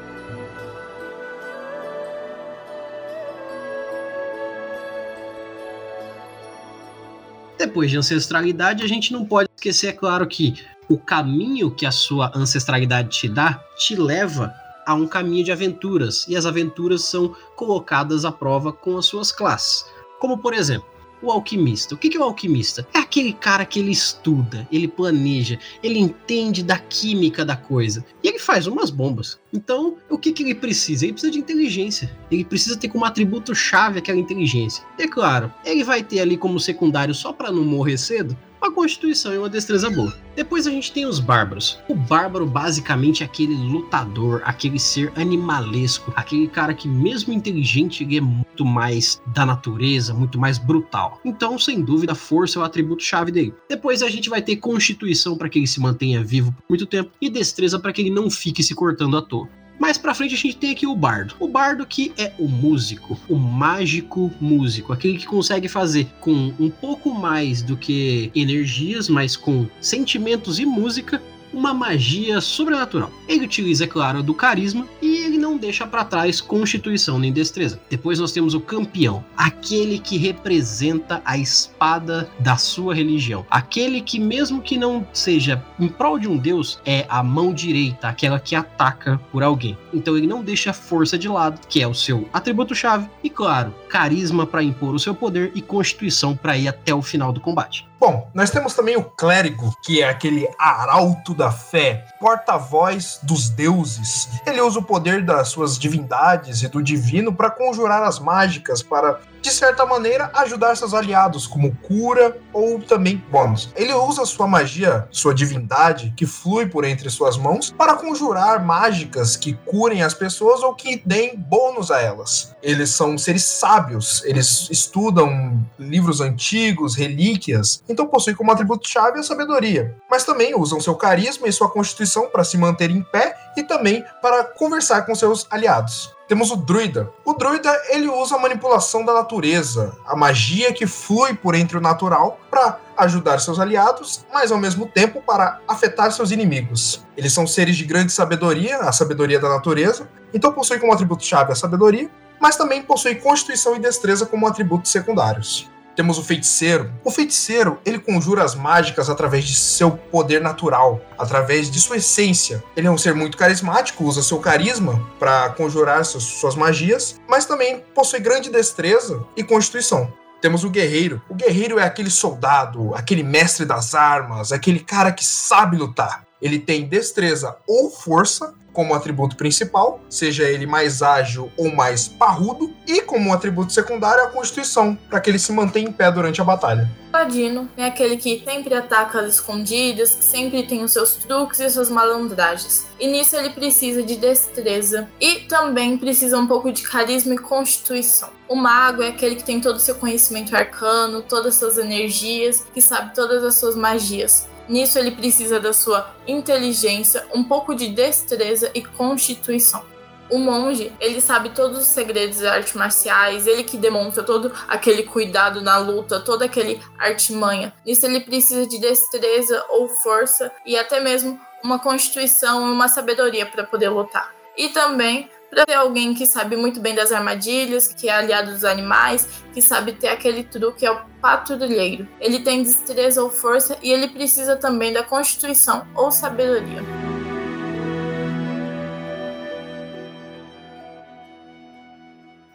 Depois 7.58 7.90
de 7.90 7.98
ancestralidade, 7.98 8.84
a 8.84 8.88
gente 8.88 9.12
não 9.12 9.26
pode 9.26 9.50
esquecer, 9.56 9.88
é 9.88 9.94
claro, 9.94 10.28
que 10.28 10.54
o 10.88 10.98
caminho 10.98 11.72
que 11.72 11.86
a 11.86 11.92
sua 11.92 12.32
ancestralidade 12.36 13.10
te 13.10 13.28
dá 13.28 13.60
te 13.78 13.96
leva 13.96 14.54
a 14.86 14.94
um 14.94 15.08
caminho 15.08 15.44
de 15.44 15.52
aventuras, 15.52 16.26
e 16.28 16.36
as 16.38 16.46
aventuras 16.46 17.04
são 17.04 17.36
colocadas 17.56 18.24
à 18.24 18.32
prova 18.32 18.72
com 18.72 18.98
as 18.98 19.06
suas 19.06 19.32
classes. 19.32 19.86
Como, 20.20 20.38
por 20.38 20.54
exemplo, 20.54 20.88
o 21.22 21.32
alquimista. 21.32 21.96
O 21.96 21.98
que 21.98 22.16
é 22.16 22.20
o 22.20 22.24
alquimista? 22.24 22.88
É 22.94 23.00
aquele 23.00 23.34
cara 23.34 23.66
que 23.66 23.80
ele 23.80 23.92
estuda, 23.92 24.68
ele 24.72 24.88
planeja, 24.88 25.60
ele 25.82 26.00
entende 26.00 26.64
da 26.64 26.78
química 26.78 27.44
da 27.44 27.56
coisa. 27.56 28.06
E 28.24 28.28
ele 28.28 28.40
faz 28.40 28.68
umas 28.68 28.90
bombas. 28.90 29.40
Então, 29.52 29.98
o 30.10 30.18
que, 30.18 30.32
que 30.32 30.44
ele 30.44 30.56
precisa? 30.56 31.06
Ele 31.06 31.14
precisa 31.14 31.32
de 31.32 31.40
inteligência. 31.40 32.16
Ele 32.30 32.44
precisa 32.44 32.78
ter 32.78 32.90
como 32.90 33.06
atributo 33.06 33.56
chave 33.56 34.00
aquela 34.00 34.20
inteligência. 34.20 34.84
E 35.00 35.04
é 35.04 35.08
claro, 35.08 35.52
ele 35.66 35.84
vai 35.84 36.04
ter 36.04 36.20
ali 36.20 36.38
como 36.38 36.60
secundário 36.60 37.14
só 37.14 37.34
para 37.34 37.52
não 37.52 37.64
morrer 37.64 37.98
cedo 37.98 38.38
uma 38.62 38.72
constituição 38.72 39.34
e 39.34 39.38
uma 39.38 39.50
destreza 39.50 39.90
boa. 39.90 40.14
Depois 40.36 40.68
a 40.68 40.72
gente 40.72 40.92
tem 40.92 41.06
os 41.06 41.20
bárbaros. 41.20 41.80
O 41.88 41.96
bárbaro 41.96 42.46
basicamente 42.46 43.24
é 43.24 43.26
aquele 43.26 43.56
lutador, 43.56 44.42
aquele 44.44 44.80
ser 44.80 45.12
animalesco, 45.16 46.14
aquele 46.16 46.48
cara 46.48 46.74
que 46.74 46.88
mesmo 46.88 47.34
inteligente 47.34 48.04
ele 48.04 48.18
é 48.18 48.22
muito 48.22 48.66
mais 48.66 49.22
da 49.28 49.46
natureza, 49.46 50.14
muito 50.14 50.40
mais 50.40 50.58
brutal. 50.58 51.20
Então, 51.26 51.58
sem 51.58 51.82
dúvida, 51.82 52.14
força 52.14 52.60
é 52.60 52.62
o 52.62 52.66
atributo 52.66 53.04
chave 53.04 53.32
dele. 53.32 53.54
Depois 53.70 54.02
a 54.02 54.10
gente 54.10 54.30
vai 54.30 54.42
ter 54.42 54.58
constituição 54.58 55.38
para 55.38 55.50
que 55.50 55.60
ele 55.60 55.68
se 55.68 55.80
mantenha 55.80 56.24
vivo 56.24 56.52
por 56.52 56.64
muito 56.70 56.86
tempo 56.86 57.12
e 57.22 57.30
destreza 57.30 57.80
para 57.80 57.92
que 57.92 58.02
ele 58.02 58.12
não 58.12 58.30
fique 58.30 58.62
se 58.62 58.76
cortando 58.76 59.18
à 59.18 59.22
toa. 59.22 59.48
Mais 59.80 59.98
pra 59.98 60.14
frente 60.14 60.34
a 60.34 60.38
gente 60.38 60.58
tem 60.58 60.72
aqui 60.72 60.88
o 60.88 60.96
bardo. 60.96 61.36
O 61.40 61.48
bardo 61.48 61.86
que 61.86 62.12
é 62.18 62.34
o 62.40 62.48
músico, 62.48 63.20
o 63.30 63.36
mágico 63.36 64.32
músico, 64.42 64.92
aquele 64.92 65.18
que 65.18 65.26
consegue 65.26 65.68
fazer 65.68 66.08
com 66.20 66.54
um 66.60 66.70
pouco 66.70 67.14
mais 67.14 67.62
do 67.62 67.78
que 67.78 68.32
energias, 68.36 69.08
mas 69.08 69.36
com 69.36 69.68
sentimentos 69.80 70.60
e 70.60 70.66
música, 70.66 71.22
uma 71.54 71.74
magia 71.74 72.42
sobrenatural. 72.42 73.12
Ele 73.28 73.46
utiliza, 73.46 73.84
é 73.84 73.88
claro, 73.88 74.24
do 74.24 74.34
carisma 74.34 74.88
e 75.02 75.18
ele 75.18 75.38
não 75.38 75.58
deixa 75.58 75.86
para 75.86 76.06
trás 76.06 76.42
constituição 76.42 77.20
nem 77.20 77.32
destreza. 77.32 77.80
Depois 77.90 78.20
nós 78.20 78.32
temos 78.32 78.54
o 78.54 78.60
campeão, 78.60 79.24
aquele 79.36 80.00
que 80.00 80.18
representa 80.18 81.22
a 81.26 81.38
espada 81.38 82.30
da 82.40 82.58
sua 82.58 82.94
religião, 82.94 83.46
aquele 83.50 84.02
que 84.02 84.20
mesmo 84.20 84.62
que 84.62 84.78
não 84.78 85.06
seja 85.14 85.64
em 85.80 85.88
prol 85.88 86.20
de 86.20 86.28
um 86.28 86.38
deus, 86.38 86.80
é 86.86 87.06
a 87.10 87.24
mão 87.24 87.54
direita, 87.54 88.08
aquela 88.08 88.40
que 88.40 88.56
ataca 88.56 89.20
por 89.32 89.44
alguém. 89.44 89.78
Então 89.94 90.18
ele 90.18 90.28
não 90.28 90.44
deixa 90.44 90.74
força 90.74 91.18
de 91.18 91.28
lado, 91.28 91.60
que 91.68 91.82
é 91.82 91.88
o 91.88 91.94
seu 91.94 92.28
atributo 92.34 92.76
chave 92.76 93.10
e 93.24 93.30
claro, 93.30 93.74
carisma 93.90 94.46
para 94.46 94.64
impor 94.64 94.94
o 94.94 95.00
seu 95.00 95.14
poder 95.14 95.52
e 95.56 95.62
constituição 95.62 96.36
para 96.36 96.58
ir 96.58 96.68
até 96.68 96.94
o 96.94 97.02
final 97.02 97.32
do 97.32 97.40
combate. 97.40 97.88
Bom, 98.00 98.30
nós 98.32 98.52
temos 98.52 98.76
também 98.76 98.96
o 98.96 99.04
clérigo, 99.04 99.76
que 99.82 100.04
é 100.04 100.10
aquele 100.10 100.48
arauto 100.60 101.34
da 101.34 101.52
fé, 101.52 102.06
porta-voz 102.20 103.20
dos 103.24 103.50
deuses. 103.50 104.30
Ele 104.46 104.62
usa 104.62 104.78
o 104.78 104.84
poder 104.84 105.26
das 105.26 105.48
suas 105.48 105.80
divindades 105.80 106.62
e 106.62 106.68
do 106.68 106.84
divino 106.84 107.34
para 107.34 107.50
conjurar 107.50 108.04
as 108.04 108.20
mágicas, 108.20 108.84
para 108.84 109.20
de 109.48 109.54
certa 109.54 109.86
maneira, 109.86 110.30
ajudar 110.34 110.76
seus 110.76 110.94
aliados, 110.94 111.48
como 111.48 111.74
cura 111.78 112.38
ou 112.52 112.82
também 112.82 113.24
bônus. 113.32 113.70
Ele 113.78 113.94
usa 113.94 114.26
sua 114.26 114.46
magia, 114.46 115.08
sua 115.10 115.34
divindade, 115.34 116.14
que 116.18 116.26
flui 116.26 116.66
por 116.66 116.84
entre 116.84 117.10
suas 117.10 117.38
mãos, 117.38 117.74
para 117.78 117.96
conjurar 117.96 118.64
mágicas 118.66 119.38
que 119.38 119.54
curem 119.54 120.04
as 120.04 120.14
pessoas 120.14 120.62
ou 120.62 120.76
que 120.76 121.02
deem 121.06 121.38
bônus 121.38 121.92
a 121.92 122.02
elas. 122.02 122.54
Eles 122.62 122.90
são 122.90 123.18
seres 123.18 123.44
sábios, 123.44 124.22
eles 124.26 124.68
estudam 124.70 125.66
livros 125.80 126.20
antigos, 126.20 126.96
relíquias, 126.96 127.82
então 127.88 128.06
possuem 128.06 128.36
como 128.36 128.52
atributo-chave 128.52 129.20
a 129.20 129.24
sabedoria. 129.24 129.96
Mas 130.12 130.26
também 130.26 130.56
usam 130.60 130.82
seu 130.82 130.96
carisma 130.96 131.48
e 131.48 131.54
sua 131.54 131.70
constituição 131.70 132.30
para 132.30 132.44
se 132.44 132.58
manter 132.58 132.92
em 132.92 133.02
pé 133.02 133.34
e 133.56 133.64
também 133.64 134.04
para 134.22 134.44
conversar 134.44 135.04
com 135.04 135.16
seus 135.16 135.48
aliados. 135.50 136.17
Temos 136.28 136.52
o 136.52 136.58
druida. 136.58 137.10
O 137.24 137.34
druida 137.34 137.74
ele 137.90 138.10
usa 138.10 138.36
a 138.36 138.40
manipulação 138.40 139.06
da 139.06 139.14
natureza, 139.14 139.96
a 140.06 140.16
magia 140.16 140.74
que 140.74 140.86
flui 140.86 141.34
por 141.34 141.56
entre 141.56 141.78
o 141.78 141.82
natural 141.82 142.40
para 142.52 142.80
ajudar 142.98 143.40
seus 143.40 143.60
aliados, 143.60 144.26
mas 144.34 144.52
ao 144.52 144.58
mesmo 144.58 144.88
tempo 144.88 145.22
para 145.22 145.62
afetar 145.68 146.12
seus 146.12 146.32
inimigos. 146.32 147.06
Eles 147.16 147.32
são 147.32 147.48
seres 147.48 147.78
de 147.78 147.86
grande 147.86 148.12
sabedoria, 148.12 148.78
a 148.80 148.92
sabedoria 148.92 149.40
da 149.40 149.48
natureza, 149.48 150.10
então 150.34 150.52
possuem 150.52 150.80
como 150.80 150.92
atributo 150.92 151.24
chave 151.24 151.54
a 151.54 151.56
sabedoria, 151.56 152.10
mas 152.42 152.58
também 152.58 152.84
possuem 152.84 153.16
constituição 153.16 153.76
e 153.76 153.80
destreza 153.80 154.26
como 154.26 154.48
atributos 154.48 154.92
secundários 154.92 155.70
temos 155.98 156.20
o 156.20 156.24
feiticeiro. 156.24 156.94
O 157.04 157.10
feiticeiro, 157.10 157.80
ele 157.84 157.98
conjura 157.98 158.44
as 158.44 158.54
mágicas 158.54 159.10
através 159.10 159.44
de 159.44 159.56
seu 159.56 159.92
poder 159.92 160.40
natural, 160.40 161.02
através 161.18 161.72
de 161.72 161.82
sua 161.82 161.98
essência. 161.98 162.64
Ele 162.76 162.86
é 162.86 162.92
um 162.92 162.98
ser 163.00 163.16
muito 163.16 163.36
carismático, 163.36 164.04
usa 164.04 164.22
seu 164.22 164.38
carisma 164.38 165.04
para 165.18 165.50
conjurar 165.50 166.06
suas 166.06 166.56
magias, 166.56 167.20
mas 167.28 167.46
também 167.46 167.84
possui 167.96 168.20
grande 168.20 168.52
destreza 168.52 169.26
e 169.36 169.44
constituição. 169.44 170.14
Temos 170.40 170.64
o 170.64 170.70
guerreiro. 170.70 171.20
O 171.28 171.34
guerreiro 171.34 171.80
é 171.80 171.84
aquele 171.84 172.12
soldado, 172.12 172.94
aquele 172.94 173.24
mestre 173.24 173.66
das 173.66 173.96
armas, 173.96 174.52
aquele 174.52 174.80
cara 174.80 175.12
que 175.12 175.26
sabe 175.26 175.78
lutar. 175.78 176.28
Ele 176.40 176.60
tem 176.60 176.88
destreza 176.88 177.58
ou 177.68 177.90
força 177.90 178.54
como 178.78 178.94
atributo 178.94 179.36
principal, 179.36 180.00
seja 180.08 180.44
ele 180.44 180.68
mais 180.68 181.02
ágil 181.02 181.52
ou 181.58 181.76
mais 181.76 182.08
parrudo, 182.08 182.72
e 182.86 183.02
como 183.02 183.34
atributo 183.34 183.74
secundário 183.74 184.24
a 184.24 184.28
constituição, 184.28 184.96
para 185.10 185.20
que 185.20 185.32
ele 185.32 185.40
se 185.40 185.52
mantenha 185.52 185.90
em 185.90 185.92
pé 185.92 186.12
durante 186.12 186.40
a 186.40 186.44
batalha. 186.44 186.88
Ladino 187.12 187.68
é 187.76 187.86
aquele 187.86 188.18
que 188.18 188.44
sempre 188.46 188.76
ataca 188.76 189.22
as 189.22 189.34
escondidas, 189.34 190.14
que 190.14 190.24
sempre 190.24 190.62
tem 190.62 190.84
os 190.84 190.92
seus 190.92 191.16
truques 191.16 191.60
e 191.60 191.68
suas 191.72 191.90
malandragens. 191.90 192.86
E 193.00 193.08
nisso 193.08 193.36
ele 193.36 193.50
precisa 193.50 194.04
de 194.04 194.16
destreza 194.16 195.10
e 195.20 195.40
também 195.48 195.98
precisa 195.98 196.38
um 196.38 196.46
pouco 196.46 196.72
de 196.72 196.84
carisma 196.84 197.34
e 197.34 197.40
constituição. 197.40 198.30
O 198.48 198.56
mago 198.56 199.02
é 199.02 199.08
aquele 199.08 199.38
que 199.38 199.44
tem 199.44 199.60
todo 199.60 199.78
o 199.78 199.80
seu 199.80 199.96
conhecimento 199.96 200.56
arcano, 200.56 201.24
todas 201.24 201.56
as 201.56 201.56
suas 201.56 201.78
energias, 201.80 202.64
que 202.72 202.82
sabe 202.82 203.16
todas 203.16 203.44
as 203.44 203.56
suas 203.56 203.76
magias. 203.76 204.48
Nisso, 204.68 205.00
ele 205.00 205.12
precisa 205.12 205.60
da 205.60 205.74
sua 205.74 206.14
inteligência, 206.28 207.26
um 207.34 207.44
pouco 207.44 207.74
de 207.74 207.88
destreza 207.88 208.70
e 208.74 208.84
constituição. 208.84 209.84
O 210.30 210.38
monge, 210.40 210.92
ele 211.00 211.22
sabe 211.22 211.50
todos 211.52 211.80
os 211.80 211.88
segredos 211.88 212.40
das 212.40 212.52
artes 212.52 212.74
marciais, 212.74 213.48
ele 213.48 213.64
que 213.64 213.78
demonstra 213.78 214.24
todo 214.24 214.52
aquele 214.68 215.04
cuidado 215.04 215.62
na 215.62 215.78
luta, 215.78 216.20
toda 216.20 216.46
aquele 216.46 216.82
artimanha. 216.98 217.74
Nisso 217.86 218.06
ele 218.06 218.20
precisa 218.20 218.68
de 218.68 218.78
destreza 218.78 219.64
ou 219.70 219.88
força 219.88 220.52
e 220.66 220.78
até 220.78 221.00
mesmo 221.00 221.40
uma 221.64 221.80
constituição 221.80 222.68
e 222.68 222.74
uma 222.74 222.90
sabedoria 222.90 223.46
para 223.46 223.64
poder 223.64 223.90
lutar. 223.90 224.34
E 224.58 224.70
também 224.70 225.30
para 225.50 225.66
ter 225.66 225.74
alguém 225.74 226.14
que 226.14 226.26
sabe 226.26 226.56
muito 226.56 226.80
bem 226.80 226.94
das 226.94 227.12
armadilhas, 227.12 227.88
que 227.88 228.10
é 228.10 228.14
aliado 228.14 228.52
dos 228.52 228.64
animais, 228.64 229.28
que 229.54 229.62
sabe 229.62 229.94
ter 229.94 230.10
aquele 230.10 230.44
truque, 230.44 230.86
é 230.86 230.92
o 230.92 231.00
patrulheiro. 231.22 232.08
Ele 232.20 232.40
tem 232.40 232.64
destreza 232.64 233.24
ou 233.24 233.30
força 233.30 233.78
e 233.82 233.92
ele 233.92 234.08
precisa 234.08 234.56
também 234.56 234.94
da 234.94 235.04
constituição 235.04 235.88
ou 235.96 236.12
sabedoria. 236.12 236.84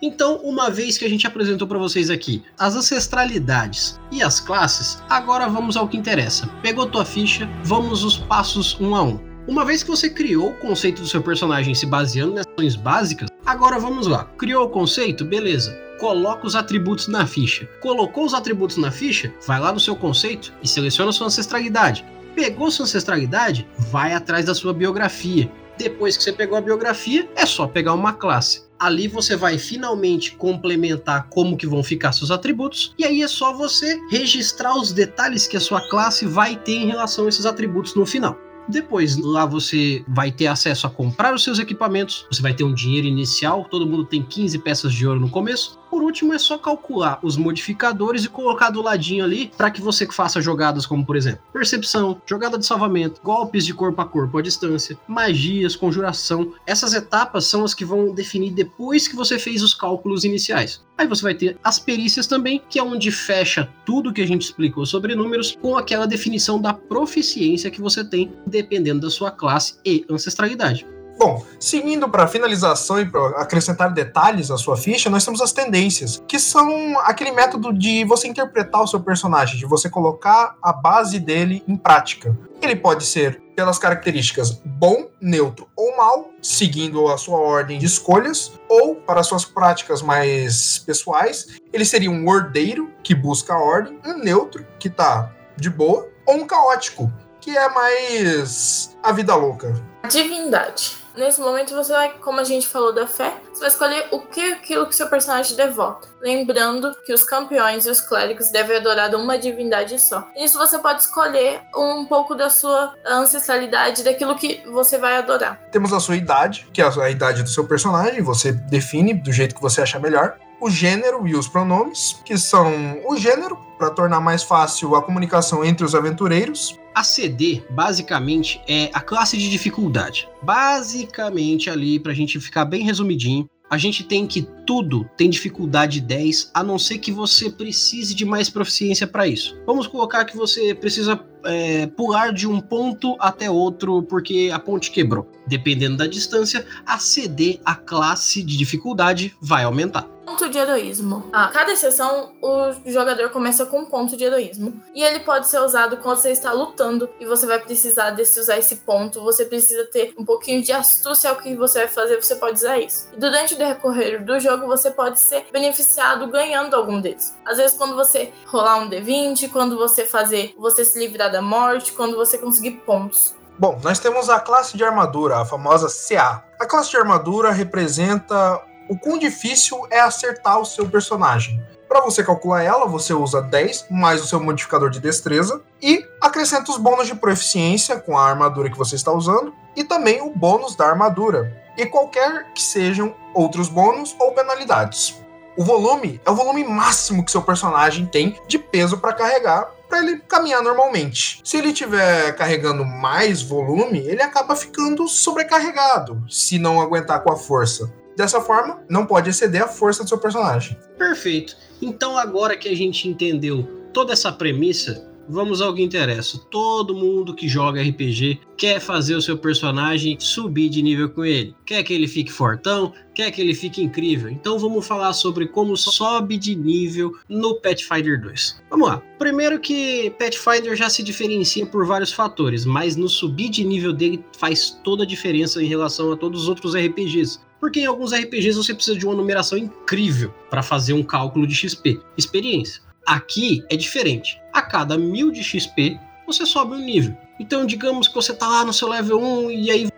Então, 0.05 0.39
uma 0.39 0.69
vez 0.69 0.99
que 0.99 1.05
a 1.05 1.09
gente 1.09 1.29
apresentou 1.29 1.69
para 1.69 1.79
vocês 1.79 2.11
aqui 2.11 2.43
as 2.59 2.75
ancestralidades 2.75 4.01
e 4.11 4.21
as 4.21 4.41
classes, 4.41 5.01
agora 5.09 5.49
vamos 5.49 5.77
ao 5.77 5.87
que 5.87 5.97
interessa. 5.97 6.49
Pegou 6.61 6.87
tua 6.87 7.05
ficha, 7.05 7.49
vamos 7.63 8.03
os 8.03 8.19
passos 8.19 8.77
um 8.81 8.97
a 8.97 9.03
um. 9.05 9.32
Uma 9.47 9.65
vez 9.65 9.83
que 9.83 9.91
você 9.91 10.09
criou 10.09 10.51
o 10.51 10.55
conceito 10.55 11.03
do 11.03 11.09
seu 11.09 11.21
personagem 11.21 11.75
se 11.75 11.85
baseando 11.85 12.35
nas 12.35 12.47
ações 12.47 12.77
básicas, 12.77 13.29
agora 13.45 13.77
vamos 13.77 14.07
lá. 14.07 14.25
Criou 14.39 14.67
o 14.67 14.71
conceito? 14.71 15.25
Beleza. 15.25 15.77
Coloca 15.99 16.47
os 16.47 16.55
atributos 16.55 17.09
na 17.09 17.27
ficha. 17.27 17.69
Colocou 17.81 18.25
os 18.25 18.35
atributos 18.35 18.77
na 18.77 18.93
ficha? 18.93 19.35
Vai 19.45 19.59
lá 19.59 19.73
no 19.73 19.81
seu 19.81 19.97
conceito 19.97 20.53
e 20.63 20.69
seleciona 20.69 21.11
sua 21.11 21.27
ancestralidade. 21.27 22.05
Pegou 22.37 22.71
sua 22.71 22.85
ancestralidade? 22.85 23.67
Vai 23.91 24.13
atrás 24.15 24.47
da 24.47 24.55
sua 24.55 24.73
biografia. 24.73 25.51
Depois 25.77 26.17
que 26.17 26.23
você 26.23 26.33
pegou 26.33 26.57
a 26.57 26.61
biografia, 26.61 27.29
é 27.35 27.45
só 27.45 27.67
pegar 27.67 27.95
uma 27.95 28.13
classe. 28.13 28.63
Ali 28.79 29.09
você 29.09 29.35
vai 29.35 29.59
finalmente 29.59 30.37
complementar 30.37 31.27
como 31.29 31.57
que 31.57 31.67
vão 31.67 31.83
ficar 31.83 32.13
seus 32.13 32.31
atributos 32.31 32.95
e 32.97 33.05
aí 33.05 33.23
é 33.23 33.29
só 33.29 33.53
você 33.53 33.99
registrar 34.09 34.77
os 34.77 34.93
detalhes 34.93 35.49
que 35.49 35.57
a 35.57 35.61
sua 35.61 35.81
classe 35.89 36.27
vai 36.27 36.55
ter 36.55 36.77
em 36.77 36.87
relação 36.87 37.27
a 37.27 37.29
esses 37.29 37.45
atributos 37.45 37.97
no 37.97 38.07
final. 38.07 38.39
Depois, 38.69 39.17
lá 39.17 39.45
você 39.45 40.05
vai 40.07 40.31
ter 40.31 40.47
acesso 40.47 40.87
a 40.87 40.91
comprar 40.91 41.35
os 41.35 41.43
seus 41.43 41.59
equipamentos, 41.59 42.27
você 42.31 42.41
vai 42.41 42.55
ter 42.55 42.65
um 42.65 42.73
dinheiro 42.73 43.07
inicial, 43.07 43.65
todo 43.65 43.87
mundo 43.87 44.05
tem 44.05 44.23
15 44.23 44.59
peças 44.61 44.93
de 44.93 45.07
ouro 45.07 45.21
no 45.21 45.29
começo. 45.29 45.82
Por 45.93 46.03
último, 46.03 46.33
é 46.33 46.39
só 46.39 46.57
calcular 46.57 47.19
os 47.23 47.37
modificadores 47.37 48.25
e 48.25 48.29
colocar 48.31 48.71
do 48.71 48.81
ladinho 48.81 49.23
ali 49.23 49.53
para 49.59 49.71
que 49.71 49.83
você 49.83 50.07
faça 50.07 50.41
jogadas 50.41 50.87
como, 50.87 51.05
por 51.05 51.19
exemplo, 51.19 51.43
percepção, 51.53 52.19
jogada 52.25 52.57
de 52.57 52.65
salvamento, 52.65 53.21
golpes 53.23 53.67
de 53.67 53.75
corpo 53.75 54.01
a 54.01 54.07
corpo 54.07 54.39
à 54.39 54.43
distância, 54.43 54.99
magias, 55.07 55.77
conjuração. 55.77 56.55
Essas 56.67 56.95
etapas 56.95 57.45
são 57.45 57.63
as 57.63 57.75
que 57.75 57.85
vão 57.85 58.15
definir 58.15 58.53
depois 58.53 59.07
que 59.07 59.15
você 59.15 59.39
fez 59.39 59.63
os 59.63 59.75
cálculos 59.75 60.25
iniciais. 60.25 60.83
Aí 60.97 61.07
você 61.07 61.23
vai 61.23 61.35
ter 61.35 61.59
as 61.63 61.79
perícias 61.79 62.27
também, 62.27 62.63
que 62.71 62.79
é 62.79 62.83
onde 62.83 63.11
fecha 63.11 63.69
tudo 63.85 64.15
que 64.15 64.23
a 64.23 64.27
gente 64.27 64.47
explicou 64.47 64.87
sobre 64.87 65.15
números 65.15 65.59
com 65.61 65.77
aquela 65.77 66.07
definição 66.07 66.59
da 66.59 66.73
proficiência 66.73 67.71
que 67.71 67.83
você 67.83 68.03
tem 68.03 68.33
dependendo 68.47 69.03
da 69.03 69.11
sua 69.11 69.31
classe 69.31 69.75
e 69.85 70.07
ancestralidade. 70.09 70.87
Bom, 71.19 71.45
seguindo 71.61 72.09
para 72.09 72.27
finalização 72.27 73.01
e 73.01 73.07
para 73.07 73.41
acrescentar 73.41 73.93
detalhes 73.93 74.51
à 74.51 74.57
sua 74.57 74.77
ficha, 74.77 75.09
nós 75.09 75.25
temos 75.25 75.41
as 75.41 75.53
tendências, 75.53 76.23
que 76.27 76.39
são 76.39 76.99
aquele 77.01 77.31
método 77.31 77.73
de 77.73 78.05
você 78.05 78.27
interpretar 78.27 78.83
o 78.83 78.87
seu 78.87 79.01
personagem, 79.01 79.59
de 79.59 79.67
você 79.67 79.89
colocar 79.89 80.57
a 80.63 80.73
base 80.73 81.21
dele 81.21 81.63
em 81.69 81.77
prática. 81.77 82.37
Ele 82.61 82.77
pode 82.77 83.05
ser 83.05 83.41
pelas 83.55 83.79
características 83.79 84.61
bom, 84.65 85.09
neutro 85.21 85.69
ou 85.77 85.97
mal, 85.97 86.31
seguindo 86.41 87.09
a 87.09 87.19
sua 87.19 87.39
ordem 87.39 87.79
de 87.79 87.87
escolhas, 87.87 88.53
ou 88.69 88.97
para 88.97 89.23
suas 89.23 89.45
práticas 89.45 90.03
mais 90.03 90.79
pessoais, 90.79 91.49
ele 91.73 91.85
seria 91.85 92.11
um 92.11 92.27
ordeiro 92.27 92.91
que 93.03 93.15
busca 93.15 93.53
a 93.53 93.59
ordem, 93.59 93.99
um 94.05 94.19
neutro 94.19 94.67
que 94.79 94.89
tá 94.89 95.31
de 95.57 95.69
boa, 95.69 96.09
ou 96.27 96.37
um 96.37 96.47
caótico 96.47 97.13
que 97.41 97.57
é 97.57 97.69
mais 97.69 98.97
a 99.03 99.13
vida 99.13 99.35
louca. 99.35 99.75
Divindade. 100.09 101.02
Nesse 101.17 101.41
momento 101.41 101.75
você 101.75 101.93
vai, 101.93 102.13
como 102.21 102.41
a 102.41 102.45
gente 102.45 102.67
falou 102.67 102.93
da 102.93 103.07
fé, 103.07 103.35
você 103.53 103.61
vai 103.61 103.69
escolher 103.69 104.09
o 104.11 104.21
que 104.21 104.53
aquilo 104.53 104.87
que 104.87 104.95
seu 104.95 105.09
personagem 105.09 105.57
devota. 105.57 106.09
Lembrando 106.21 106.95
que 107.05 107.13
os 107.13 107.23
campeões 107.25 107.85
e 107.85 107.91
os 107.91 108.01
clérigos 108.01 108.51
devem 108.51 108.77
adorar 108.77 109.15
uma 109.15 109.39
divindade 109.39 109.99
só. 109.99 110.27
Isso 110.37 110.59
você 110.59 110.79
pode 110.79 111.03
escolher 111.03 111.61
um 111.77 112.07
pouco 112.07 112.35
da 112.35 112.49
sua 112.49 112.95
ancestralidade, 113.07 114.03
daquilo 114.03 114.37
que 114.37 114.63
você 114.71 114.99
vai 114.99 115.17
adorar. 115.17 115.61
Temos 115.71 115.93
a 115.93 116.01
sua 116.01 116.17
idade, 116.17 116.67
que 116.73 116.81
é 116.81 116.87
a 116.87 117.11
idade 117.11 117.43
do 117.43 117.49
seu 117.49 117.67
personagem, 117.67 118.23
você 118.23 118.53
define 118.53 119.13
do 119.13 119.33
jeito 119.33 119.55
que 119.55 119.61
você 119.61 119.83
achar 119.83 120.01
melhor 120.01 120.37
o 120.61 120.71
gênero 120.71 121.27
e 121.27 121.35
os 121.35 121.49
pronomes, 121.49 122.21
que 122.25 122.39
são 122.39 123.01
o 123.05 123.17
gênero, 123.17 123.59
para 123.77 123.91
tornar 123.91 124.21
mais 124.21 124.45
fácil 124.45 124.95
a 124.95 125.03
comunicação 125.03 125.65
entre 125.65 125.85
os 125.85 125.93
aventureiros. 125.93 126.79
A 126.95 127.03
CD, 127.03 127.63
basicamente, 127.71 128.61
é 128.69 128.91
a 128.93 129.01
classe 129.01 129.37
de 129.39 129.51
dificuldade. 129.51 130.29
Basicamente, 130.43 131.71
ali, 131.71 131.99
para 131.99 132.13
a 132.13 132.15
gente 132.15 132.39
ficar 132.39 132.67
bem 132.67 132.83
resumidinho, 132.83 133.49
a 133.71 133.79
gente 133.79 134.05
tem 134.05 134.27
que 134.27 134.47
tudo 134.67 135.09
tem 135.17 135.31
dificuldade 135.31 135.99
10, 135.99 136.51
a 136.53 136.63
não 136.63 136.79
ser 136.79 136.99
que 136.99 137.11
você 137.11 137.49
precise 137.51 138.15
de 138.15 138.23
mais 138.23 138.51
proficiência 138.51 139.07
para 139.07 139.27
isso. 139.27 139.57
Vamos 139.67 139.87
colocar 139.87 140.27
que 140.27 140.37
você 140.37 140.75
precisa 140.75 141.19
é, 141.45 141.87
pular 141.87 142.35
de 142.35 142.47
um 142.47 142.61
ponto 142.61 143.17
até 143.19 143.51
outro 143.51 144.03
porque 144.03 144.51
a 144.53 144.59
ponte 144.59 144.91
quebrou. 144.91 145.27
Dependendo 145.47 145.97
da 145.97 146.07
distância, 146.07 146.67
a 146.85 146.99
CD, 146.99 147.61
a 147.65 147.75
classe 147.75 148.43
de 148.43 148.59
dificuldade, 148.59 149.35
vai 149.41 149.65
aumentar. 149.65 150.07
Ponto 150.25 150.49
de 150.49 150.57
heroísmo. 150.57 151.29
A 151.33 151.49
cada 151.49 151.75
sessão, 151.75 152.33
o 152.41 152.73
jogador 152.87 153.31
começa 153.31 153.67
com 153.67 153.81
um 153.81 153.85
ponto 153.85 154.17
de 154.17 154.25
heroísmo. 154.25 154.81
E 154.95 155.03
ele 155.03 155.21
pode 155.21 155.49
ser 155.49 155.59
usado 155.59 155.97
quando 155.97 156.19
você 156.19 156.31
está 156.31 156.53
lutando 156.53 157.11
e 157.19 157.27
você 157.27 157.47
vai 157.47 157.59
precisar 157.59 158.11
de 158.11 158.23
usar 158.23 158.59
esse 158.59 158.77
ponto. 158.77 159.23
Você 159.23 159.45
precisa 159.45 159.85
ter 159.87 160.15
um 160.17 160.25
pouquinho 160.25 160.63
de 160.63 160.73
astúcia 160.73 161.31
ao 161.31 161.37
que 161.37 161.57
você 161.57 161.81
vai 161.81 161.89
fazer, 161.89 162.23
você 162.23 162.37
pode 162.37 162.59
usar 162.59 162.79
isso. 162.79 163.09
E 163.13 163.19
durante 163.19 163.55
o 163.55 163.59
decorrer 163.59 164.25
do 164.25 164.39
jogo, 164.39 164.67
você 164.67 164.91
pode 164.91 165.19
ser 165.19 165.47
beneficiado 165.53 166.27
ganhando 166.29 166.75
algum 166.75 167.01
deles. 167.01 167.37
Às 167.45 167.57
vezes, 167.57 167.77
quando 167.77 167.97
você 167.97 168.33
rolar 168.47 168.79
um 168.79 168.89
D20, 168.89 169.51
quando 169.51 169.77
você 169.77 170.07
fazer 170.07 170.55
você 170.57 170.85
se 170.85 170.99
livrar 170.99 171.31
da 171.31 171.43
morte, 171.43 171.93
quando 171.93 172.17
você 172.17 172.39
conseguir 172.39 172.83
pontos. 172.87 173.35
Bom, 173.59 173.79
nós 173.83 173.99
temos 173.99 174.29
a 174.29 174.41
classe 174.41 174.77
de 174.77 174.85
armadura, 174.85 175.41
a 175.41 175.45
famosa 175.45 175.89
CA. 175.89 176.43
A 176.59 176.67
classe 176.67 176.91
de 176.91 176.97
armadura 176.97 177.51
representa 177.51 178.61
o 178.89 178.99
quão 178.99 179.19
difícil 179.19 179.87
é 179.91 180.01
acertar 180.01 180.59
o 180.59 180.65
seu 180.65 180.89
personagem. 180.89 181.63
Para 181.89 182.01
você 182.01 182.25
calcular 182.25 182.63
ela, 182.63 182.87
você 182.87 183.13
usa 183.13 183.43
10 183.43 183.87
mais 183.91 184.23
o 184.23 184.27
seu 184.27 184.41
modificador 184.41 184.89
de 184.89 184.99
destreza 184.99 185.61
e 185.81 186.05
acrescenta 186.21 186.71
os 186.71 186.79
bônus 186.79 187.07
de 187.07 187.15
proficiência 187.15 187.99
com 187.99 188.17
a 188.17 188.27
armadura 188.27 188.71
que 188.71 188.79
você 188.79 188.95
está 188.95 189.13
usando 189.13 189.53
e 189.77 189.85
também 189.85 190.23
o 190.23 190.31
bônus 190.31 190.75
da 190.75 190.87
armadura 190.87 191.55
e 191.77 191.85
qualquer 191.85 192.53
que 192.55 192.63
sejam 192.63 193.15
outros 193.35 193.69
bônus 193.69 194.17
ou 194.19 194.33
penalidades. 194.33 195.21
O 195.55 195.65
volume 195.65 196.19
é 196.25 196.31
o 196.31 196.35
volume 196.35 196.65
máximo 196.65 197.23
que 197.25 197.31
seu 197.31 197.43
personagem 197.43 198.07
tem 198.07 198.39
de 198.49 198.59
peso 198.59 198.97
para 198.97 199.13
carregar 199.13 199.71
para 199.93 199.99
ele 199.99 200.21
caminhar 200.21 200.63
normalmente. 200.63 201.43
Se 201.45 201.59
ele 201.59 201.69
estiver 201.69 202.35
carregando 202.35 202.83
mais 202.83 203.43
volume, 203.43 203.99
ele 203.99 204.23
acaba 204.23 204.57
ficando 204.57 205.07
sobrecarregado 205.07 206.25
se 206.31 206.59
não 206.59 206.81
aguentar 206.81 207.23
com 207.23 207.31
a 207.31 207.37
força. 207.37 207.93
Dessa 208.17 208.41
forma, 208.41 208.83
não 208.89 209.07
pode 209.07 209.31
exceder 209.31 209.63
a 209.63 209.69
força 209.69 210.03
do 210.03 210.09
seu 210.09 210.19
personagem. 210.19 210.77
Perfeito. 210.99 211.57
Então, 211.81 212.17
agora 212.17 212.57
que 212.57 212.69
a 212.69 212.77
gente 212.77 213.09
entendeu 213.09 213.89
toda 213.93 214.13
essa 214.13 214.31
premissa, 214.31 215.12
vamos 215.29 215.61
ao 215.61 215.75
que 215.75 215.83
interessa. 215.83 216.39
Todo 216.51 216.95
mundo 216.95 217.35
que 217.35 217.49
joga 217.49 217.83
RPG 217.83 218.41
quer 218.57 218.81
fazer 218.81 219.15
o 219.15 219.23
seu 219.23 219.37
personagem 219.37 220.17
subir 220.19 220.69
de 220.69 220.83
nível 220.83 221.09
com 221.09 221.25
ele. 221.25 221.55
Quer 221.65 221.83
que 221.83 221.93
ele 221.93 222.07
fique 222.07 222.31
fortão, 222.31 222.93
quer 223.15 223.31
que 223.31 223.41
ele 223.41 223.55
fique 223.55 223.83
incrível. 223.83 224.31
Então 224.31 224.59
vamos 224.59 224.87
falar 224.87 225.13
sobre 225.13 225.47
como 225.47 225.77
sobe 225.77 226.37
de 226.37 226.55
nível 226.55 227.13
no 227.29 227.55
Pathfinder 227.57 228.21
2. 228.21 228.63
Vamos 228.71 228.89
lá. 228.89 229.03
Primeiro 229.19 229.59
que 229.61 230.11
Pathfinder 230.19 230.77
já 230.77 230.89
se 230.89 231.03
diferencia 231.03 231.67
por 231.67 231.87
vários 231.87 232.13
fatores, 232.13 232.65
mas 232.65 232.97
no 232.97 233.09
subir 233.09 233.49
de 233.49 233.65
nível 233.65 233.93
dele 233.93 234.25
faz 234.39 234.79
toda 234.83 235.05
a 235.05 235.07
diferença 235.07 235.63
em 235.63 235.67
relação 235.67 236.13
a 236.13 236.17
todos 236.17 236.43
os 236.43 236.49
outros 236.49 236.75
RPGs. 236.75 237.41
Porque 237.61 237.81
em 237.81 237.87
alguns 237.87 238.13
RPGs 238.13 238.57
você 238.57 238.75
precisa 238.75 238.99
de 238.99 239.07
uma 239.07 239.15
numeração 239.15 239.57
incrível 239.57 240.35
para 240.51 240.65
fazer 240.65 240.95
um 240.95 241.03
cálculo 241.03 241.47
de 241.47 241.55
XP. 241.55 242.01
Experiência. 242.19 242.83
Aqui 243.07 243.65
é 243.69 243.77
diferente. 243.77 244.41
A 244.53 244.63
cada 244.63 244.97
mil 244.97 245.31
de 245.31 245.43
XP, 245.43 245.99
você 246.27 246.47
sobe 246.47 246.75
um 246.75 246.85
nível. 246.85 247.17
Então, 247.39 247.67
digamos 247.67 248.09
que 248.09 248.15
você 248.15 248.33
tá 248.33 248.49
lá 248.49 248.65
no 248.65 248.73
seu 248.73 248.89
level 248.89 249.21
1 249.21 249.51
e 249.51 249.71
aí 249.71 249.89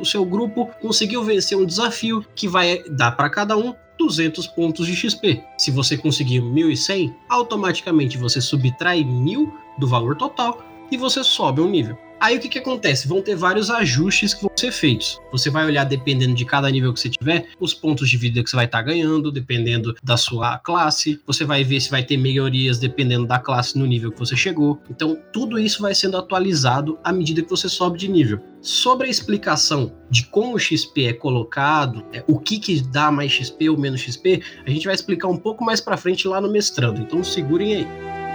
o 0.00 0.04
seu 0.04 0.24
grupo 0.24 0.70
conseguiu 0.80 1.22
vencer 1.22 1.56
um 1.56 1.64
desafio 1.64 2.24
que 2.34 2.48
vai 2.48 2.82
dar 2.90 3.12
para 3.12 3.30
cada 3.30 3.56
um 3.56 3.74
200 3.98 4.46
pontos 4.48 4.86
de 4.86 4.94
XP. 4.94 5.42
Se 5.56 5.70
você 5.70 5.96
conseguir 5.96 6.40
1100, 6.40 7.14
automaticamente 7.28 8.18
você 8.18 8.40
subtrai 8.40 9.04
1000 9.04 9.52
do 9.78 9.86
valor 9.86 10.16
total 10.16 10.62
e 10.90 10.96
você 10.96 11.24
sobe 11.24 11.60
um 11.60 11.68
nível. 11.68 11.96
Aí 12.18 12.36
o 12.36 12.40
que, 12.40 12.48
que 12.48 12.58
acontece? 12.58 13.06
Vão 13.06 13.20
ter 13.20 13.36
vários 13.36 13.70
ajustes 13.70 14.32
que 14.32 14.42
vão 14.42 14.50
ser 14.56 14.72
feitos. 14.72 15.20
Você 15.30 15.50
vai 15.50 15.66
olhar, 15.66 15.84
dependendo 15.84 16.34
de 16.34 16.44
cada 16.46 16.70
nível 16.70 16.92
que 16.92 17.00
você 17.00 17.10
tiver, 17.10 17.48
os 17.60 17.74
pontos 17.74 18.08
de 18.08 18.16
vida 18.16 18.42
que 18.42 18.48
você 18.48 18.56
vai 18.56 18.64
estar 18.64 18.78
tá 18.78 18.84
ganhando, 18.84 19.30
dependendo 19.30 19.94
da 20.02 20.16
sua 20.16 20.58
classe. 20.58 21.20
Você 21.26 21.44
vai 21.44 21.62
ver 21.62 21.80
se 21.80 21.90
vai 21.90 22.02
ter 22.02 22.16
melhorias 22.16 22.78
dependendo 22.78 23.26
da 23.26 23.38
classe 23.38 23.78
no 23.78 23.84
nível 23.84 24.10
que 24.10 24.18
você 24.18 24.34
chegou. 24.34 24.80
Então, 24.90 25.18
tudo 25.32 25.58
isso 25.58 25.82
vai 25.82 25.94
sendo 25.94 26.16
atualizado 26.16 26.98
à 27.04 27.12
medida 27.12 27.42
que 27.42 27.50
você 27.50 27.68
sobe 27.68 27.98
de 27.98 28.08
nível. 28.08 28.40
Sobre 28.62 29.06
a 29.06 29.10
explicação 29.10 29.92
de 30.10 30.24
como 30.24 30.54
o 30.54 30.58
XP 30.58 31.04
é 31.04 31.12
colocado, 31.12 32.04
é, 32.12 32.24
o 32.26 32.38
que, 32.38 32.58
que 32.58 32.80
dá 32.80 33.12
mais 33.12 33.30
XP 33.30 33.68
ou 33.68 33.78
menos 33.78 34.00
XP, 34.00 34.42
a 34.66 34.70
gente 34.70 34.86
vai 34.86 34.94
explicar 34.94 35.28
um 35.28 35.36
pouco 35.36 35.64
mais 35.64 35.80
para 35.80 35.96
frente 35.96 36.26
lá 36.26 36.40
no 36.40 36.50
mestrando. 36.50 37.00
Então, 37.00 37.22
segurem 37.22 37.74
aí. 37.74 38.25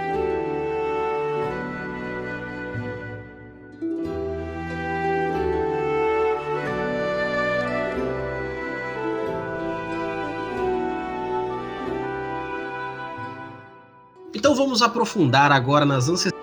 Vamos 14.72 14.80
aprofundar 14.80 15.52
agora 15.52 15.84
nas 15.84 16.08
ancestrais. 16.08 16.42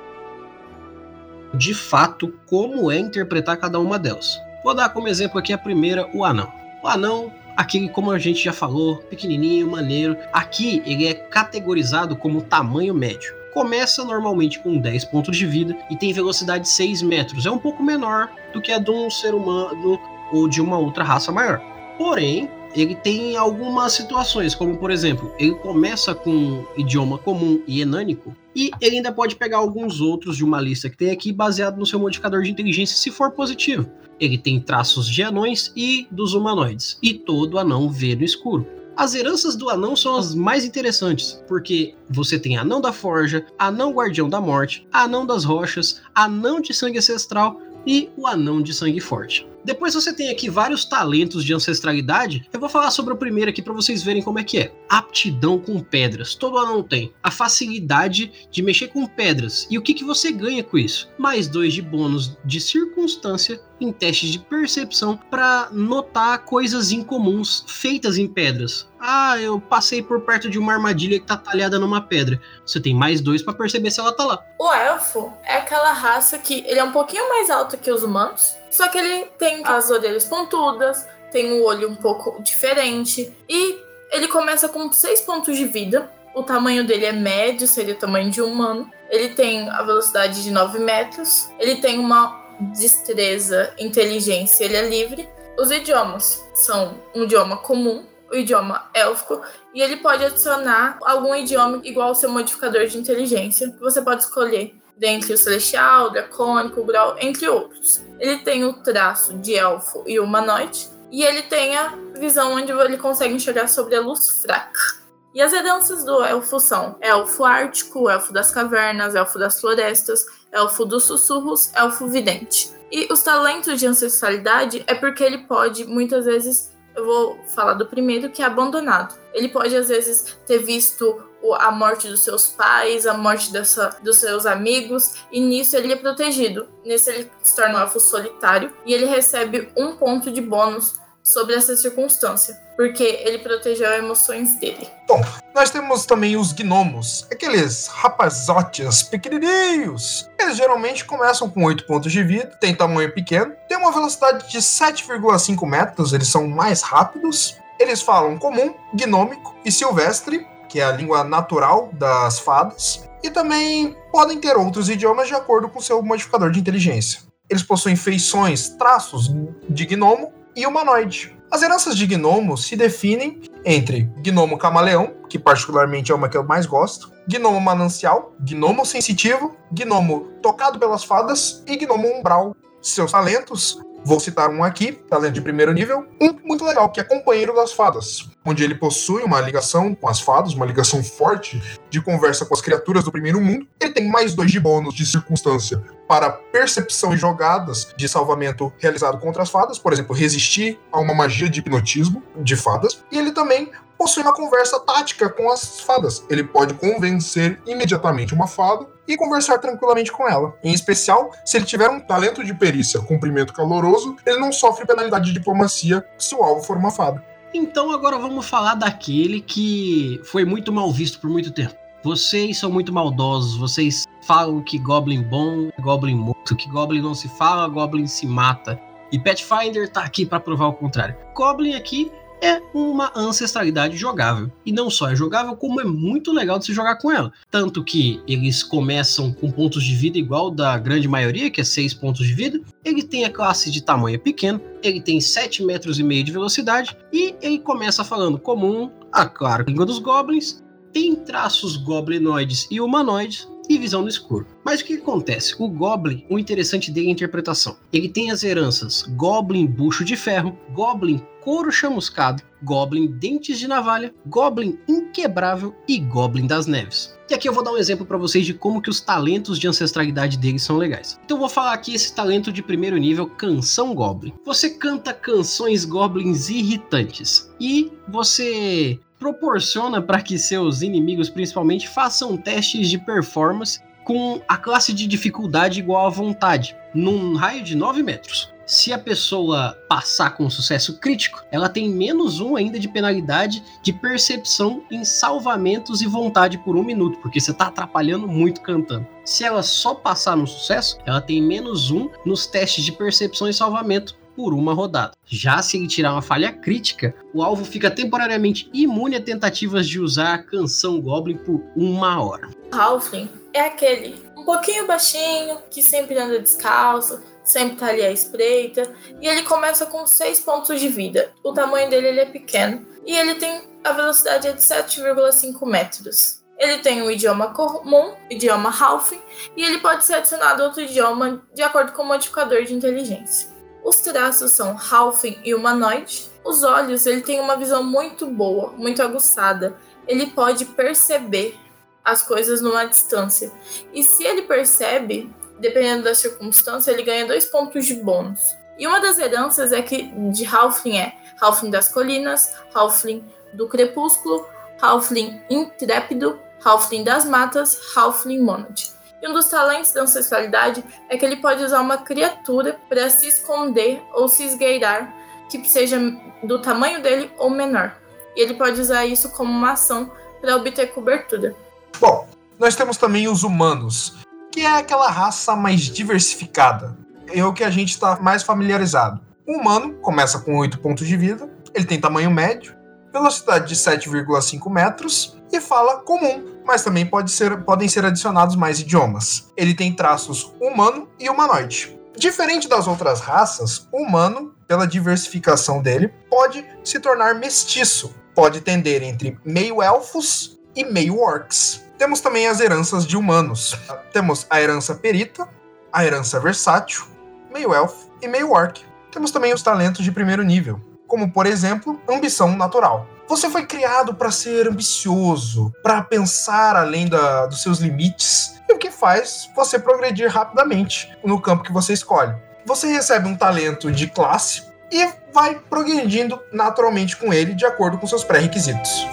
De 1.52 1.74
fato, 1.74 2.32
como 2.46 2.92
é 2.92 3.00
interpretar 3.00 3.58
cada 3.58 3.80
uma 3.80 3.98
delas. 3.98 4.40
Vou 4.64 4.76
dar 4.76 4.90
como 4.90 5.08
exemplo 5.08 5.40
aqui 5.40 5.52
a 5.52 5.58
primeira, 5.58 6.08
o 6.14 6.24
anão. 6.24 6.54
O 6.84 6.88
anão, 6.88 7.34
aqui 7.58 7.90
como 7.90 8.12
a 8.12 8.20
gente 8.20 8.44
já 8.44 8.54
falou, 8.54 8.98
pequenininho, 8.98 9.72
maneiro. 9.72 10.16
Aqui 10.32 10.84
ele 10.86 11.08
é 11.08 11.16
categorizado 11.16 12.16
como 12.16 12.44
tamanho 12.44 12.94
médio. 12.94 13.34
Começa 13.52 14.06
normalmente 14.06 14.60
com 14.60 14.78
10 14.78 15.06
pontos 15.06 15.36
de 15.36 15.48
vida 15.48 15.76
e 15.90 15.98
tem 15.98 16.14
velocidade 16.14 16.70
6 16.70 17.02
metros. 17.02 17.48
É 17.48 17.52
um 17.52 17.58
pouco 17.58 17.82
menor 17.82 18.30
do 18.54 18.62
que 18.62 18.72
a 18.72 18.78
de 18.78 18.92
um 18.92 19.10
ser 19.10 19.34
humano 19.34 20.00
ou 20.32 20.48
de 20.48 20.62
uma 20.62 20.78
outra 20.78 21.04
raça 21.04 21.32
maior. 21.32 21.60
Porém, 21.98 22.48
ele 22.76 22.96
tem 22.96 23.36
algumas 23.36 23.94
situações, 23.94 24.54
como 24.54 24.78
por 24.78 24.92
exemplo, 24.92 25.34
ele 25.40 25.56
começa 25.56 26.14
com 26.14 26.66
idioma 26.78 27.18
comum 27.18 27.62
e 27.68 27.82
enânico, 27.82 28.36
e 28.56 28.72
ele 28.82 28.98
ainda 28.98 29.12
pode 29.12 29.36
pegar 29.36 29.58
alguns 29.58 30.02
outros 30.02 30.38
de 30.38 30.44
uma 30.44 30.62
lista 30.62 30.90
que 30.90 30.98
tem 30.98 31.12
aqui, 31.12 31.32
baseado 31.32 31.78
no 31.78 31.86
seu 31.86 32.00
modificador 32.00 32.42
de 32.42 32.52
inteligência, 32.52 32.98
se 32.98 33.12
for 33.12 33.32
positivo. 33.32 33.90
Ele 34.20 34.38
tem 34.38 34.60
traços 34.60 35.08
de 35.08 35.24
anões 35.24 35.72
e 35.76 36.08
dos 36.12 36.34
humanoides, 36.34 36.98
e 37.02 37.14
todo 37.14 37.58
anão 37.58 37.90
vê 37.90 38.16
no 38.16 38.24
escuro. 38.24 38.68
As 39.00 39.16
heranças 39.16 39.56
do 39.56 39.70
anão 39.70 39.96
são 39.96 40.18
as 40.18 40.36
mais 40.36 40.66
interessantes, 40.66 41.42
porque 41.48 41.96
você 42.10 42.38
tem 42.38 42.58
anão 42.58 42.82
da 42.82 42.92
forja, 42.92 43.46
anão 43.58 43.94
guardião 43.94 44.28
da 44.28 44.42
morte, 44.42 44.86
anão 44.92 45.26
das 45.26 45.46
rochas, 45.46 46.02
anão 46.14 46.60
de 46.60 46.74
sangue 46.74 46.98
ancestral 46.98 47.62
e 47.88 48.10
o 48.18 48.28
anão 48.28 48.62
de 48.62 48.74
sangue 48.74 49.00
forte. 49.00 49.48
Depois 49.64 49.94
você 49.94 50.14
tem 50.14 50.30
aqui 50.30 50.50
vários 50.50 50.86
talentos 50.86 51.44
de 51.44 51.54
ancestralidade. 51.54 52.48
Eu 52.52 52.60
vou 52.60 52.70
falar 52.70 52.92
sobre 52.92 53.14
o 53.14 53.18
primeiro 53.18 53.50
aqui 53.50 53.62
para 53.62 53.74
vocês 53.74 54.04
verem 54.04 54.22
como 54.22 54.40
é 54.40 54.44
que 54.44 54.58
é. 54.58 54.74
Aptidão 54.88 55.60
com 55.60 55.80
pedras. 55.80 56.36
Todo 56.36 56.58
anão 56.58 56.84
tem. 56.84 57.14
A 57.22 57.32
facilidade 57.32 58.32
de 58.52 58.62
mexer 58.62 58.88
com 58.88 59.06
pedras. 59.06 59.68
E 59.70 59.78
o 59.78 59.82
que, 59.82 59.94
que 59.94 60.04
você 60.04 60.32
ganha 60.32 60.64
com 60.64 60.78
isso? 60.78 61.10
Mais 61.18 61.48
dois 61.48 61.74
de 61.74 61.82
bônus 61.82 62.38
de 62.46 62.60
circunstância 62.60 63.62
em 63.80 63.92
testes 63.92 64.30
de 64.30 64.40
percepção 64.40 65.18
para 65.30 65.70
notar 65.72 66.40
coisas 66.40 66.92
incomuns 66.92 67.64
feitas 67.68 68.18
em 68.18 68.28
pedras. 68.28 68.88
Ah, 69.00 69.40
eu 69.40 69.60
passei 69.60 70.02
por 70.02 70.22
perto 70.22 70.50
de 70.50 70.60
uma 70.60 70.74
armadilha 70.74 71.20
que 71.20 71.26
tá 71.26 71.38
talhada 71.38 71.80
numa 71.80 72.02
pedra. 72.02 72.40
Você 72.66 72.80
tem 72.80 72.94
mais 72.94 73.22
dois 73.22 73.42
para 73.42 73.54
perceber 73.54 73.92
se 73.92 74.00
ela 74.00 74.12
tá 74.12 74.26
lá. 74.26 74.44
O 74.60 74.74
elfo 74.74 75.32
é 75.44 75.58
aquela 75.58 75.94
raça 75.94 76.38
que 76.38 76.64
ele 76.68 76.80
é 76.80 76.84
um 76.84 76.92
pouquinho 76.92 77.30
mais 77.30 77.50
alto 77.50 77.78
que 77.78 77.92
os 77.92 78.04
humanos, 78.04 78.56
só 78.70 78.88
que 78.88 78.98
ele 78.98 79.26
tem 79.38 79.62
as 79.66 79.90
orelhas 79.90 80.26
pontudas, 80.26 81.08
tem 81.32 81.54
um 81.54 81.64
olho 81.64 81.90
um 81.90 81.96
pouco 81.96 82.42
diferente 82.42 83.34
e 83.48 83.80
ele 84.12 84.28
começa 84.28 84.68
com 84.68 84.92
seis 84.92 85.22
pontos 85.22 85.58
de 85.58 85.66
vida. 85.66 86.12
O 86.34 86.44
tamanho 86.44 86.86
dele 86.86 87.06
é 87.06 87.12
médio, 87.12 87.68
seria 87.68 87.94
o 87.94 87.98
tamanho 87.98 88.30
de 88.30 88.42
um 88.42 88.52
humano. 88.52 88.90
Ele 89.10 89.30
tem 89.30 89.70
a 89.70 89.82
velocidade 89.82 90.44
de 90.44 90.52
9 90.52 90.80
metros. 90.80 91.50
Ele 91.60 91.76
tem 91.76 92.00
uma 92.00 92.40
destreza, 92.74 93.74
inteligência, 93.78 94.64
ele 94.64 94.76
é 94.76 94.88
livre. 94.88 95.28
Os 95.58 95.72
idiomas 95.72 96.44
são 96.54 97.00
um 97.14 97.24
idioma 97.24 97.58
comum, 97.58 98.06
o 98.32 98.36
idioma 98.36 98.90
élfico, 98.94 99.42
e 99.74 99.82
ele 99.82 99.98
pode 99.98 100.24
adicionar 100.24 100.98
algum 101.02 101.36
idioma 101.36 101.82
igual 101.84 102.10
ao 102.10 102.16
seu 102.16 102.30
modificador 102.30 102.86
de 102.86 102.98
inteligência, 102.98 103.70
que 103.70 103.80
você 103.80 104.02
pode 104.02 104.24
escolher 104.24 104.79
dentre 105.00 105.34
o 105.34 105.38
celestial, 105.38 106.12
dracônico, 106.12 106.84
grau, 106.84 107.16
entre 107.20 107.48
outros. 107.48 108.02
Ele 108.20 108.40
tem 108.40 108.66
o 108.66 108.74
traço 108.74 109.34
de 109.36 109.56
elfo 109.56 110.04
e 110.06 110.20
humanoide, 110.20 110.90
e 111.10 111.24
ele 111.24 111.44
tem 111.44 111.76
a 111.76 111.94
visão 112.20 112.54
onde 112.54 112.72
ele 112.72 112.98
consegue 112.98 113.34
enxergar 113.34 113.68
sobre 113.68 113.96
a 113.96 114.02
luz 114.02 114.42
fraca. 114.42 115.00
E 115.34 115.42
as 115.42 115.54
heranças 115.54 116.04
do 116.04 116.24
elfo 116.24 116.60
são 116.60 116.98
elfo 117.02 117.46
ártico, 117.46 118.10
elfo 118.10 118.34
das 118.34 118.52
cavernas, 118.52 119.16
elfo 119.16 119.40
das 119.40 119.60
florestas, 119.60 120.26
elfo 120.52 120.86
dos 120.86 121.06
sussurros, 121.06 121.72
elfo 121.76 122.08
vidente. 122.08 122.72
E 122.92 123.08
os 123.12 123.22
talentos 123.22 123.80
de 123.80 123.86
ancestralidade 123.86 124.84
é 124.88 124.96
porque 124.96 125.24
ele 125.24 125.40
pode, 125.40 125.86
muitas 125.86 126.26
vezes, 126.26 126.72
eu 126.96 127.06
vou 127.06 127.40
falar 127.56 127.76
do 127.76 127.86
primeiro, 127.86 128.30
que 128.30 128.42
é 128.42 128.46
abandonado. 128.46 129.16
Ele 129.32 129.48
pode, 129.48 129.76
às 129.76 129.88
vezes, 129.88 130.36
ter 130.46 130.58
visto 130.58 131.24
a 131.60 131.72
morte 131.72 132.08
dos 132.08 132.24
seus 132.24 132.50
pais, 132.50 133.06
a 133.06 133.14
morte 133.14 133.52
dessa, 133.52 133.98
dos 134.04 134.18
seus 134.18 134.46
amigos, 134.46 135.16
e 135.32 135.40
nisso 135.40 135.76
ele 135.76 135.94
é 135.94 135.96
protegido. 135.96 136.68
Nesse 136.86 137.10
ele 137.10 137.32
se 137.42 137.56
torna 137.56 137.80
um 137.80 137.82
elfo 137.82 138.00
solitário 138.00 138.74
e 138.86 138.94
ele 138.94 139.06
recebe 139.06 139.72
um 139.76 139.96
ponto 139.96 140.32
de 140.32 140.42
bônus 140.42 141.00
sobre 141.24 141.54
essa 141.54 141.76
circunstância, 141.76 142.60
porque 142.76 143.04
ele 143.04 143.38
protegeu 143.40 143.88
as 143.88 144.00
emoções 144.00 144.60
dele. 144.60 144.90
Bom, 145.08 145.22
nós 145.54 145.70
temos 145.70 146.06
também 146.06 146.36
os 146.36 146.52
gnomos, 146.54 147.28
aqueles 147.32 147.88
rapazotes 147.88 149.04
pequenininhos. 149.04 150.28
Eles 150.40 150.58
geralmente 150.58 151.06
começam 151.06 151.50
com 151.50 151.66
8 151.66 151.86
pontos 151.86 152.12
de 152.12 152.24
vida, 152.24 152.58
têm 152.60 152.74
tamanho 152.74 153.14
pequeno, 153.14 153.54
têm 153.68 153.78
uma 153.78 153.92
velocidade 153.92 154.50
de 154.50 154.58
7,5 154.58 155.68
metros, 155.68 156.14
eles 156.14 156.28
são 156.28 156.48
mais 156.48 156.82
rápidos. 156.82 157.58
Eles 157.80 158.02
falam 158.02 158.38
comum, 158.38 158.74
gnômico 158.94 159.56
e 159.64 159.72
silvestre, 159.72 160.46
que 160.70 160.80
é 160.80 160.86
a 160.86 160.92
língua 160.92 161.24
natural 161.24 161.90
das 161.94 162.40
fadas, 162.40 163.10
e 163.24 163.30
também 163.30 163.98
podem 164.12 164.40
ter 164.40 164.56
outros 164.56 164.90
idiomas 164.90 165.28
de 165.28 165.34
acordo 165.34 165.68
com 165.68 165.82
seu 165.82 166.02
modificador 166.02 166.52
de 166.52 166.60
inteligência. 166.60 167.22
Eles 167.50 167.64
possuem 167.64 167.96
feições, 167.96 168.70
traços 168.70 169.30
de 169.68 169.86
gnomo 169.86 170.32
e 170.56 170.66
humanoide. 170.66 171.36
As 171.52 171.64
heranças 171.64 171.98
de 171.98 172.06
gnomo 172.06 172.56
se 172.56 172.76
definem 172.76 173.42
entre 173.66 174.04
gnomo 174.20 174.58
camaleão, 174.58 175.16
que 175.28 175.40
particularmente 175.40 176.12
é 176.12 176.16
uma 176.16 176.30
que 176.30 176.38
eu 176.38 176.44
mais 176.44 176.68
gosto, 176.68 177.12
gnomo 177.28 177.60
manancial, 177.60 178.34
gnomo 178.40 178.86
sensitivo, 178.86 179.58
gnomo 179.72 180.28
tocado 180.44 180.78
pelas 180.78 181.04
fadas 181.04 181.64
e 181.68 181.76
gnomo 181.76 182.08
umbral. 182.08 182.56
Seus 182.82 183.12
talentos 183.12 183.80
Vou 184.04 184.20
citar 184.20 184.50
um 184.50 184.64
aqui, 184.64 184.94
talento 184.94 185.34
de 185.34 185.42
primeiro 185.42 185.74
nível, 185.74 186.08
um 186.22 186.34
muito 186.44 186.64
legal, 186.64 186.90
que 186.90 187.00
é 187.00 187.04
Companheiro 187.04 187.54
das 187.54 187.74
Fadas, 187.74 188.30
onde 188.50 188.64
ele 188.64 188.74
possui 188.74 189.22
uma 189.22 189.40
ligação 189.40 189.94
com 189.94 190.10
as 190.10 190.20
fadas, 190.20 190.54
uma 190.54 190.66
ligação 190.66 191.04
forte 191.04 191.62
de 191.90 192.02
conversa 192.02 192.46
com 192.46 192.54
as 192.54 192.62
criaturas 192.62 193.04
do 193.04 193.12
primeiro 193.12 193.40
mundo. 193.40 193.68
Ele 193.80 193.94
tem 193.94 194.10
mais 194.10 194.34
dois 194.34 194.52
de 194.52 194.60
bônus 194.60 194.96
de 194.96 195.06
circunstância 195.06 195.82
para 196.08 196.32
percepção 196.32 197.14
e 197.14 197.18
jogadas 197.18 197.94
de 197.96 198.10
salvamento 198.10 198.74
realizado 198.80 199.20
contra 199.20 199.44
as 199.44 199.50
fadas, 199.50 199.78
por 199.78 199.94
exemplo, 199.94 200.16
resistir 200.16 200.80
a 200.92 201.00
uma 201.00 201.14
magia 201.14 201.48
de 201.48 201.60
hipnotismo 201.60 202.24
de 202.38 202.56
fadas. 202.56 203.04
E 203.12 203.18
ele 203.18 203.32
também 203.32 203.72
possui 204.00 204.24
uma 204.24 204.34
conversa 204.34 204.80
tática 204.80 205.30
com 205.30 205.52
as 205.52 205.82
fadas. 205.82 206.24
Ele 206.30 206.44
pode 206.44 206.74
convencer 206.74 207.62
imediatamente 207.68 208.34
uma 208.34 208.48
fada 208.48 208.88
e 209.06 209.18
conversar 209.18 209.58
tranquilamente 209.58 210.12
com 210.12 210.28
ela. 210.28 210.56
Em 210.64 210.74
especial, 210.74 211.32
se 211.44 211.58
ele 211.58 211.66
tiver 211.66 211.90
um 211.90 212.00
talento 212.00 212.44
de 212.44 212.54
perícia, 212.54 213.02
cumprimento 213.02 213.54
caloroso, 213.54 214.16
ele 214.26 214.40
não 214.40 214.52
sofre 214.52 214.86
penalidade 214.86 215.26
de 215.26 215.34
diplomacia 215.34 216.06
se 216.18 216.34
o 216.34 216.42
alvo 216.42 216.64
for 216.64 216.78
uma 216.78 216.92
fada. 216.92 217.29
Então 217.54 217.92
agora 217.92 218.18
vamos 218.18 218.48
falar 218.48 218.76
daquele 218.76 219.42
que 219.42 220.22
foi 220.24 220.46
muito 220.46 220.72
mal 220.72 220.92
visto 220.92 221.20
por 221.20 221.30
muito 221.30 221.52
tempo. 221.52 221.76
Vocês 222.04 222.58
são 222.58 222.72
muito 222.72 222.94
maldosos, 222.94 223.58
vocês 223.58 224.06
falam 224.26 224.62
que 224.62 224.78
Goblin 224.78 225.24
bom 225.24 225.70
é 225.78 225.82
Goblin 225.82 226.16
morto, 226.16 226.56
que 226.56 226.70
Goblin 226.70 227.02
não 227.02 227.14
se 227.14 227.28
fala, 227.28 227.68
Goblin 227.68 228.08
se 228.08 228.26
mata. 228.26 228.80
E 229.12 229.18
Pathfinder 229.18 229.92
tá 229.92 230.04
aqui 230.04 230.26
para 230.26 230.40
provar 230.40 230.68
o 230.68 230.74
contrário. 230.74 231.16
Goblin 231.36 231.74
aqui 231.74 232.12
é 232.42 232.62
uma 232.74 233.12
ancestralidade 233.16 233.98
jogável. 233.98 234.52
E 234.66 234.72
não 234.72 234.90
só 234.90 235.10
é 235.10 235.16
jogável, 235.16 235.56
como 235.56 235.82
é 235.82 235.84
muito 235.84 236.32
legal 236.32 236.60
de 236.60 236.66
se 236.66 236.74
jogar 236.74 236.96
com 236.96 237.12
ela. 237.12 237.32
Tanto 237.50 237.84
que 237.84 238.22
eles 238.28 238.64
começam 238.64 239.34
com 239.34 239.52
pontos 239.52 239.84
de 239.84 239.96
vida 239.96 240.18
igual 240.18 240.50
da 240.52 240.78
grande 240.78 241.08
maioria, 241.08 241.50
que 241.50 241.62
é 241.62 241.64
6 241.64 241.94
pontos 241.96 242.26
de 242.26 242.34
vida. 242.34 242.60
Ele 242.84 243.04
tem 243.04 243.26
a 243.26 243.30
classe 243.30 243.70
de 243.70 243.82
tamanho 243.82 244.20
pequeno, 244.20 244.62
ele 244.82 245.02
tem 245.02 245.20
7 245.20 245.64
metros 245.64 246.00
e 246.00 246.04
meio 246.04 246.24
de 246.24 246.32
velocidade, 246.32 246.96
e 247.12 247.36
ele 247.42 247.60
começa 247.60 248.04
falando 248.04 248.40
comum, 248.40 248.92
a 249.12 249.26
claro, 249.26 249.66
língua 249.68 249.86
dos 249.86 250.00
goblins, 250.00 250.64
tem 250.94 251.16
traços 251.16 251.78
goblinoides 251.78 252.68
e 252.72 252.82
humanoides, 252.82 253.48
e 253.70 253.78
visão 253.78 254.02
no 254.02 254.10
escuro. 254.10 254.48
Mas 254.66 254.82
o 254.82 254.86
que 254.86 254.96
acontece? 254.96 255.56
O 255.60 255.70
Goblin, 255.70 256.26
o 256.28 256.40
interessante 256.40 256.92
dele 256.92 257.08
é 257.08 257.10
a 257.10 257.14
interpretação. 257.14 257.78
Ele 257.94 258.10
tem 258.10 258.32
as 258.32 258.44
heranças 258.44 259.04
Goblin 259.16 259.68
Bucho 259.68 260.04
de 260.04 260.18
Ferro, 260.18 260.58
Goblin 260.74 261.22
Couro 261.42 261.72
Chamuscado, 261.72 262.44
Goblin 262.62 263.08
Dentes 263.08 263.58
de 263.58 263.68
Navalha, 263.68 264.14
Goblin 264.28 264.78
Inquebrável 264.88 265.74
e 265.88 265.98
Goblin 265.98 266.46
das 266.46 266.68
Neves. 266.68 267.18
E 267.30 267.34
aqui 267.34 267.48
eu 267.48 267.54
vou 267.54 267.64
dar 267.64 267.72
um 267.72 267.78
exemplo 267.78 268.06
para 268.06 268.18
vocês 268.18 268.46
de 268.46 268.54
como 268.54 268.82
que 268.82 268.90
os 268.90 269.00
talentos 269.00 269.58
de 269.58 269.68
ancestralidade 269.68 270.38
deles 270.38 270.64
são 270.64 270.78
legais. 270.78 271.20
Então 271.24 271.38
eu 271.38 271.42
vou 271.42 271.50
falar 271.50 271.74
aqui 271.74 271.94
esse 271.94 272.14
talento 272.14 272.52
de 272.52 272.62
primeiro 272.62 272.98
nível, 272.98 273.28
Canção 273.28 273.94
Goblin. 273.94 274.34
Você 274.46 274.72
canta 274.72 275.14
canções 275.14 275.86
goblins 275.86 276.50
irritantes 276.50 277.50
e 277.60 277.92
você 278.08 279.00
proporciona 279.20 280.02
para 280.02 280.22
que 280.22 280.40
seus 280.40 280.82
inimigos, 280.82 281.30
principalmente, 281.30 281.88
façam 281.88 282.38
testes 282.38 282.90
de 282.90 282.98
performance 282.98 283.82
com 284.06 284.42
a 284.48 284.58
classe 284.58 284.94
de 284.94 285.06
dificuldade 285.06 285.80
igual 285.80 286.08
à 286.08 286.10
vontade, 286.10 286.76
num 286.96 287.36
raio 287.36 287.62
de 287.62 287.76
9 287.76 288.02
metros. 288.02 288.52
Se 288.66 288.94
a 288.94 289.00
pessoa 289.00 289.78
passar 289.90 290.32
com 290.38 290.48
sucesso 290.48 291.00
crítico, 291.00 291.44
ela 291.52 291.68
tem 291.68 291.90
menos 291.90 292.40
um 292.40 292.56
ainda 292.56 292.80
de 292.80 292.88
penalidade 292.88 293.64
de 293.82 293.92
percepção 293.92 294.84
em 294.92 295.04
salvamentos 295.04 296.02
e 296.02 296.08
vontade 296.08 296.60
por 296.60 296.76
um 296.78 296.84
minuto, 296.84 297.20
porque 297.20 297.40
você 297.40 297.50
está 297.50 297.66
atrapalhando 297.66 298.28
muito 298.28 298.62
cantando. 298.62 299.08
Se 299.26 299.44
ela 299.44 299.64
só 299.64 299.96
passar 299.96 300.38
no 300.38 300.46
sucesso, 300.46 301.00
ela 301.06 301.20
tem 301.20 301.42
menos 301.42 301.90
um 301.90 302.10
nos 302.24 302.46
testes 302.46 302.86
de 302.86 302.92
percepção 302.92 303.50
e 303.50 303.54
salvamento 303.54 304.16
por 304.40 304.54
uma 304.54 304.74
rodada. 304.74 305.12
Já 305.26 305.62
se 305.62 305.76
ele 305.76 305.86
tirar 305.86 306.14
uma 306.14 306.22
falha 306.22 306.54
crítica, 306.54 307.14
o 307.34 307.44
alvo 307.44 307.66
fica 307.66 307.92
temporariamente 307.92 308.70
imune 308.74 309.18
a 309.18 309.22
tentativas 309.22 309.86
de 309.86 310.00
usar 310.00 310.36
a 310.36 310.38
canção 310.42 311.02
Goblin 311.02 311.36
por 311.36 311.62
uma 311.76 312.24
hora. 312.24 312.48
Halfling 312.72 313.30
é 313.54 313.60
aquele 313.60 314.16
um 314.38 314.46
pouquinho 314.46 314.88
baixinho, 314.88 315.58
que 315.70 315.84
sempre 315.84 316.18
anda 316.18 316.40
descalço, 316.40 317.22
sempre 317.44 317.76
tá 317.76 317.88
ali 317.88 318.02
à 318.02 318.14
espreita, 318.14 318.90
e 319.20 319.28
ele 319.28 319.44
começa 319.44 319.86
com 319.86 320.08
6 320.08 320.40
pontos 320.40 320.80
de 320.80 320.88
vida. 320.88 321.34
O 321.44 321.52
tamanho 321.52 321.90
dele 321.90 322.08
ele 322.08 322.22
é 322.22 322.26
pequeno, 322.26 322.88
e 323.06 323.14
ele 323.14 323.36
tem 323.36 323.64
a 323.84 323.92
velocidade 323.92 324.48
é 324.48 324.54
de 324.54 324.62
7,5 324.62 325.68
metros. 325.68 326.46
Ele 326.58 326.78
tem 326.78 327.02
o 327.02 327.12
idioma 327.12 327.54
comum, 327.54 328.14
idioma 328.30 328.70
Halfling, 328.70 329.20
e 329.58 329.66
ele 329.66 329.80
pode 329.80 330.06
ser 330.06 330.14
adicionado 330.14 330.64
a 330.64 330.68
outro 330.68 330.82
idioma 330.82 331.42
de 331.54 331.62
acordo 331.62 331.92
com 331.92 332.04
o 332.04 332.08
modificador 332.08 332.64
de 332.64 332.74
inteligência. 332.74 333.49
Os 333.84 333.98
traços 333.98 334.54
são 334.54 334.78
Halfling 334.78 335.40
e 335.44 335.54
humanoide. 335.54 336.30
Os 336.44 336.64
olhos, 336.64 337.06
ele 337.06 337.22
tem 337.22 337.40
uma 337.40 337.56
visão 337.56 337.84
muito 337.84 338.26
boa, 338.28 338.74
muito 338.78 339.02
aguçada. 339.02 339.76
Ele 340.08 340.28
pode 340.28 340.66
perceber 340.66 341.58
as 342.04 342.22
coisas 342.22 342.62
numa 342.62 342.86
distância. 342.86 343.52
E 343.94 344.04
se 344.04 344.24
ele 344.24 344.44
percebe, 344.44 345.34
dependendo 345.60 346.04
da 346.04 346.16
circunstância, 346.16 346.92
ele 346.92 347.04
ganha 347.04 347.28
dois 347.28 347.46
pontos 347.46 347.86
de 347.86 347.96
bônus. 347.96 348.40
E 348.78 348.88
uma 348.88 349.00
das 349.00 349.20
heranças 349.20 349.72
é 349.72 349.82
que 349.82 350.04
de 350.32 350.46
Halfling 350.46 350.98
é 350.98 351.18
Halfling 351.40 351.70
das 351.70 351.90
colinas, 351.90 352.56
Halfling 352.74 353.24
do 353.54 353.68
crepúsculo, 353.68 354.46
Halfling 354.82 355.42
intrépido, 355.50 356.40
Halfling 356.64 357.04
das 357.04 357.26
matas, 357.26 357.78
Halfling 357.96 358.40
Monad. 358.40 358.92
E 359.22 359.28
um 359.28 359.34
dos 359.34 359.50
talentos 359.50 359.92
da 359.92 360.02
ancestralidade 360.02 360.84
é 361.10 361.18
que 361.18 361.26
ele 361.26 361.38
pode 361.38 361.64
usar 361.64 361.82
uma 361.82 361.98
criatura 361.98 362.80
para 362.88 363.10
se 363.10 363.28
esconder 363.28 364.02
ou 364.14 364.30
se 364.30 364.44
esgueirar, 364.44 365.14
que 365.50 365.68
seja 365.68 366.00
do 366.44 366.62
tamanho 366.62 367.02
dele 367.02 367.32
ou 367.38 367.50
menor. 367.50 367.98
E 368.36 368.42
ele 368.42 368.54
pode 368.54 368.80
usar 368.80 369.06
isso 369.06 369.30
como 369.32 369.52
uma 369.52 369.74
ação 369.74 370.12
para 370.40 370.56
obter 370.56 370.94
cobertura. 370.94 371.54
Bom, 372.00 372.28
nós 372.58 372.76
temos 372.76 372.96
também 372.96 373.28
os 373.28 373.44
humanos, 373.44 374.18
que 374.52 374.62
é 374.62 374.78
aquela 374.78 375.10
raça 375.10 375.56
mais 375.56 375.82
diversificada. 375.82 376.98
É 377.28 377.44
o 377.44 377.54
que 377.54 377.64
a 377.64 377.70
gente 377.70 377.90
está 377.90 378.18
mais 378.22 378.42
familiarizado. 378.42 379.20
O 379.46 379.54
humano 379.54 379.96
começa 379.96 380.40
com 380.40 380.58
8 380.58 380.80
pontos 380.80 381.08
de 381.08 381.18
vida, 381.18 381.50
ele 381.74 381.86
tem 381.86 382.00
tamanho 382.00 382.32
médio, 382.32 382.76
velocidade 383.12 383.68
de 383.68 383.76
7,5 383.76 384.70
metros 384.70 385.38
e 385.52 385.60
fala 385.60 385.98
comum, 386.02 386.59
mas 386.70 386.84
também 386.84 387.04
pode 387.04 387.32
ser, 387.32 387.64
podem 387.64 387.88
ser 387.88 388.06
adicionados 388.06 388.56
mais 388.56 388.80
idiomas. 388.80 389.52
Ele 389.58 389.74
tem 389.74 389.92
traços 389.92 390.54
humano 390.62 391.10
e 391.20 391.28
humanoide. 391.28 392.00
Diferente 392.16 392.70
das 392.70 392.86
outras 392.86 393.22
raças, 393.22 393.88
o 393.92 394.04
humano, 394.04 394.54
pela 394.68 394.86
diversificação 394.86 395.82
dele, 395.82 396.14
pode 396.30 396.64
se 396.84 397.00
tornar 397.00 397.34
mestiço. 397.34 398.14
Pode 398.36 398.62
tender 398.62 399.02
entre 399.02 399.36
meio-elfos 399.44 400.60
e 400.76 400.86
meio-orcs. 400.86 401.84
Temos 401.98 402.22
também 402.22 402.46
as 402.46 402.60
heranças 402.60 403.04
de 403.04 403.18
humanos. 403.18 403.76
Temos 404.14 404.46
a 404.48 404.62
herança 404.62 404.94
perita, 404.94 405.50
a 405.92 406.06
herança 406.06 406.40
versátil, 406.40 407.04
meio-elfo 407.52 408.12
e 408.22 408.28
meio-orc. 408.28 408.86
Temos 409.12 409.32
também 409.32 409.56
os 409.56 409.64
talentos 409.64 410.06
de 410.06 410.12
primeiro 410.12 410.44
nível, 410.44 410.80
como 411.08 411.32
por 411.32 411.48
exemplo, 411.48 412.00
ambição 412.08 412.56
natural. 412.56 413.08
Você 413.30 413.48
foi 413.48 413.64
criado 413.64 414.16
para 414.16 414.32
ser 414.32 414.68
ambicioso, 414.68 415.72
para 415.84 416.02
pensar 416.02 416.76
além 416.76 417.08
da, 417.08 417.46
dos 417.46 417.62
seus 417.62 417.78
limites, 417.78 418.60
e 418.68 418.74
o 418.74 418.78
que 418.80 418.90
faz 418.90 419.48
você 419.56 419.78
progredir 419.78 420.32
rapidamente 420.32 421.16
no 421.24 421.40
campo 421.40 421.64
que 421.64 421.72
você 421.72 421.94
escolhe. 421.94 422.36
Você 422.66 422.88
recebe 422.88 423.28
um 423.28 423.36
talento 423.36 423.92
de 423.92 424.08
classe 424.08 424.64
e 424.92 425.08
vai 425.32 425.60
progredindo 425.70 426.42
naturalmente 426.52 427.16
com 427.18 427.32
ele 427.32 427.54
de 427.54 427.68
acordo 427.68 428.00
com 428.00 428.08
seus 428.08 428.24
pré-requisitos. 428.24 429.08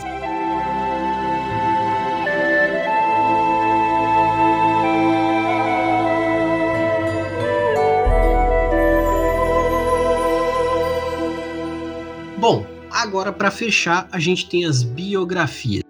Agora 12.97 13.31
para 13.31 13.51
fechar, 13.51 14.09
a 14.11 14.19
gente 14.19 14.49
tem 14.49 14.65
as 14.65 14.83
biografias. 14.83 15.83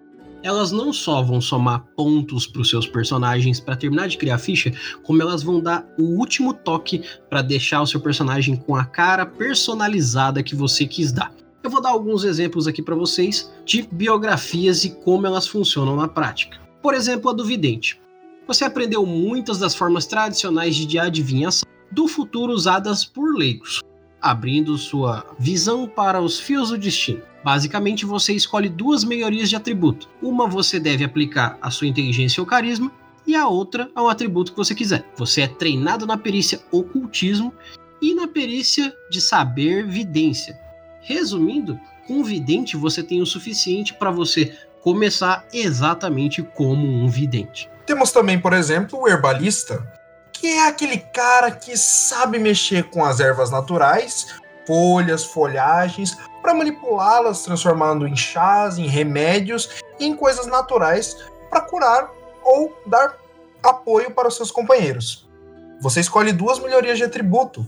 Elas 0.43 0.71
não 0.71 0.91
só 0.91 1.21
vão 1.21 1.41
somar 1.41 1.85
pontos 1.95 2.45
para 2.45 2.61
os 2.61 2.69
seus 2.69 2.85
personagens 2.85 3.59
para 3.59 3.75
terminar 3.75 4.07
de 4.07 4.17
criar 4.17 4.35
a 4.35 4.39
ficha, 4.39 4.71
como 5.03 5.21
elas 5.21 5.41
vão 5.41 5.59
dar 5.59 5.85
o 5.97 6.03
último 6.03 6.53
toque 6.53 7.03
para 7.29 7.41
deixar 7.41 7.81
o 7.81 7.87
seu 7.87 7.99
personagem 7.99 8.55
com 8.55 8.75
a 8.75 8.85
cara 8.85 9.25
personalizada 9.25 10.43
que 10.43 10.55
você 10.55 10.85
quis 10.85 11.11
dar. 11.11 11.33
Eu 11.63 11.69
vou 11.69 11.81
dar 11.81 11.89
alguns 11.89 12.23
exemplos 12.23 12.67
aqui 12.67 12.81
para 12.81 12.95
vocês 12.95 13.51
de 13.65 13.81
biografias 13.91 14.83
e 14.83 14.89
como 14.89 15.25
elas 15.25 15.47
funcionam 15.47 15.95
na 15.95 16.07
prática. 16.07 16.59
Por 16.81 16.93
exemplo, 16.93 17.31
a 17.31 17.33
do 17.33 17.43
vidente. 17.43 17.99
Você 18.47 18.63
aprendeu 18.63 19.05
muitas 19.05 19.59
das 19.59 19.75
formas 19.75 20.05
tradicionais 20.05 20.75
de 20.75 20.99
adivinhação 20.99 21.67
do 21.91 22.07
futuro 22.07 22.53
usadas 22.53 23.03
por 23.03 23.35
leigos 23.35 23.81
abrindo 24.29 24.77
sua 24.77 25.25
visão 25.37 25.87
para 25.87 26.21
os 26.21 26.39
fios 26.39 26.69
do 26.69 26.77
destino. 26.77 27.21
Basicamente, 27.43 28.05
você 28.05 28.33
escolhe 28.33 28.69
duas 28.69 29.03
melhorias 29.03 29.49
de 29.49 29.55
atributo. 29.55 30.09
Uma 30.21 30.47
você 30.47 30.79
deve 30.79 31.03
aplicar 31.03 31.57
a 31.61 31.71
sua 31.71 31.87
inteligência 31.87 32.41
ou 32.41 32.47
carisma, 32.47 32.91
e 33.27 33.35
a 33.35 33.45
outra 33.47 33.91
a 33.93 34.01
um 34.01 34.07
atributo 34.07 34.53
que 34.53 34.57
você 34.57 34.73
quiser. 34.73 35.05
Você 35.17 35.41
é 35.41 35.47
treinado 35.47 36.07
na 36.07 36.17
perícia 36.17 36.61
ocultismo 36.71 37.53
e 38.01 38.15
na 38.15 38.27
perícia 38.27 38.95
de 39.11 39.19
saber 39.19 39.85
vidência. 39.85 40.57
Resumindo, 41.01 41.77
com 42.07 42.23
vidente 42.23 42.77
você 42.77 43.03
tem 43.03 43.21
o 43.21 43.25
suficiente 43.25 43.93
para 43.93 44.09
você 44.09 44.57
começar 44.81 45.45
exatamente 45.51 46.41
como 46.41 46.87
um 46.87 47.09
vidente. 47.09 47.69
Temos 47.85 48.11
também, 48.11 48.39
por 48.39 48.53
exemplo, 48.53 48.99
o 48.99 49.07
herbalista, 49.07 49.85
que 50.39 50.47
é 50.47 50.67
aquele 50.67 50.97
cara 50.97 51.51
que 51.51 51.75
sabe 51.77 52.39
mexer 52.39 52.89
com 52.89 53.03
as 53.03 53.19
ervas 53.19 53.51
naturais, 53.51 54.27
folhas, 54.65 55.25
folhagens, 55.25 56.17
para 56.41 56.53
manipulá-las, 56.53 57.43
transformando 57.43 58.07
em 58.07 58.15
chás, 58.15 58.77
em 58.77 58.87
remédios 58.87 59.83
e 59.99 60.05
em 60.05 60.15
coisas 60.15 60.45
naturais 60.45 61.17
para 61.49 61.61
curar 61.61 62.11
ou 62.43 62.75
dar 62.85 63.17
apoio 63.63 64.11
para 64.11 64.27
os 64.27 64.35
seus 64.35 64.51
companheiros. 64.51 65.27
Você 65.81 65.99
escolhe 65.99 66.31
duas 66.31 66.59
melhorias 66.59 66.97
de 66.97 67.03
atributo. 67.03 67.65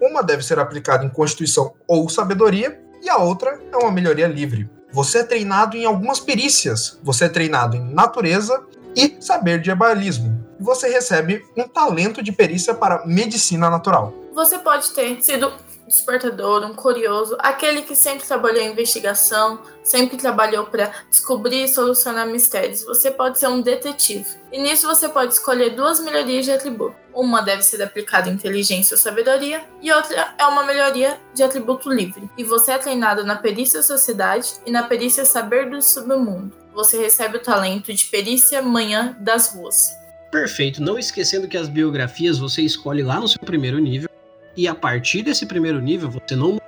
Uma 0.00 0.22
deve 0.22 0.42
ser 0.42 0.58
aplicada 0.58 1.04
em 1.04 1.10
Constituição 1.10 1.74
ou 1.86 2.08
Sabedoria, 2.08 2.80
e 3.02 3.08
a 3.08 3.16
outra 3.16 3.60
é 3.72 3.76
uma 3.76 3.90
melhoria 3.90 4.26
livre. 4.26 4.70
Você 4.92 5.18
é 5.18 5.24
treinado 5.24 5.76
em 5.76 5.84
algumas 5.84 6.20
perícias. 6.20 6.98
Você 7.02 7.24
é 7.24 7.28
treinado 7.28 7.76
em 7.76 7.92
Natureza 7.92 8.64
e 8.94 9.16
Saber 9.20 9.60
de 9.60 9.70
Herbalismo 9.70 10.41
você 10.62 10.88
recebe 10.88 11.44
um 11.56 11.66
talento 11.66 12.22
de 12.22 12.32
perícia 12.32 12.74
para 12.74 13.04
medicina 13.06 13.68
natural. 13.68 14.14
Você 14.32 14.58
pode 14.58 14.90
ter 14.92 15.22
sido 15.22 15.52
despertador, 15.86 16.64
um 16.64 16.74
curioso, 16.74 17.36
aquele 17.38 17.82
que 17.82 17.94
sempre 17.94 18.26
trabalhou 18.26 18.62
em 18.62 18.72
investigação, 18.72 19.60
sempre 19.82 20.16
trabalhou 20.16 20.64
para 20.66 20.90
descobrir 21.10 21.64
e 21.64 21.68
solucionar 21.68 22.26
mistérios. 22.26 22.82
Você 22.84 23.10
pode 23.10 23.38
ser 23.38 23.48
um 23.48 23.60
detetive. 23.60 24.26
E 24.50 24.60
nisso 24.60 24.86
você 24.86 25.08
pode 25.08 25.34
escolher 25.34 25.70
duas 25.70 26.00
melhorias 26.00 26.46
de 26.46 26.52
atributo. 26.52 26.96
Uma 27.12 27.42
deve 27.42 27.62
ser 27.62 27.82
aplicada 27.82 28.30
em 28.30 28.32
inteligência 28.32 28.94
ou 28.94 28.98
sabedoria, 28.98 29.62
e 29.82 29.92
outra 29.92 30.34
é 30.38 30.46
uma 30.46 30.64
melhoria 30.64 31.20
de 31.34 31.42
atributo 31.42 31.90
livre. 31.90 32.30
E 32.38 32.44
você 32.44 32.72
é 32.72 32.78
treinado 32.78 33.22
na 33.24 33.36
perícia 33.36 33.82
sociedade 33.82 34.54
e 34.64 34.70
na 34.70 34.84
perícia 34.84 35.24
saber 35.26 35.68
do 35.68 35.82
submundo. 35.82 36.56
Você 36.72 36.96
recebe 36.96 37.36
o 37.36 37.42
talento 37.42 37.92
de 37.92 38.06
perícia 38.06 38.62
manhã 38.62 39.14
das 39.20 39.54
ruas. 39.54 40.01
Perfeito. 40.32 40.82
Não 40.82 40.98
esquecendo 40.98 41.46
que 41.46 41.58
as 41.58 41.68
biografias 41.68 42.38
você 42.38 42.62
escolhe 42.62 43.02
lá 43.02 43.20
no 43.20 43.28
seu 43.28 43.38
primeiro 43.40 43.78
nível. 43.78 44.08
E 44.56 44.66
a 44.66 44.74
partir 44.74 45.22
desse 45.22 45.44
primeiro 45.44 45.78
nível, 45.78 46.10
você 46.10 46.34
não. 46.34 46.58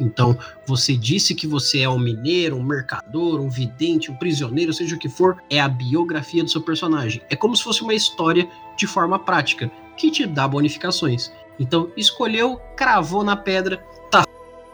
Então, 0.00 0.36
você 0.66 0.96
disse 0.96 1.32
que 1.32 1.46
você 1.46 1.82
é 1.82 1.88
um 1.88 1.98
mineiro, 1.98 2.56
um 2.56 2.62
mercador, 2.64 3.40
um 3.40 3.48
vidente, 3.48 4.10
um 4.10 4.16
prisioneiro, 4.16 4.72
seja 4.72 4.96
o 4.96 4.98
que 4.98 5.08
for, 5.08 5.40
é 5.48 5.60
a 5.60 5.68
biografia 5.68 6.42
do 6.42 6.50
seu 6.50 6.60
personagem. 6.60 7.22
É 7.30 7.36
como 7.36 7.56
se 7.56 7.62
fosse 7.62 7.82
uma 7.82 7.94
história 7.94 8.48
de 8.76 8.88
forma 8.88 9.20
prática, 9.20 9.70
que 9.96 10.10
te 10.10 10.26
dá 10.26 10.48
bonificações. 10.48 11.30
Então, 11.60 11.92
escolheu, 11.96 12.56
cravou 12.76 13.22
na 13.22 13.36
pedra, 13.36 13.76
tá 14.10 14.24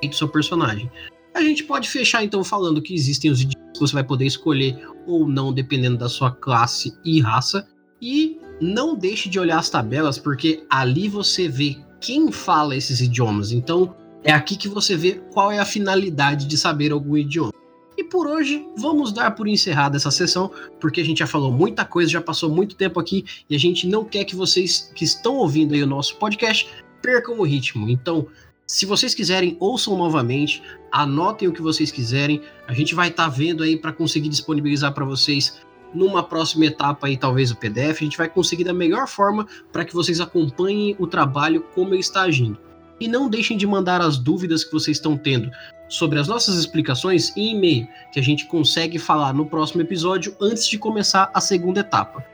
feito 0.01 0.17
seu 0.17 0.29
personagem. 0.29 0.91
A 1.35 1.43
gente 1.43 1.65
pode 1.65 1.87
fechar 1.91 2.25
então 2.25 2.43
falando 2.43 2.81
que 2.81 2.95
existem 2.95 3.31
os 3.31 3.43
idiomas 3.43 3.73
que 3.75 3.81
você 3.81 3.93
vai 3.93 4.05
poder 4.05 4.25
escolher 4.25 4.83
ou 5.07 5.29
não, 5.29 5.53
dependendo 5.53 5.99
da 5.99 6.09
sua 6.09 6.31
classe 6.31 6.97
e 7.05 7.21
raça. 7.21 7.69
E 8.01 8.39
não 8.61 8.95
deixe 8.95 9.29
de 9.29 9.39
olhar 9.39 9.59
as 9.59 9.71
tabelas, 9.71 10.19
porque 10.19 10.65
ali 10.69 11.09
você 11.09 11.49
vê 11.49 11.77
quem 12.01 12.33
fala 12.33 12.77
esses 12.77 13.01
idiomas. 13.01 13.53
Então, 13.53 13.95
é 14.23 14.33
aqui 14.33 14.57
que 14.57 14.69
você 14.69 14.97
vê 14.97 15.21
qual 15.33 15.51
é 15.51 15.59
a 15.59 15.65
finalidade 15.65 16.47
de 16.47 16.57
saber 16.57 16.93
algum 16.93 17.17
idioma. 17.17 17.53
E 17.97 18.05
por 18.05 18.27
hoje, 18.27 18.67
vamos 18.77 19.13
dar 19.13 19.33
por 19.33 19.47
encerrada 19.47 19.97
essa 19.97 20.11
sessão, 20.11 20.51
porque 20.81 21.01
a 21.01 21.05
gente 21.05 21.19
já 21.19 21.27
falou 21.27 21.53
muita 21.53 21.85
coisa, 21.85 22.11
já 22.11 22.21
passou 22.21 22.49
muito 22.49 22.75
tempo 22.75 22.99
aqui 22.99 23.25
e 23.49 23.55
a 23.55 23.59
gente 23.59 23.87
não 23.87 24.05
quer 24.05 24.25
que 24.25 24.35
vocês 24.35 24.91
que 24.95 25.05
estão 25.05 25.35
ouvindo 25.35 25.75
aí 25.75 25.83
o 25.83 25.87
nosso 25.87 26.17
podcast 26.17 26.69
percam 27.03 27.39
o 27.39 27.43
ritmo. 27.43 27.89
Então, 27.91 28.27
se 28.67 28.87
vocês 28.87 29.15
quiserem, 29.15 29.57
ouçam 29.59 29.99
novamente, 29.99 30.63
anotem 30.93 31.49
o 31.49 31.53
que 31.53 31.61
vocês 31.61 31.91
quiserem. 31.91 32.41
A 32.67 32.73
gente 32.73 32.95
vai 32.95 33.09
estar 33.09 33.25
tá 33.25 33.29
vendo 33.29 33.63
aí 33.63 33.77
para 33.77 33.93
conseguir 33.93 34.29
disponibilizar 34.29 34.95
para 34.95 35.05
vocês 35.05 35.61
numa 35.95 36.23
próxima 36.23 36.67
etapa 36.67 37.07
aí, 37.07 37.17
talvez 37.17 37.51
o 37.51 37.57
PDF, 37.57 38.01
a 38.01 38.05
gente 38.05 38.19
vai 38.19 38.29
conseguir 38.29 38.65
da 38.65 38.73
melhor 38.73 39.09
forma 39.09 39.47
para 39.73 39.85
que 39.85 39.95
vocês 39.95 40.21
acompanhem 40.21 40.97
o 40.99 41.07
trabalho 41.07 41.65
como 41.75 41.95
ele 41.95 42.01
está 42.01 42.23
agindo. 42.23 42.59
E 43.01 43.09
não 43.09 43.29
deixem 43.29 43.57
de 43.57 43.67
mandar 43.67 44.01
as 44.01 44.19
dúvidas 44.19 44.63
que 44.63 44.73
vocês 44.73 44.99
estão 44.99 45.17
tendo 45.17 45.51
sobre 45.89 46.19
as 46.19 46.29
nossas 46.29 46.57
explicações 46.57 47.37
em 47.37 47.57
e-mail, 47.57 47.89
que 48.13 48.21
a 48.21 48.23
gente 48.23 48.47
consegue 48.47 48.99
falar 48.99 49.33
no 49.33 49.47
próximo 49.47 49.83
episódio 49.83 50.37
antes 50.41 50.67
de 50.69 50.79
começar 50.79 51.31
a 51.35 51.41
segunda 51.41 51.81
etapa. 51.81 52.25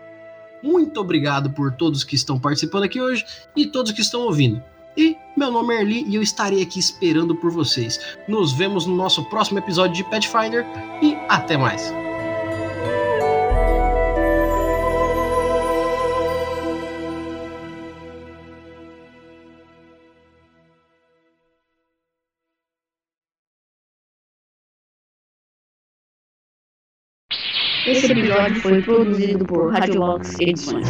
Muito 0.63 1.01
obrigado 1.01 1.51
por 1.51 1.73
todos 1.73 2.05
que 2.05 2.17
estão 2.17 2.39
participando 2.39 2.85
aqui 2.85 3.01
hoje 3.01 3.25
e 3.55 3.67
todos 3.67 3.93
que 3.93 4.01
estão 4.01 4.23
ouvindo. 4.23 4.63
E 4.97 5.17
meu 5.37 5.51
nome 5.51 5.75
é 5.75 5.83
Erli 5.83 6.05
e 6.09 6.15
eu 6.15 6.23
estarei 6.23 6.63
aqui 6.63 6.79
esperando 6.79 7.37
por 7.37 7.51
vocês. 7.51 8.01
Nos 8.27 8.53
vemos 8.53 8.87
no 8.87 8.97
nosso 8.97 9.25
próximo 9.29 9.59
episódio 9.59 9.95
de 9.95 10.05
Pathfinder 10.05 10.67
e 11.03 11.15
até 11.29 11.57
mais. 11.57 12.06
Episódio 28.37 28.61
foi 28.61 28.83
produzido 28.83 29.45
por 29.47 29.73
Radiobox 29.73 30.39
Edições. 30.41 30.87